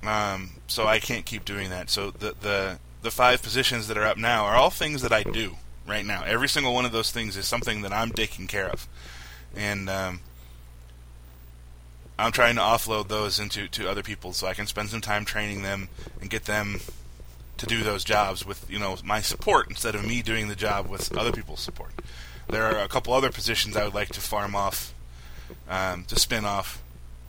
Um, 0.03 0.51
so 0.67 0.87
I 0.87 0.99
can't 0.99 1.25
keep 1.25 1.45
doing 1.45 1.71
that. 1.71 1.91
So 1.91 2.11
the 2.11 2.35
the 2.41 2.79
the 3.03 3.11
five 3.11 3.41
positions 3.43 3.87
that 3.89 3.97
are 3.97 4.05
up 4.05 4.17
now 4.17 4.45
are 4.45 4.57
all 4.57 4.71
things 4.71 5.03
that 5.03 5.13
I 5.13 5.23
do 5.23 5.57
right 5.89 6.05
now. 6.05 6.23
Every 6.25 6.49
single 6.49 6.75
one 6.75 6.85
of 6.85 6.93
those 6.93 7.11
things 7.11 7.37
is 7.37 7.47
something 7.47 7.83
that 7.83 7.93
I'm 7.93 8.11
taking 8.11 8.47
care 8.47 8.69
of, 8.69 8.87
and 9.57 9.89
um, 9.89 10.21
I'm 12.19 12.33
trying 12.33 12.57
to 12.57 12.61
offload 12.61 13.09
those 13.09 13.39
into 13.39 13.69
to 13.69 13.89
other 13.89 14.03
people 14.03 14.33
so 14.33 14.47
I 14.47 14.55
can 14.55 14.67
spend 14.67 14.91
some 14.91 15.01
time 15.01 15.25
training 15.25 15.63
them 15.63 15.89
and 16.21 16.29
get 16.29 16.45
them 16.47 16.81
to 17.59 17.67
do 17.67 17.83
those 17.83 18.05
jobs 18.05 18.47
with 18.47 18.69
you 18.71 18.79
know 18.79 18.97
my 19.05 19.21
support 19.21 19.69
instead 19.69 19.95
of 19.95 20.07
me 20.07 20.23
doing 20.23 20.49
the 20.49 20.57
job 20.57 20.89
with 20.89 21.17
other 21.17 21.33
people's 21.33 21.61
support. 21.61 21.93
There 22.49 22.65
are 22.65 22.83
a 22.83 22.89
couple 22.89 23.13
other 23.13 23.31
positions 23.31 23.77
I 23.77 23.85
would 23.85 23.95
like 23.95 24.09
to 24.11 24.21
farm 24.21 24.57
off, 24.57 24.95
um, 25.69 26.05
to 26.05 26.19
spin 26.19 26.45
off 26.45 26.83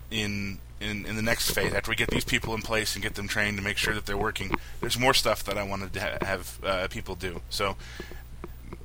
in, 0.09 0.59
in 0.79 1.05
in 1.05 1.15
the 1.15 1.21
next 1.21 1.51
phase 1.51 1.73
after 1.73 1.91
we 1.91 1.95
get 1.95 2.09
these 2.09 2.23
people 2.25 2.55
in 2.55 2.61
place 2.61 2.95
and 2.95 3.03
get 3.03 3.15
them 3.15 3.27
trained 3.27 3.57
to 3.57 3.63
make 3.63 3.77
sure 3.77 3.93
that 3.93 4.05
they're 4.05 4.17
working. 4.17 4.51
There's 4.81 4.97
more 4.97 5.13
stuff 5.13 5.43
that 5.43 5.57
I 5.57 5.63
wanted 5.63 5.93
to 5.93 6.01
ha- 6.01 6.17
have 6.21 6.59
uh, 6.63 6.87
people 6.89 7.15
do. 7.15 7.41
So 7.49 7.75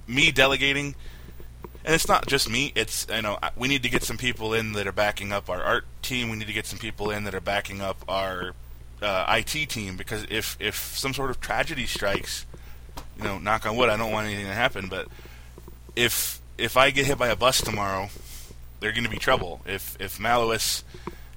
me 0.06 0.30
delegating 0.30 0.94
and 1.84 1.94
it's 1.94 2.08
not 2.08 2.26
just 2.26 2.48
me. 2.48 2.72
It's 2.74 3.06
you 3.14 3.22
know 3.22 3.38
we 3.56 3.68
need 3.68 3.82
to 3.82 3.90
get 3.90 4.02
some 4.02 4.16
people 4.16 4.54
in 4.54 4.72
that 4.72 4.86
are 4.86 4.92
backing 4.92 5.32
up 5.32 5.50
our 5.50 5.62
art 5.62 5.84
team. 6.02 6.30
We 6.30 6.36
need 6.36 6.46
to 6.46 6.52
get 6.52 6.66
some 6.66 6.78
people 6.78 7.10
in 7.10 7.24
that 7.24 7.34
are 7.34 7.40
backing 7.40 7.80
up 7.80 8.02
our 8.08 8.54
uh, 9.02 9.26
IT 9.38 9.68
team 9.68 9.96
because 9.96 10.26
if 10.30 10.56
if 10.60 10.76
some 10.76 11.12
sort 11.12 11.30
of 11.30 11.40
tragedy 11.40 11.86
strikes, 11.86 12.46
you 13.18 13.24
know, 13.24 13.38
knock 13.38 13.66
on 13.66 13.76
wood, 13.76 13.90
I 13.90 13.96
don't 13.96 14.12
want 14.12 14.26
anything 14.26 14.46
to 14.46 14.54
happen, 14.54 14.88
but 14.88 15.08
if 15.94 16.40
if 16.56 16.76
I 16.76 16.90
get 16.90 17.06
hit 17.06 17.18
by 17.18 17.28
a 17.28 17.36
bus 17.36 17.60
tomorrow, 17.60 18.08
there's 18.80 18.94
going 18.94 19.04
to 19.04 19.10
be 19.10 19.18
trouble. 19.18 19.60
If 19.66 20.00
if 20.00 20.18
Maluis 20.18 20.84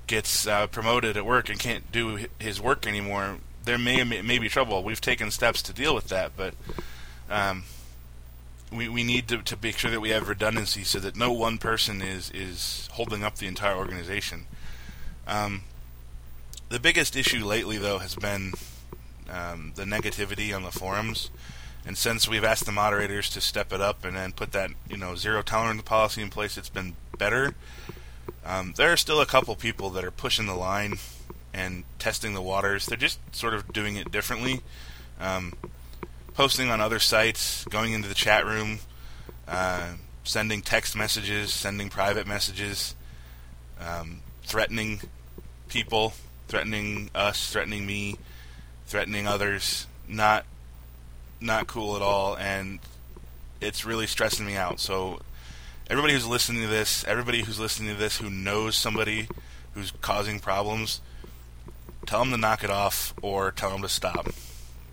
gets 0.08 0.48
uh, 0.48 0.68
promoted 0.68 1.18
at 1.18 1.26
work 1.26 1.50
and 1.50 1.60
can't 1.60 1.92
do 1.92 2.26
his 2.40 2.62
work 2.62 2.88
anymore, 2.88 3.40
there 3.66 3.78
may 3.78 4.02
may 4.06 4.40
be 4.40 4.48
trouble. 4.48 4.82
We've 4.82 5.02
taken 5.02 5.30
steps 5.30 5.62
to 5.64 5.74
deal 5.74 5.94
with 5.94 6.08
that, 6.08 6.38
but 6.38 6.54
um, 7.30 7.64
we 8.72 8.90
we 8.90 9.04
need 9.04 9.28
to, 9.30 9.42
to 9.42 9.58
make 9.62 9.78
sure 9.78 9.92
that 9.92 10.02
we 10.02 10.10
have 10.10 10.28
redundancy 10.28 10.84
so 10.84 11.00
that 11.00 11.16
no 11.16 11.32
one 11.32 11.58
person 11.58 12.02
is 12.02 12.32
is 12.32 12.90
holding 12.94 13.24
up 13.24 13.36
the 13.38 13.48
entire 13.48 13.76
organization. 13.76 14.46
Um, 15.28 15.64
the 16.70 16.80
biggest 16.80 17.16
issue 17.16 17.46
lately, 17.46 17.78
though, 17.78 18.00
has 18.00 18.16
been 18.16 18.54
um, 19.30 19.74
the 19.76 19.84
negativity 19.84 20.56
on 20.56 20.64
the 20.64 20.72
forums. 20.72 21.30
And 21.86 21.98
since 21.98 22.28
we've 22.28 22.44
asked 22.44 22.66
the 22.66 22.74
moderators 22.74 23.30
to 23.30 23.40
step 23.40 23.72
it 23.72 23.80
up 23.80 24.04
and 24.04 24.18
then 24.18 24.34
put 24.34 24.52
that 24.52 24.72
you 24.90 24.98
know 24.98 25.16
zero 25.16 25.42
tolerance 25.42 25.84
policy 25.84 26.22
in 26.22 26.30
place, 26.30 26.58
it's 26.58 26.70
been 26.70 26.96
better. 27.18 27.56
Um, 28.46 28.74
there 28.76 28.92
are 28.92 28.98
still 28.98 29.22
a 29.22 29.26
couple 29.26 29.56
people 29.56 29.90
that 29.92 30.04
are 30.04 30.12
pushing 30.12 30.48
the 30.48 30.56
line 30.56 30.96
and 31.54 31.84
testing 31.98 32.34
the 32.34 32.42
waters. 32.42 32.86
They're 32.86 32.98
just 32.98 33.20
sort 33.34 33.54
of 33.54 33.72
doing 33.72 33.96
it 33.96 34.12
differently, 34.12 34.62
um, 35.20 35.54
posting 36.38 36.70
on 36.70 36.80
other 36.80 37.00
sites, 37.00 37.66
going 37.66 37.92
into 37.92 38.08
the 38.08 38.16
chat 38.16 38.46
room, 38.46 38.80
uh, 39.48 39.90
sending 40.24 40.62
text 40.62 40.96
messages, 40.96 41.54
sending 41.54 41.90
private 41.90 42.26
messages, 42.26 42.96
um, 43.82 44.22
threatening 44.44 45.02
people 45.68 46.14
threatening 46.48 47.10
us, 47.14 47.52
threatening 47.52 47.86
me, 47.86 48.16
threatening 48.86 49.28
others. 49.28 49.88
Not 50.08 50.46
not 51.40 51.68
cool 51.68 51.96
at 51.96 52.02
all, 52.02 52.36
and 52.38 52.80
it's 53.62 53.86
really 53.86 54.08
stressing 54.08 54.46
me 54.46 54.56
out. 54.56 54.80
So 54.80 55.20
everybody 55.90 56.14
who's 56.14 56.26
listening 56.26 56.62
to 56.64 56.68
this, 56.68 57.04
everybody 57.04 57.44
who's 57.44 57.60
listening 57.60 57.94
to 57.94 58.00
this 58.00 58.18
who 58.18 58.30
knows 58.30 58.76
somebody 58.76 59.28
who's 59.74 59.92
causing 60.02 60.40
problems, 60.40 61.02
tell 62.06 62.20
them 62.20 62.32
to 62.32 62.38
knock 62.38 62.64
it 62.64 62.70
off 62.70 63.14
or 63.22 63.52
tell 63.52 63.70
them 63.72 63.82
to 63.82 63.90
stop 63.90 64.28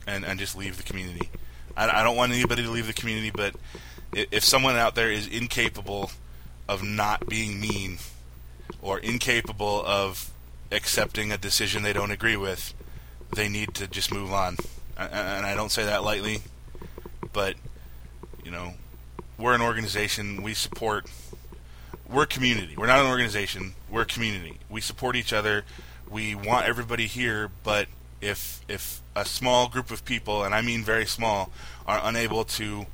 and, 0.06 0.24
and 0.24 0.38
just 0.38 0.56
leave 0.56 0.76
the 0.76 0.82
community. 0.82 1.30
I, 1.76 2.00
I 2.00 2.02
don't 2.02 2.16
want 2.16 2.32
anybody 2.32 2.62
to 2.62 2.70
leave 2.70 2.86
the 2.86 2.92
community, 2.92 3.30
but 3.30 3.54
if 4.12 4.44
someone 4.44 4.76
out 4.76 4.94
there 4.94 5.10
is 5.10 5.26
incapable 5.26 6.10
of 6.68 6.82
not 6.82 7.28
being 7.28 7.60
mean 7.60 7.98
or 8.80 8.98
incapable 8.98 9.82
of 9.84 10.30
accepting 10.70 11.32
a 11.32 11.38
decision 11.38 11.82
they 11.82 11.92
don't 11.92 12.10
agree 12.10 12.36
with, 12.36 12.74
they 13.34 13.48
need 13.48 13.74
to 13.74 13.86
just 13.86 14.12
move 14.12 14.32
on. 14.32 14.56
And 14.96 15.44
I 15.44 15.54
don't 15.54 15.70
say 15.70 15.84
that 15.84 16.04
lightly, 16.04 16.42
but 17.32 17.56
you 18.44 18.50
know, 18.50 18.74
we're 19.38 19.54
an 19.54 19.62
organization. 19.62 20.42
We 20.42 20.54
support. 20.54 21.10
We're 22.08 22.22
a 22.22 22.26
community. 22.26 22.76
We're 22.76 22.86
not 22.86 23.00
an 23.00 23.06
organization. 23.06 23.74
We're 23.90 24.02
a 24.02 24.06
community. 24.06 24.58
We 24.68 24.80
support 24.80 25.16
each 25.16 25.32
other. 25.32 25.64
We 26.08 26.34
want 26.34 26.66
everybody 26.66 27.06
here, 27.06 27.50
but 27.64 27.88
if 28.20 28.60
if 28.68 29.00
a 29.16 29.24
small 29.24 29.68
group 29.68 29.90
of 29.90 30.04
people, 30.04 30.44
and 30.44 30.54
I 30.54 30.60
mean 30.60 30.82
very 30.82 31.06
small, 31.06 31.50
are 31.86 32.00
unable 32.02 32.44
to 32.44 32.86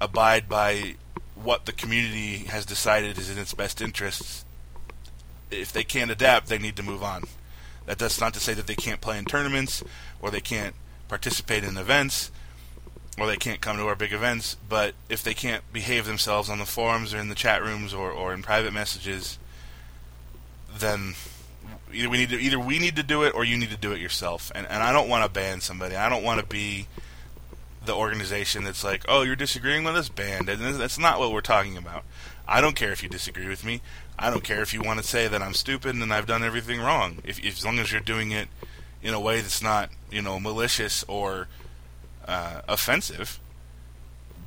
abide 0.00 0.48
by 0.48 0.96
what 1.34 1.66
the 1.66 1.72
community 1.72 2.38
has 2.48 2.66
decided 2.66 3.18
is 3.18 3.30
in 3.30 3.38
its 3.38 3.54
best 3.54 3.80
interests, 3.80 4.44
if 5.50 5.72
they 5.72 5.84
can't 5.84 6.10
adapt, 6.10 6.48
they 6.48 6.58
need 6.58 6.76
to 6.76 6.82
move 6.82 7.02
on. 7.02 7.24
That 7.86 7.98
does 7.98 8.20
not 8.20 8.34
to 8.34 8.40
say 8.40 8.54
that 8.54 8.66
they 8.66 8.74
can't 8.74 9.00
play 9.00 9.18
in 9.18 9.24
tournaments 9.24 9.82
or 10.20 10.30
they 10.30 10.40
can't 10.40 10.74
participate 11.08 11.64
in 11.64 11.76
events 11.76 12.30
or 13.18 13.26
they 13.26 13.36
can't 13.36 13.60
come 13.60 13.76
to 13.76 13.86
our 13.86 13.94
big 13.94 14.12
events, 14.12 14.56
but 14.68 14.94
if 15.08 15.22
they 15.22 15.34
can't 15.34 15.70
behave 15.72 16.06
themselves 16.06 16.48
on 16.48 16.58
the 16.58 16.64
forums 16.64 17.12
or 17.12 17.18
in 17.18 17.28
the 17.28 17.34
chat 17.34 17.62
rooms 17.62 17.92
or, 17.92 18.10
or 18.10 18.32
in 18.32 18.42
private 18.42 18.72
messages, 18.72 19.38
then 20.74 21.14
either 21.94 22.08
we 22.08 22.18
need 22.18 22.30
to 22.30 22.38
either 22.38 22.58
we 22.58 22.78
need 22.78 22.96
to 22.96 23.02
do 23.02 23.22
it 23.22 23.34
or 23.34 23.44
you 23.44 23.56
need 23.56 23.70
to 23.70 23.76
do 23.76 23.92
it 23.92 24.00
yourself. 24.00 24.50
And 24.54 24.66
and 24.66 24.82
I 24.82 24.92
don't 24.92 25.08
want 25.08 25.24
to 25.24 25.30
ban 25.30 25.60
somebody. 25.60 25.96
I 25.96 26.08
don't 26.08 26.22
want 26.22 26.40
to 26.40 26.46
be 26.46 26.86
the 27.84 27.94
organization 27.94 28.64
that's 28.64 28.84
like, 28.84 29.04
oh, 29.08 29.22
you're 29.22 29.36
disagreeing 29.36 29.84
with 29.84 29.96
us, 29.96 30.08
banned. 30.08 30.48
And 30.48 30.60
that's 30.76 30.98
not 30.98 31.18
what 31.18 31.32
we're 31.32 31.40
talking 31.40 31.76
about. 31.76 32.04
I 32.46 32.60
don't 32.60 32.76
care 32.76 32.92
if 32.92 33.02
you 33.02 33.08
disagree 33.08 33.48
with 33.48 33.64
me. 33.64 33.80
I 34.18 34.30
don't 34.30 34.44
care 34.44 34.62
if 34.62 34.72
you 34.72 34.82
want 34.82 35.00
to 35.00 35.06
say 35.06 35.26
that 35.26 35.42
I'm 35.42 35.54
stupid 35.54 35.94
and 35.94 36.12
I've 36.12 36.26
done 36.26 36.42
everything 36.42 36.80
wrong. 36.80 37.18
If, 37.24 37.38
if 37.40 37.56
as 37.56 37.64
long 37.64 37.78
as 37.78 37.90
you're 37.90 38.00
doing 38.00 38.30
it 38.30 38.48
in 39.02 39.14
a 39.14 39.20
way 39.20 39.40
that's 39.40 39.62
not, 39.62 39.90
you 40.10 40.22
know, 40.22 40.38
malicious 40.38 41.04
or 41.08 41.48
uh, 42.26 42.62
offensive. 42.68 43.40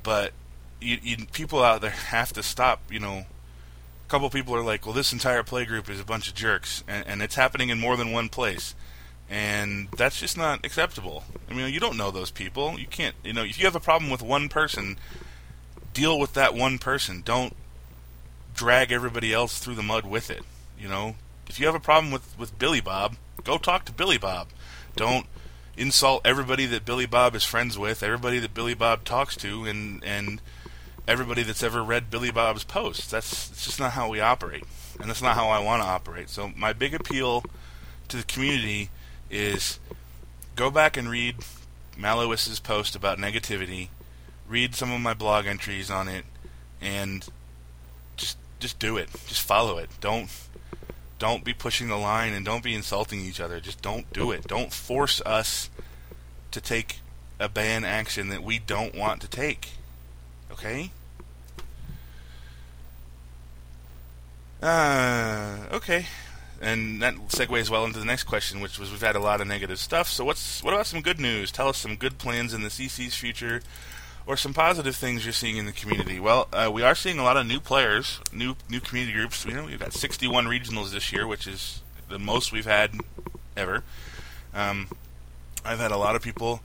But 0.02 0.32
you, 0.80 0.98
you, 1.02 1.16
people 1.32 1.62
out 1.62 1.80
there 1.80 1.90
have 2.10 2.32
to 2.34 2.42
stop. 2.42 2.80
You 2.90 3.00
know, 3.00 3.26
a 4.06 4.10
couple 4.10 4.30
people 4.30 4.54
are 4.54 4.62
like, 4.62 4.86
"Well, 4.86 4.94
this 4.94 5.12
entire 5.12 5.42
play 5.42 5.64
group 5.64 5.90
is 5.90 6.00
a 6.00 6.04
bunch 6.04 6.28
of 6.28 6.34
jerks," 6.34 6.84
and, 6.86 7.06
and 7.06 7.22
it's 7.22 7.34
happening 7.34 7.70
in 7.70 7.78
more 7.78 7.96
than 7.96 8.12
one 8.12 8.28
place 8.28 8.74
and 9.28 9.88
that's 9.96 10.20
just 10.20 10.36
not 10.36 10.64
acceptable. 10.64 11.24
I 11.50 11.54
mean, 11.54 11.72
you 11.72 11.80
don't 11.80 11.96
know 11.96 12.10
those 12.10 12.30
people. 12.30 12.78
You 12.78 12.86
can't, 12.86 13.14
you 13.24 13.32
know, 13.32 13.42
if 13.42 13.58
you 13.58 13.64
have 13.64 13.74
a 13.74 13.80
problem 13.80 14.10
with 14.10 14.22
one 14.22 14.48
person, 14.48 14.98
deal 15.92 16.18
with 16.18 16.34
that 16.34 16.54
one 16.54 16.78
person. 16.78 17.22
Don't 17.24 17.54
drag 18.54 18.92
everybody 18.92 19.32
else 19.32 19.58
through 19.58 19.74
the 19.74 19.82
mud 19.82 20.06
with 20.06 20.30
it. 20.30 20.42
You 20.78 20.88
know, 20.88 21.16
if 21.48 21.58
you 21.58 21.66
have 21.66 21.74
a 21.74 21.80
problem 21.80 22.12
with 22.12 22.38
with 22.38 22.58
Billy 22.58 22.80
Bob, 22.80 23.16
go 23.42 23.58
talk 23.58 23.84
to 23.86 23.92
Billy 23.92 24.18
Bob. 24.18 24.48
Don't 24.94 25.26
insult 25.76 26.22
everybody 26.24 26.64
that 26.66 26.84
Billy 26.84 27.06
Bob 27.06 27.34
is 27.34 27.44
friends 27.44 27.78
with, 27.78 28.02
everybody 28.02 28.38
that 28.38 28.54
Billy 28.54 28.74
Bob 28.74 29.04
talks 29.04 29.36
to, 29.36 29.64
and 29.64 30.04
and 30.04 30.40
everybody 31.08 31.42
that's 31.42 31.62
ever 31.62 31.82
read 31.82 32.10
Billy 32.10 32.30
Bob's 32.30 32.64
posts. 32.64 33.10
That's, 33.10 33.48
that's 33.48 33.64
just 33.64 33.80
not 33.80 33.92
how 33.92 34.08
we 34.08 34.20
operate, 34.20 34.64
and 35.00 35.08
that's 35.08 35.22
not 35.22 35.36
how 35.36 35.48
I 35.48 35.60
want 35.60 35.82
to 35.82 35.88
operate. 35.88 36.28
So 36.28 36.52
my 36.56 36.72
big 36.72 36.94
appeal 36.94 37.44
to 38.08 38.16
the 38.16 38.24
community 38.24 38.90
is 39.30 39.78
go 40.54 40.70
back 40.70 40.96
and 40.96 41.08
read 41.08 41.36
Maluis's 41.96 42.60
post 42.60 42.94
about 42.94 43.18
negativity, 43.18 43.88
read 44.48 44.74
some 44.74 44.92
of 44.92 45.00
my 45.00 45.14
blog 45.14 45.46
entries 45.46 45.90
on 45.90 46.08
it, 46.08 46.24
and 46.80 47.26
just 48.16 48.38
just 48.58 48.78
do 48.78 48.96
it. 48.96 49.08
Just 49.26 49.42
follow 49.42 49.78
it. 49.78 49.90
Don't 50.00 50.30
don't 51.18 51.44
be 51.44 51.54
pushing 51.54 51.88
the 51.88 51.96
line 51.96 52.32
and 52.32 52.44
don't 52.44 52.62
be 52.62 52.74
insulting 52.74 53.20
each 53.20 53.40
other. 53.40 53.60
Just 53.60 53.80
don't 53.80 54.12
do 54.12 54.30
it. 54.30 54.46
Don't 54.46 54.72
force 54.72 55.22
us 55.24 55.70
to 56.50 56.60
take 56.60 57.00
a 57.38 57.48
ban 57.48 57.84
action 57.84 58.28
that 58.28 58.42
we 58.42 58.58
don't 58.58 58.94
want 58.94 59.20
to 59.22 59.28
take. 59.28 59.70
Okay? 60.58 60.90
Uh, 64.62 65.58
okay. 65.70 66.06
and 66.62 67.02
that 67.02 67.14
segues 67.28 67.68
well 67.68 67.84
into 67.84 67.98
the 67.98 68.06
next 68.06 68.24
question, 68.24 68.60
which 68.60 68.78
was 68.78 68.90
we've 68.90 69.02
had 69.02 69.14
a 69.14 69.20
lot 69.20 69.42
of 69.42 69.46
negative 69.46 69.78
stuff. 69.78 70.08
So 70.08 70.24
what's 70.24 70.62
what 70.62 70.72
about 70.72 70.86
some 70.86 71.02
good 71.02 71.20
news? 71.20 71.52
Tell 71.52 71.68
us 71.68 71.76
some 71.76 71.96
good 71.96 72.16
plans 72.16 72.54
in 72.54 72.62
the 72.62 72.70
CC's 72.70 73.14
future, 73.14 73.60
or 74.26 74.38
some 74.38 74.54
positive 74.54 74.96
things 74.96 75.24
you're 75.26 75.34
seeing 75.34 75.58
in 75.58 75.66
the 75.66 75.72
community. 75.72 76.18
Well, 76.18 76.48
uh, 76.54 76.70
we 76.72 76.82
are 76.82 76.94
seeing 76.94 77.18
a 77.18 77.22
lot 77.22 77.36
of 77.36 77.46
new 77.46 77.60
players, 77.60 78.18
new 78.32 78.56
new 78.70 78.80
community 78.80 79.12
groups. 79.12 79.44
You 79.44 79.52
know, 79.52 79.66
we've 79.66 79.78
got 79.78 79.92
61 79.92 80.46
regionals 80.46 80.90
this 80.90 81.12
year, 81.12 81.26
which 81.26 81.46
is 81.46 81.82
the 82.08 82.18
most 82.18 82.50
we've 82.50 82.64
had 82.64 82.92
ever. 83.58 83.82
Um, 84.54 84.88
I've 85.66 85.80
had 85.80 85.92
a 85.92 85.98
lot 85.98 86.16
of 86.16 86.22
people 86.22 86.60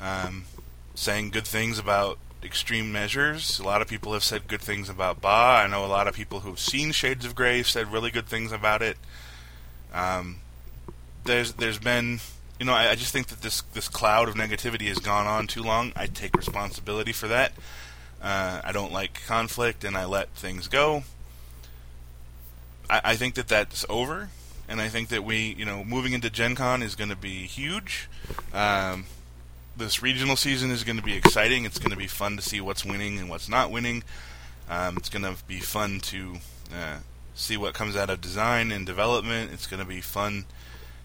um, 0.00 0.46
saying 0.94 1.30
good 1.30 1.46
things 1.46 1.78
about 1.78 2.18
extreme 2.42 2.92
measures. 2.92 3.58
A 3.58 3.64
lot 3.64 3.82
of 3.82 3.88
people 3.88 4.12
have 4.12 4.24
said 4.24 4.48
good 4.48 4.60
things 4.60 4.88
about 4.88 5.20
Ba. 5.20 5.28
I 5.28 5.66
know 5.66 5.84
a 5.84 5.86
lot 5.86 6.06
of 6.06 6.14
people 6.14 6.40
who've 6.40 6.58
seen 6.58 6.92
Shades 6.92 7.24
of 7.24 7.34
Grey 7.34 7.62
said 7.62 7.92
really 7.92 8.10
good 8.10 8.26
things 8.26 8.52
about 8.52 8.82
it. 8.82 8.96
Um, 9.92 10.36
there's 11.24 11.54
there's 11.54 11.78
been 11.78 12.20
you 12.58 12.66
know 12.66 12.72
I, 12.72 12.90
I, 12.90 12.94
just 12.94 13.12
think 13.12 13.28
that 13.28 13.42
this 13.42 13.62
this 13.72 13.88
cloud 13.88 14.28
of 14.28 14.34
negativity 14.34 14.88
has 14.88 14.98
gone 14.98 15.26
on 15.26 15.46
too 15.46 15.62
long. 15.62 15.92
I 15.96 16.06
take 16.06 16.36
responsibility 16.36 17.12
for 17.12 17.28
that. 17.28 17.52
Uh, 18.20 18.60
I 18.64 18.72
don't 18.72 18.92
like 18.92 19.24
conflict 19.26 19.84
and 19.84 19.96
I 19.96 20.04
let 20.04 20.28
things 20.30 20.68
go. 20.68 21.04
I, 22.90 23.00
I 23.04 23.16
think 23.16 23.34
that 23.34 23.48
that's 23.48 23.86
over, 23.88 24.30
and 24.68 24.80
I 24.80 24.88
think 24.88 25.08
that 25.08 25.24
we 25.24 25.54
you 25.58 25.64
know 25.64 25.84
moving 25.84 26.12
into 26.12 26.30
Gen 26.30 26.54
Con 26.54 26.82
is 26.82 26.94
going 26.94 27.10
to 27.10 27.16
be 27.16 27.46
huge. 27.46 28.08
Um, 28.52 29.06
this 29.78 30.02
regional 30.02 30.36
season 30.36 30.70
is 30.70 30.84
going 30.84 30.96
to 30.96 31.02
be 31.02 31.14
exciting. 31.14 31.64
It's 31.64 31.78
going 31.78 31.92
to 31.92 31.96
be 31.96 32.06
fun 32.06 32.36
to 32.36 32.42
see 32.42 32.60
what's 32.60 32.84
winning 32.84 33.18
and 33.18 33.30
what's 33.30 33.48
not 33.48 33.70
winning. 33.70 34.02
Um, 34.68 34.96
it's 34.96 35.08
going 35.08 35.22
to 35.22 35.36
be 35.46 35.60
fun 35.60 36.00
to 36.00 36.36
uh, 36.74 36.98
see 37.34 37.56
what 37.56 37.74
comes 37.74 37.96
out 37.96 38.10
of 38.10 38.20
design 38.20 38.72
and 38.72 38.84
development. 38.84 39.52
It's 39.52 39.66
going 39.66 39.80
to 39.80 39.88
be 39.88 40.00
fun 40.00 40.46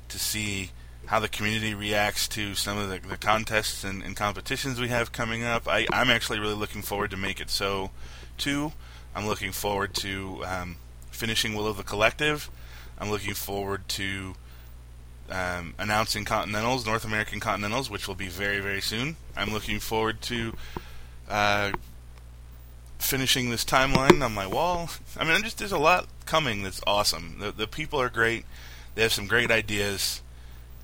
to 0.09 0.19
see 0.19 0.71
how 1.05 1.19
the 1.19 1.29
community 1.29 1.73
reacts 1.73 2.27
to 2.29 2.55
some 2.55 2.77
of 2.77 2.89
the, 2.89 3.07
the 3.07 3.17
contests 3.17 3.83
and, 3.83 4.01
and, 4.03 4.15
competitions 4.15 4.79
we 4.79 4.87
have 4.87 5.11
coming 5.11 5.43
up. 5.43 5.67
I, 5.67 5.85
am 5.91 6.09
actually 6.09 6.39
really 6.39 6.55
looking 6.55 6.81
forward 6.81 7.11
to 7.11 7.17
Make 7.17 7.41
It 7.41 7.49
So, 7.49 7.91
too. 8.37 8.71
I'm 9.13 9.27
looking 9.27 9.51
forward 9.51 9.93
to 9.95 10.43
um, 10.45 10.77
finishing 11.11 11.53
Will 11.53 11.67
of 11.67 11.77
the 11.77 11.83
Collective. 11.83 12.49
I'm 12.97 13.11
looking 13.11 13.33
forward 13.33 13.87
to 13.89 14.35
um, 15.33 15.73
announcing 15.79 16.25
Continentals, 16.25 16.85
North 16.85 17.05
American 17.05 17.39
Continentals, 17.39 17.89
which 17.89 18.07
will 18.07 18.15
be 18.15 18.27
very, 18.27 18.59
very 18.59 18.81
soon. 18.81 19.15
I'm 19.35 19.51
looking 19.51 19.79
forward 19.79 20.21
to 20.23 20.53
uh, 21.27 21.71
finishing 22.99 23.49
this 23.49 23.65
timeline 23.65 24.23
on 24.23 24.33
my 24.33 24.45
wall. 24.45 24.89
I 25.17 25.23
mean, 25.23 25.41
just 25.41 25.57
there's 25.57 25.71
a 25.71 25.79
lot 25.79 26.07
coming 26.25 26.63
that's 26.63 26.81
awesome. 26.85 27.37
The 27.39 27.51
the 27.51 27.67
people 27.67 27.99
are 27.99 28.09
great. 28.09 28.45
They 28.95 29.01
have 29.01 29.13
some 29.13 29.27
great 29.27 29.51
ideas. 29.51 30.21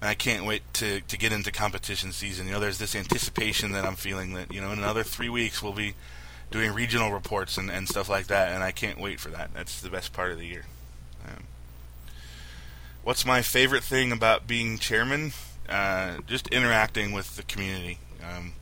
And 0.02 0.10
I 0.10 0.14
can't 0.16 0.46
wait 0.46 0.62
to, 0.76 1.02
to 1.02 1.18
get 1.18 1.34
into 1.34 1.52
competition 1.52 2.14
season. 2.14 2.48
You 2.48 2.54
know, 2.54 2.62
there's 2.62 2.78
this 2.78 2.96
anticipation 2.96 3.74
that 3.74 3.86
I'm 3.86 3.98
feeling 3.98 4.32
that, 4.34 4.50
you 4.50 4.62
know, 4.62 4.72
in 4.72 4.80
another 4.80 5.04
three 5.04 5.28
weeks 5.28 5.62
we'll 5.62 5.74
be 5.74 5.94
doing 6.52 6.74
regional 6.74 7.12
reports 7.12 7.58
and, 7.58 7.70
and 7.70 7.88
stuff 7.88 8.08
like 8.08 8.28
that, 8.28 8.54
and 8.54 8.64
I 8.64 8.72
can't 8.72 9.00
wait 9.00 9.20
for 9.20 9.30
that. 9.30 9.54
That's 9.54 9.82
the 9.82 9.90
best 9.90 10.14
part 10.14 10.32
of 10.32 10.38
the 10.38 10.46
year. 10.46 10.66
Um, 11.28 11.44
what's 13.04 13.26
my 13.26 13.42
favorite 13.42 13.84
thing 13.84 14.12
about 14.12 14.48
being 14.48 14.78
chairman? 14.78 15.34
Uh, 15.68 16.18
just 16.28 16.48
interacting 16.48 17.12
with 17.12 17.36
the 17.36 17.44
community. 17.44 18.00
Um, 18.24 18.54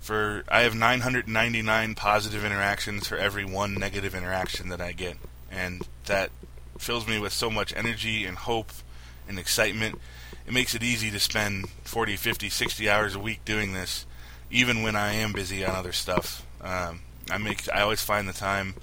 for 0.00 0.44
I 0.48 0.60
have 0.60 0.74
999 0.74 1.94
positive 1.94 2.44
interactions 2.44 3.08
for 3.08 3.16
every 3.16 3.44
one 3.44 3.74
negative 3.74 4.14
interaction 4.14 4.68
that 4.68 4.80
I 4.80 4.92
get, 4.92 5.16
and 5.50 5.82
that 6.06 6.30
fills 6.78 7.08
me 7.08 7.18
with 7.18 7.32
so 7.32 7.50
much 7.50 7.74
energy 7.76 8.24
and 8.24 8.36
hope 8.36 8.70
and 9.28 9.38
excitement. 9.38 10.00
It 10.46 10.52
makes 10.52 10.74
it 10.74 10.82
easy 10.82 11.10
to 11.10 11.18
spend 11.18 11.68
40, 11.82 12.16
50, 12.16 12.48
60 12.48 12.88
hours 12.88 13.14
a 13.16 13.18
week 13.18 13.44
doing 13.44 13.72
this, 13.72 14.06
even 14.50 14.82
when 14.82 14.94
I 14.94 15.14
am 15.14 15.32
busy 15.32 15.64
on 15.64 15.74
other 15.74 15.92
stuff. 15.92 16.46
Um, 16.60 17.00
I 17.30 17.38
make 17.38 17.68
I 17.72 17.80
always 17.80 18.02
find 18.02 18.28
the 18.28 18.32
time. 18.32 18.74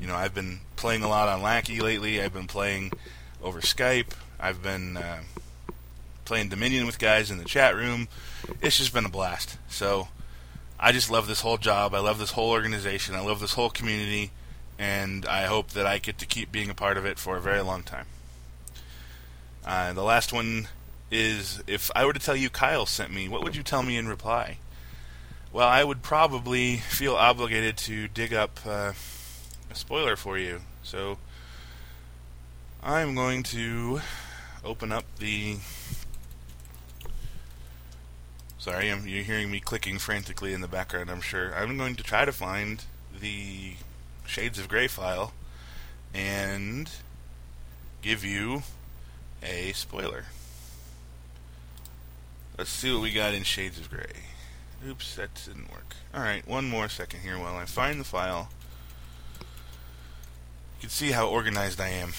You 0.00 0.06
know, 0.06 0.14
I've 0.14 0.34
been 0.34 0.60
playing 0.76 1.02
a 1.02 1.08
lot 1.08 1.28
on 1.28 1.42
Lackey 1.42 1.80
lately. 1.80 2.22
I've 2.22 2.32
been 2.32 2.46
playing 2.46 2.92
over 3.42 3.60
Skype. 3.60 4.12
I've 4.38 4.62
been 4.62 4.96
uh, 4.96 5.20
playing 6.24 6.48
Dominion 6.48 6.86
with 6.86 6.98
guys 6.98 7.30
in 7.30 7.38
the 7.38 7.44
chat 7.44 7.74
room. 7.74 8.08
It's 8.60 8.78
just 8.78 8.94
been 8.94 9.04
a 9.04 9.10
blast. 9.10 9.58
So 9.68 10.08
I 10.78 10.92
just 10.92 11.10
love 11.10 11.26
this 11.26 11.40
whole 11.40 11.58
job. 11.58 11.94
I 11.94 12.00
love 12.00 12.18
this 12.18 12.32
whole 12.32 12.50
organization. 12.50 13.14
I 13.14 13.20
love 13.20 13.40
this 13.40 13.54
whole 13.54 13.70
community, 13.70 14.30
and 14.78 15.26
I 15.26 15.44
hope 15.44 15.70
that 15.70 15.86
I 15.86 15.98
get 15.98 16.18
to 16.18 16.26
keep 16.26 16.50
being 16.50 16.70
a 16.70 16.74
part 16.74 16.96
of 16.96 17.04
it 17.04 17.18
for 17.18 17.36
a 17.36 17.40
very 17.40 17.60
long 17.60 17.82
time. 17.82 18.06
Uh, 19.64 19.92
the 19.92 20.02
last 20.02 20.32
one 20.32 20.68
is 21.10 21.62
if 21.66 21.90
I 21.94 22.04
were 22.04 22.12
to 22.12 22.18
tell 22.18 22.34
you 22.34 22.50
Kyle 22.50 22.86
sent 22.86 23.12
me, 23.12 23.28
what 23.28 23.44
would 23.44 23.54
you 23.54 23.62
tell 23.62 23.82
me 23.82 23.96
in 23.96 24.08
reply? 24.08 24.58
Well, 25.52 25.68
I 25.68 25.84
would 25.84 26.02
probably 26.02 26.78
feel 26.78 27.14
obligated 27.14 27.76
to 27.78 28.08
dig 28.08 28.32
up 28.32 28.58
uh, 28.66 28.92
a 29.70 29.74
spoiler 29.74 30.16
for 30.16 30.38
you. 30.38 30.62
So 30.82 31.18
I'm 32.84 33.14
going 33.14 33.44
to 33.44 34.00
open 34.64 34.90
up 34.90 35.04
the. 35.20 35.58
Sorry, 38.58 38.90
I'm, 38.90 39.06
you're 39.06 39.22
hearing 39.22 39.52
me 39.52 39.60
clicking 39.60 39.98
frantically 39.98 40.52
in 40.52 40.62
the 40.62 40.68
background, 40.68 41.08
I'm 41.08 41.20
sure. 41.20 41.54
I'm 41.54 41.76
going 41.76 41.94
to 41.94 42.02
try 42.02 42.24
to 42.24 42.32
find 42.32 42.82
the 43.20 43.74
Shades 44.26 44.58
of 44.58 44.68
Grey 44.68 44.88
file 44.88 45.32
and 46.12 46.90
give 48.02 48.24
you 48.24 48.62
a 49.44 49.70
spoiler. 49.72 50.24
Let's 52.58 52.70
see 52.70 52.92
what 52.92 53.02
we 53.02 53.12
got 53.12 53.32
in 53.32 53.44
Shades 53.44 53.78
of 53.78 53.90
Grey. 53.90 54.12
Oops, 54.88 55.14
that 55.14 55.30
didn't 55.46 55.70
work. 55.70 55.94
Alright, 56.12 56.48
one 56.48 56.68
more 56.68 56.88
second 56.88 57.20
here 57.20 57.38
while 57.38 57.56
I 57.56 57.64
find 57.64 58.00
the 58.00 58.04
file. 58.04 58.48
You 59.40 59.46
can 60.80 60.90
see 60.90 61.12
how 61.12 61.28
organized 61.28 61.80
I 61.80 61.90
am 61.90 62.12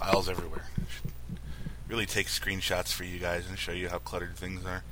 files 0.00 0.30
everywhere. 0.30 0.64
really 1.88 2.06
take 2.06 2.26
screenshots 2.26 2.90
for 2.92 3.04
you 3.04 3.18
guys 3.18 3.46
and 3.48 3.58
show 3.58 3.72
you 3.72 3.88
how 3.88 3.98
cluttered 3.98 4.34
things 4.34 4.64
are. 4.64 4.82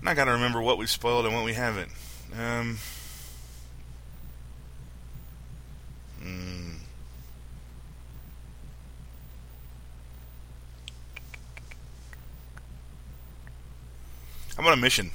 And 0.00 0.08
I 0.08 0.14
gotta 0.14 0.32
remember 0.32 0.62
what 0.62 0.78
we've 0.78 0.90
spoiled 0.90 1.26
and 1.26 1.34
what 1.34 1.44
we 1.44 1.52
haven't. 1.54 1.90
Um. 2.32 2.78
Hmm. 6.22 6.70
How 14.56 14.62
about 14.62 14.72
a 14.72 14.80
mission? 14.80 15.10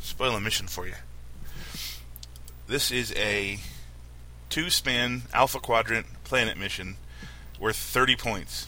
Spoil 0.00 0.34
a 0.34 0.40
mission 0.40 0.66
for 0.66 0.86
you. 0.86 0.94
This 2.68 2.90
is 2.90 3.12
a 3.16 3.58
two 4.48 4.70
span 4.70 5.22
Alpha 5.34 5.58
Quadrant 5.58 6.06
planet 6.24 6.56
mission 6.56 6.96
worth 7.58 7.76
30 7.76 8.16
points. 8.16 8.66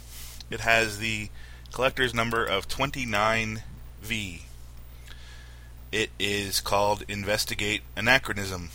It 0.50 0.60
has 0.60 0.98
the 0.98 1.28
collector's 1.72 2.14
number 2.14 2.44
of 2.44 2.68
29V. 2.68 4.40
It 5.90 6.10
is 6.18 6.60
called 6.60 7.04
Investigate 7.08 7.82
Anachronism. 7.96 8.70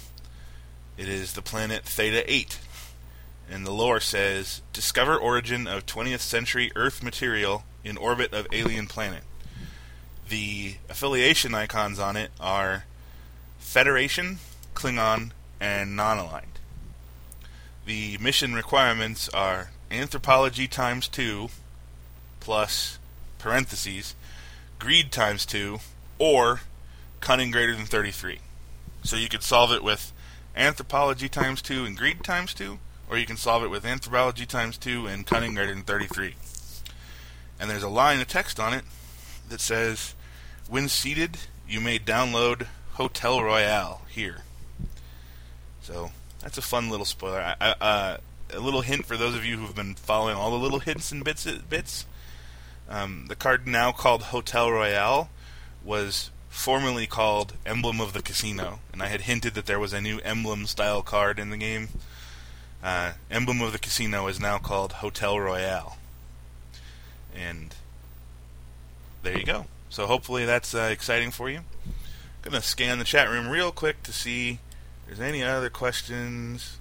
It 0.97 1.07
is 1.07 1.34
the 1.34 1.41
planet 1.41 1.84
Theta 1.84 2.24
8. 2.32 2.59
And 3.49 3.66
the 3.66 3.72
lore 3.72 3.99
says 3.99 4.61
Discover 4.72 5.18
origin 5.18 5.68
of 5.68 5.86
20th 5.86 6.22
century 6.22 6.72
Earth 6.76 7.03
material 7.03 7.64
in 7.84 7.97
orbit 7.97 8.34
of 8.34 8.47
alien 8.51 8.88
planet. 8.88 9.24
The 10.30 10.76
affiliation 10.89 11.53
icons 11.53 11.99
on 11.99 12.16
it 12.16 12.32
are 12.39 12.86
Federation, 13.59 14.39
Klingon, 14.74 15.32
and 15.59 15.95
non 15.95 16.18
aligned. 16.18 16.59
The 17.86 18.18
mission 18.20 18.53
requirements 18.53 19.28
are 19.30 19.72
anthropology 19.93 20.67
times 20.67 21.07
2 21.07 21.49
plus 22.39 22.97
parentheses 23.37 24.15
greed 24.79 25.11
times 25.11 25.45
2 25.45 25.79
or 26.19 26.61
cunning 27.19 27.51
greater 27.51 27.75
than 27.75 27.85
33. 27.85 28.39
So 29.03 29.15
you 29.15 29.29
could 29.29 29.43
solve 29.43 29.71
it 29.71 29.83
with 29.83 30.11
anthropology 30.55 31.29
times 31.29 31.61
2 31.61 31.85
and 31.85 31.97
greed 31.97 32.23
times 32.23 32.53
2 32.53 32.79
or 33.09 33.17
you 33.17 33.25
can 33.25 33.37
solve 33.37 33.63
it 33.63 33.69
with 33.69 33.85
anthropology 33.85 34.45
times 34.45 34.77
2 34.77 35.07
and 35.07 35.25
cunning 35.25 35.53
greater 35.53 35.73
than 35.73 35.83
33. 35.83 36.35
And 37.59 37.69
there's 37.69 37.83
a 37.83 37.89
line 37.89 38.19
of 38.19 38.27
text 38.27 38.59
on 38.59 38.73
it 38.73 38.83
that 39.49 39.61
says 39.61 40.15
when 40.67 40.89
seated 40.89 41.37
you 41.67 41.79
may 41.79 41.99
download 41.99 42.67
Hotel 42.93 43.41
Royale 43.41 44.01
here. 44.09 44.41
So 45.81 46.11
that's 46.41 46.57
a 46.57 46.61
fun 46.61 46.89
little 46.89 47.05
spoiler. 47.05 47.55
I, 47.59 47.75
uh, 47.79 48.17
a 48.53 48.59
little 48.59 48.81
hint 48.81 49.05
for 49.05 49.17
those 49.17 49.35
of 49.35 49.43
you 49.45 49.57
who've 49.57 49.75
been 49.75 49.95
following 49.95 50.35
all 50.35 50.51
the 50.51 50.57
little 50.57 50.79
hints 50.79 51.11
and 51.11 51.23
bits. 51.23 51.45
Bits. 51.45 52.05
Um, 52.89 53.25
the 53.27 53.35
card 53.35 53.65
now 53.65 53.91
called 53.91 54.23
Hotel 54.23 54.71
Royale 54.71 55.29
was 55.83 56.29
formerly 56.49 57.07
called 57.07 57.53
Emblem 57.65 57.99
of 57.99 58.13
the 58.13 58.21
Casino, 58.21 58.79
and 58.91 59.01
I 59.01 59.07
had 59.07 59.21
hinted 59.21 59.55
that 59.55 59.65
there 59.65 59.79
was 59.79 59.93
a 59.93 60.01
new 60.01 60.19
emblem 60.19 60.67
style 60.67 61.01
card 61.01 61.39
in 61.39 61.49
the 61.49 61.57
game. 61.57 61.89
uh, 62.83 63.13
emblem 63.31 63.61
of 63.61 63.71
the 63.71 63.79
casino 63.79 64.27
is 64.27 64.39
now 64.39 64.57
called 64.57 64.93
Hotel 64.93 65.39
Royale. 65.39 65.97
And 67.33 67.73
there 69.23 69.37
you 69.37 69.45
go. 69.45 69.67
So 69.89 70.05
hopefully 70.05 70.45
that's 70.45 70.75
uh, 70.75 70.89
exciting 70.91 71.31
for 71.31 71.49
you. 71.49 71.59
I'm 71.85 72.51
gonna 72.51 72.61
scan 72.61 72.99
the 72.99 73.05
chat 73.05 73.29
room 73.29 73.47
real 73.47 73.71
quick 73.71 74.03
to 74.03 74.11
see 74.11 74.59
if 75.01 75.07
there's 75.07 75.19
any 75.21 75.41
other 75.41 75.69
questions. 75.69 76.77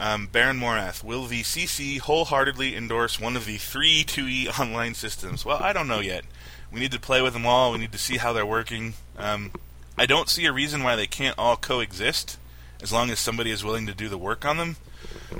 Um, 0.00 0.28
Baron 0.32 0.58
Morath, 0.58 1.04
will 1.04 1.26
the 1.26 1.42
CC 1.42 1.98
wholeheartedly 1.98 2.74
endorse 2.74 3.20
one 3.20 3.36
of 3.36 3.44
the 3.44 3.58
three 3.58 4.02
2E 4.02 4.58
online 4.58 4.94
systems? 4.94 5.44
Well, 5.44 5.58
I 5.60 5.74
don't 5.74 5.88
know 5.88 6.00
yet. 6.00 6.24
We 6.72 6.80
need 6.80 6.92
to 6.92 6.98
play 6.98 7.20
with 7.20 7.34
them 7.34 7.44
all. 7.44 7.72
We 7.72 7.78
need 7.78 7.92
to 7.92 7.98
see 7.98 8.16
how 8.16 8.32
they're 8.32 8.46
working. 8.46 8.94
Um, 9.18 9.52
I 9.98 10.06
don't 10.06 10.30
see 10.30 10.46
a 10.46 10.52
reason 10.52 10.82
why 10.82 10.96
they 10.96 11.06
can't 11.06 11.38
all 11.38 11.56
coexist 11.56 12.38
as 12.80 12.92
long 12.94 13.10
as 13.10 13.18
somebody 13.18 13.50
is 13.50 13.62
willing 13.62 13.86
to 13.88 13.94
do 13.94 14.08
the 14.08 14.16
work 14.16 14.46
on 14.46 14.56
them. 14.56 14.76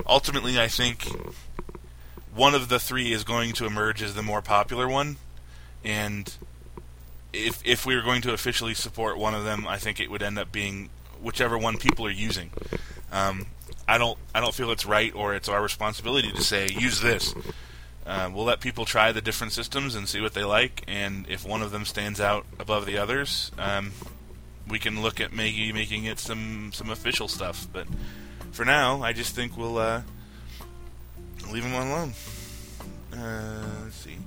Ultimately, 0.07 0.61
I 0.61 0.69
think 0.69 1.07
one 2.35 2.55
of 2.55 2.69
the 2.69 2.79
three 2.79 3.13
is 3.13 3.25
going 3.25 3.55
to 3.55 3.65
emerge 3.65 4.03
as 4.03 4.15
the 4.15 4.23
more 4.23 4.43
popular 4.43 4.87
one, 4.87 5.17
and 5.83 6.37
if 7.33 7.63
if 7.65 7.87
we 7.87 7.97
were 7.97 8.03
going 8.03 8.21
to 8.23 8.35
officially 8.35 8.75
support 8.75 9.17
one 9.17 9.35
of 9.35 9.45
them, 9.45 9.67
I 9.67 9.79
think 9.79 10.01
it 10.01 10.11
would 10.11 10.23
end 10.23 10.39
up 10.39 10.53
being 10.53 10.91
whichever 11.23 11.57
one 11.57 11.79
people 11.79 12.05
are 12.07 12.11
using. 12.11 12.51
Um, 13.11 13.47
I 13.91 13.99
don't 13.99 14.17
I 14.33 14.39
don't 14.39 14.55
feel 14.55 14.71
it's 14.71 14.87
right 14.87 15.13
or 15.17 15.35
it's 15.35 15.49
our 15.49 15.61
responsibility 15.61 16.31
to 16.31 16.43
say 16.43 16.69
use 16.69 17.01
this. 17.01 17.35
Uh, 18.07 18.31
we'll 18.33 18.45
let 18.45 18.61
people 18.61 18.85
try 18.85 19.11
the 19.11 19.21
different 19.21 19.53
systems 19.53 19.97
and 19.97 20.09
see 20.09 20.21
what 20.21 20.33
they 20.33 20.45
like, 20.45 20.85
and 20.87 21.27
if 21.29 21.45
one 21.45 21.61
of 21.61 21.73
them 21.73 21.85
stands 21.85 22.21
out 22.21 22.47
above 22.61 22.87
the 22.87 22.97
others, 22.97 23.51
um, 23.59 23.91
we 24.69 24.79
can 24.79 25.03
look 25.03 25.21
at 25.21 25.33
maybe 25.33 25.73
making 25.73 26.05
it 26.05 26.21
some 26.21 26.71
some 26.73 26.89
official 26.89 27.27
stuff. 27.27 27.67
But 27.73 27.89
for 28.53 28.65
now, 28.65 29.03
I 29.03 29.13
just 29.13 29.35
think 29.35 29.57
we'll 29.57 29.79
uh, 29.79 30.03
leave 31.51 31.65
them 31.65 31.75
alone. 31.75 32.13
Uh, 33.13 33.67
let's 33.83 33.97
see. 33.97 34.19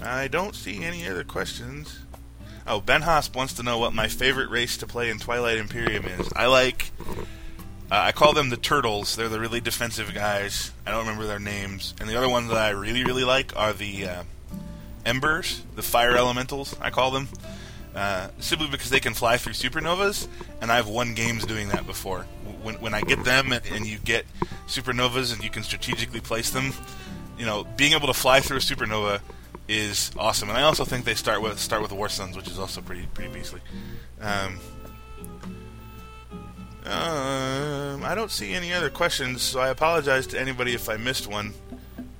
I 0.00 0.28
don't 0.28 0.54
see 0.54 0.84
any 0.84 1.08
other 1.08 1.24
questions. 1.24 1.98
Oh, 2.66 2.80
Ben 2.80 3.02
Hosp 3.02 3.34
wants 3.34 3.54
to 3.54 3.62
know 3.62 3.78
what 3.78 3.92
my 3.92 4.08
favorite 4.08 4.50
race 4.50 4.76
to 4.78 4.86
play 4.86 5.10
in 5.10 5.18
Twilight 5.18 5.58
Imperium 5.58 6.04
is. 6.06 6.32
I 6.34 6.46
like. 6.46 6.90
Uh, 7.90 7.96
I 8.06 8.12
call 8.12 8.32
them 8.32 8.50
the 8.50 8.56
Turtles. 8.56 9.16
They're 9.16 9.28
the 9.28 9.40
really 9.40 9.60
defensive 9.60 10.14
guys. 10.14 10.70
I 10.86 10.92
don't 10.92 11.00
remember 11.00 11.26
their 11.26 11.40
names. 11.40 11.94
And 12.00 12.08
the 12.08 12.16
other 12.16 12.28
ones 12.28 12.48
that 12.48 12.58
I 12.58 12.70
really, 12.70 13.02
really 13.02 13.24
like 13.24 13.56
are 13.56 13.72
the 13.72 14.06
uh, 14.06 14.22
Embers, 15.04 15.62
the 15.74 15.82
Fire 15.82 16.16
Elementals, 16.16 16.76
I 16.80 16.90
call 16.90 17.10
them. 17.10 17.28
Uh, 17.94 18.28
simply 18.38 18.68
because 18.68 18.90
they 18.90 19.00
can 19.00 19.14
fly 19.14 19.36
through 19.36 19.52
supernovas, 19.52 20.28
and 20.60 20.70
I've 20.70 20.86
won 20.86 21.14
games 21.14 21.44
doing 21.44 21.68
that 21.70 21.86
before. 21.86 22.22
When, 22.62 22.76
when 22.76 22.94
I 22.94 23.00
get 23.00 23.24
them 23.24 23.52
and, 23.52 23.66
and 23.72 23.84
you 23.84 23.98
get 23.98 24.26
supernovas 24.68 25.32
and 25.32 25.42
you 25.42 25.50
can 25.50 25.64
strategically 25.64 26.20
place 26.20 26.50
them, 26.50 26.72
you 27.36 27.44
know, 27.44 27.64
being 27.76 27.92
able 27.94 28.06
to 28.06 28.14
fly 28.14 28.38
through 28.38 28.58
a 28.58 28.60
supernova 28.60 29.20
is 29.68 30.10
awesome. 30.18 30.48
And 30.48 30.58
I 30.58 30.62
also 30.62 30.84
think 30.84 31.04
they 31.04 31.14
start 31.14 31.42
with 31.42 31.58
start 31.58 31.82
with 31.82 31.92
War 31.92 32.08
Suns, 32.08 32.36
which 32.36 32.48
is 32.48 32.58
also 32.58 32.80
pretty 32.80 33.06
pretty 33.14 33.32
beastly. 33.32 33.60
Um, 34.20 34.58
um, 36.86 38.04
I 38.04 38.14
don't 38.14 38.30
see 38.30 38.52
any 38.52 38.72
other 38.72 38.90
questions, 38.90 39.42
so 39.42 39.60
I 39.60 39.68
apologize 39.68 40.26
to 40.28 40.40
anybody 40.40 40.74
if 40.74 40.88
I 40.88 40.96
missed 40.96 41.26
one. 41.26 41.54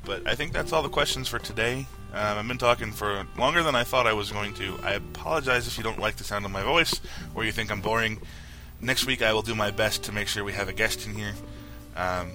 But 0.04 0.26
I 0.26 0.34
think 0.34 0.52
that's 0.52 0.72
all 0.72 0.82
the 0.82 0.88
questions 0.88 1.28
for 1.28 1.38
today. 1.38 1.86
Um, 2.12 2.38
I've 2.38 2.48
been 2.48 2.58
talking 2.58 2.90
for 2.90 3.26
longer 3.38 3.62
than 3.62 3.74
I 3.74 3.84
thought 3.84 4.06
I 4.06 4.12
was 4.12 4.32
going 4.32 4.54
to. 4.54 4.78
I 4.82 4.94
apologize 4.94 5.66
if 5.66 5.78
you 5.78 5.84
don't 5.84 5.98
like 5.98 6.16
the 6.16 6.24
sound 6.24 6.44
of 6.44 6.50
my 6.50 6.62
voice 6.62 7.00
or 7.34 7.44
you 7.44 7.52
think 7.52 7.70
I'm 7.70 7.80
boring. 7.80 8.20
Next 8.80 9.06
week 9.06 9.22
I 9.22 9.32
will 9.32 9.42
do 9.42 9.54
my 9.54 9.70
best 9.70 10.04
to 10.04 10.12
make 10.12 10.26
sure 10.26 10.42
we 10.42 10.52
have 10.52 10.68
a 10.68 10.72
guest 10.72 11.06
in 11.06 11.14
here. 11.14 11.34
Um, 11.96 12.32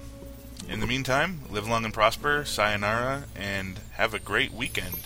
in 0.68 0.80
the 0.80 0.86
meantime, 0.86 1.40
live 1.50 1.68
long 1.68 1.84
and 1.84 1.94
prosper, 1.94 2.44
sayonara, 2.44 3.24
and 3.34 3.78
have 3.92 4.14
a 4.14 4.18
great 4.18 4.52
weekend. 4.52 4.98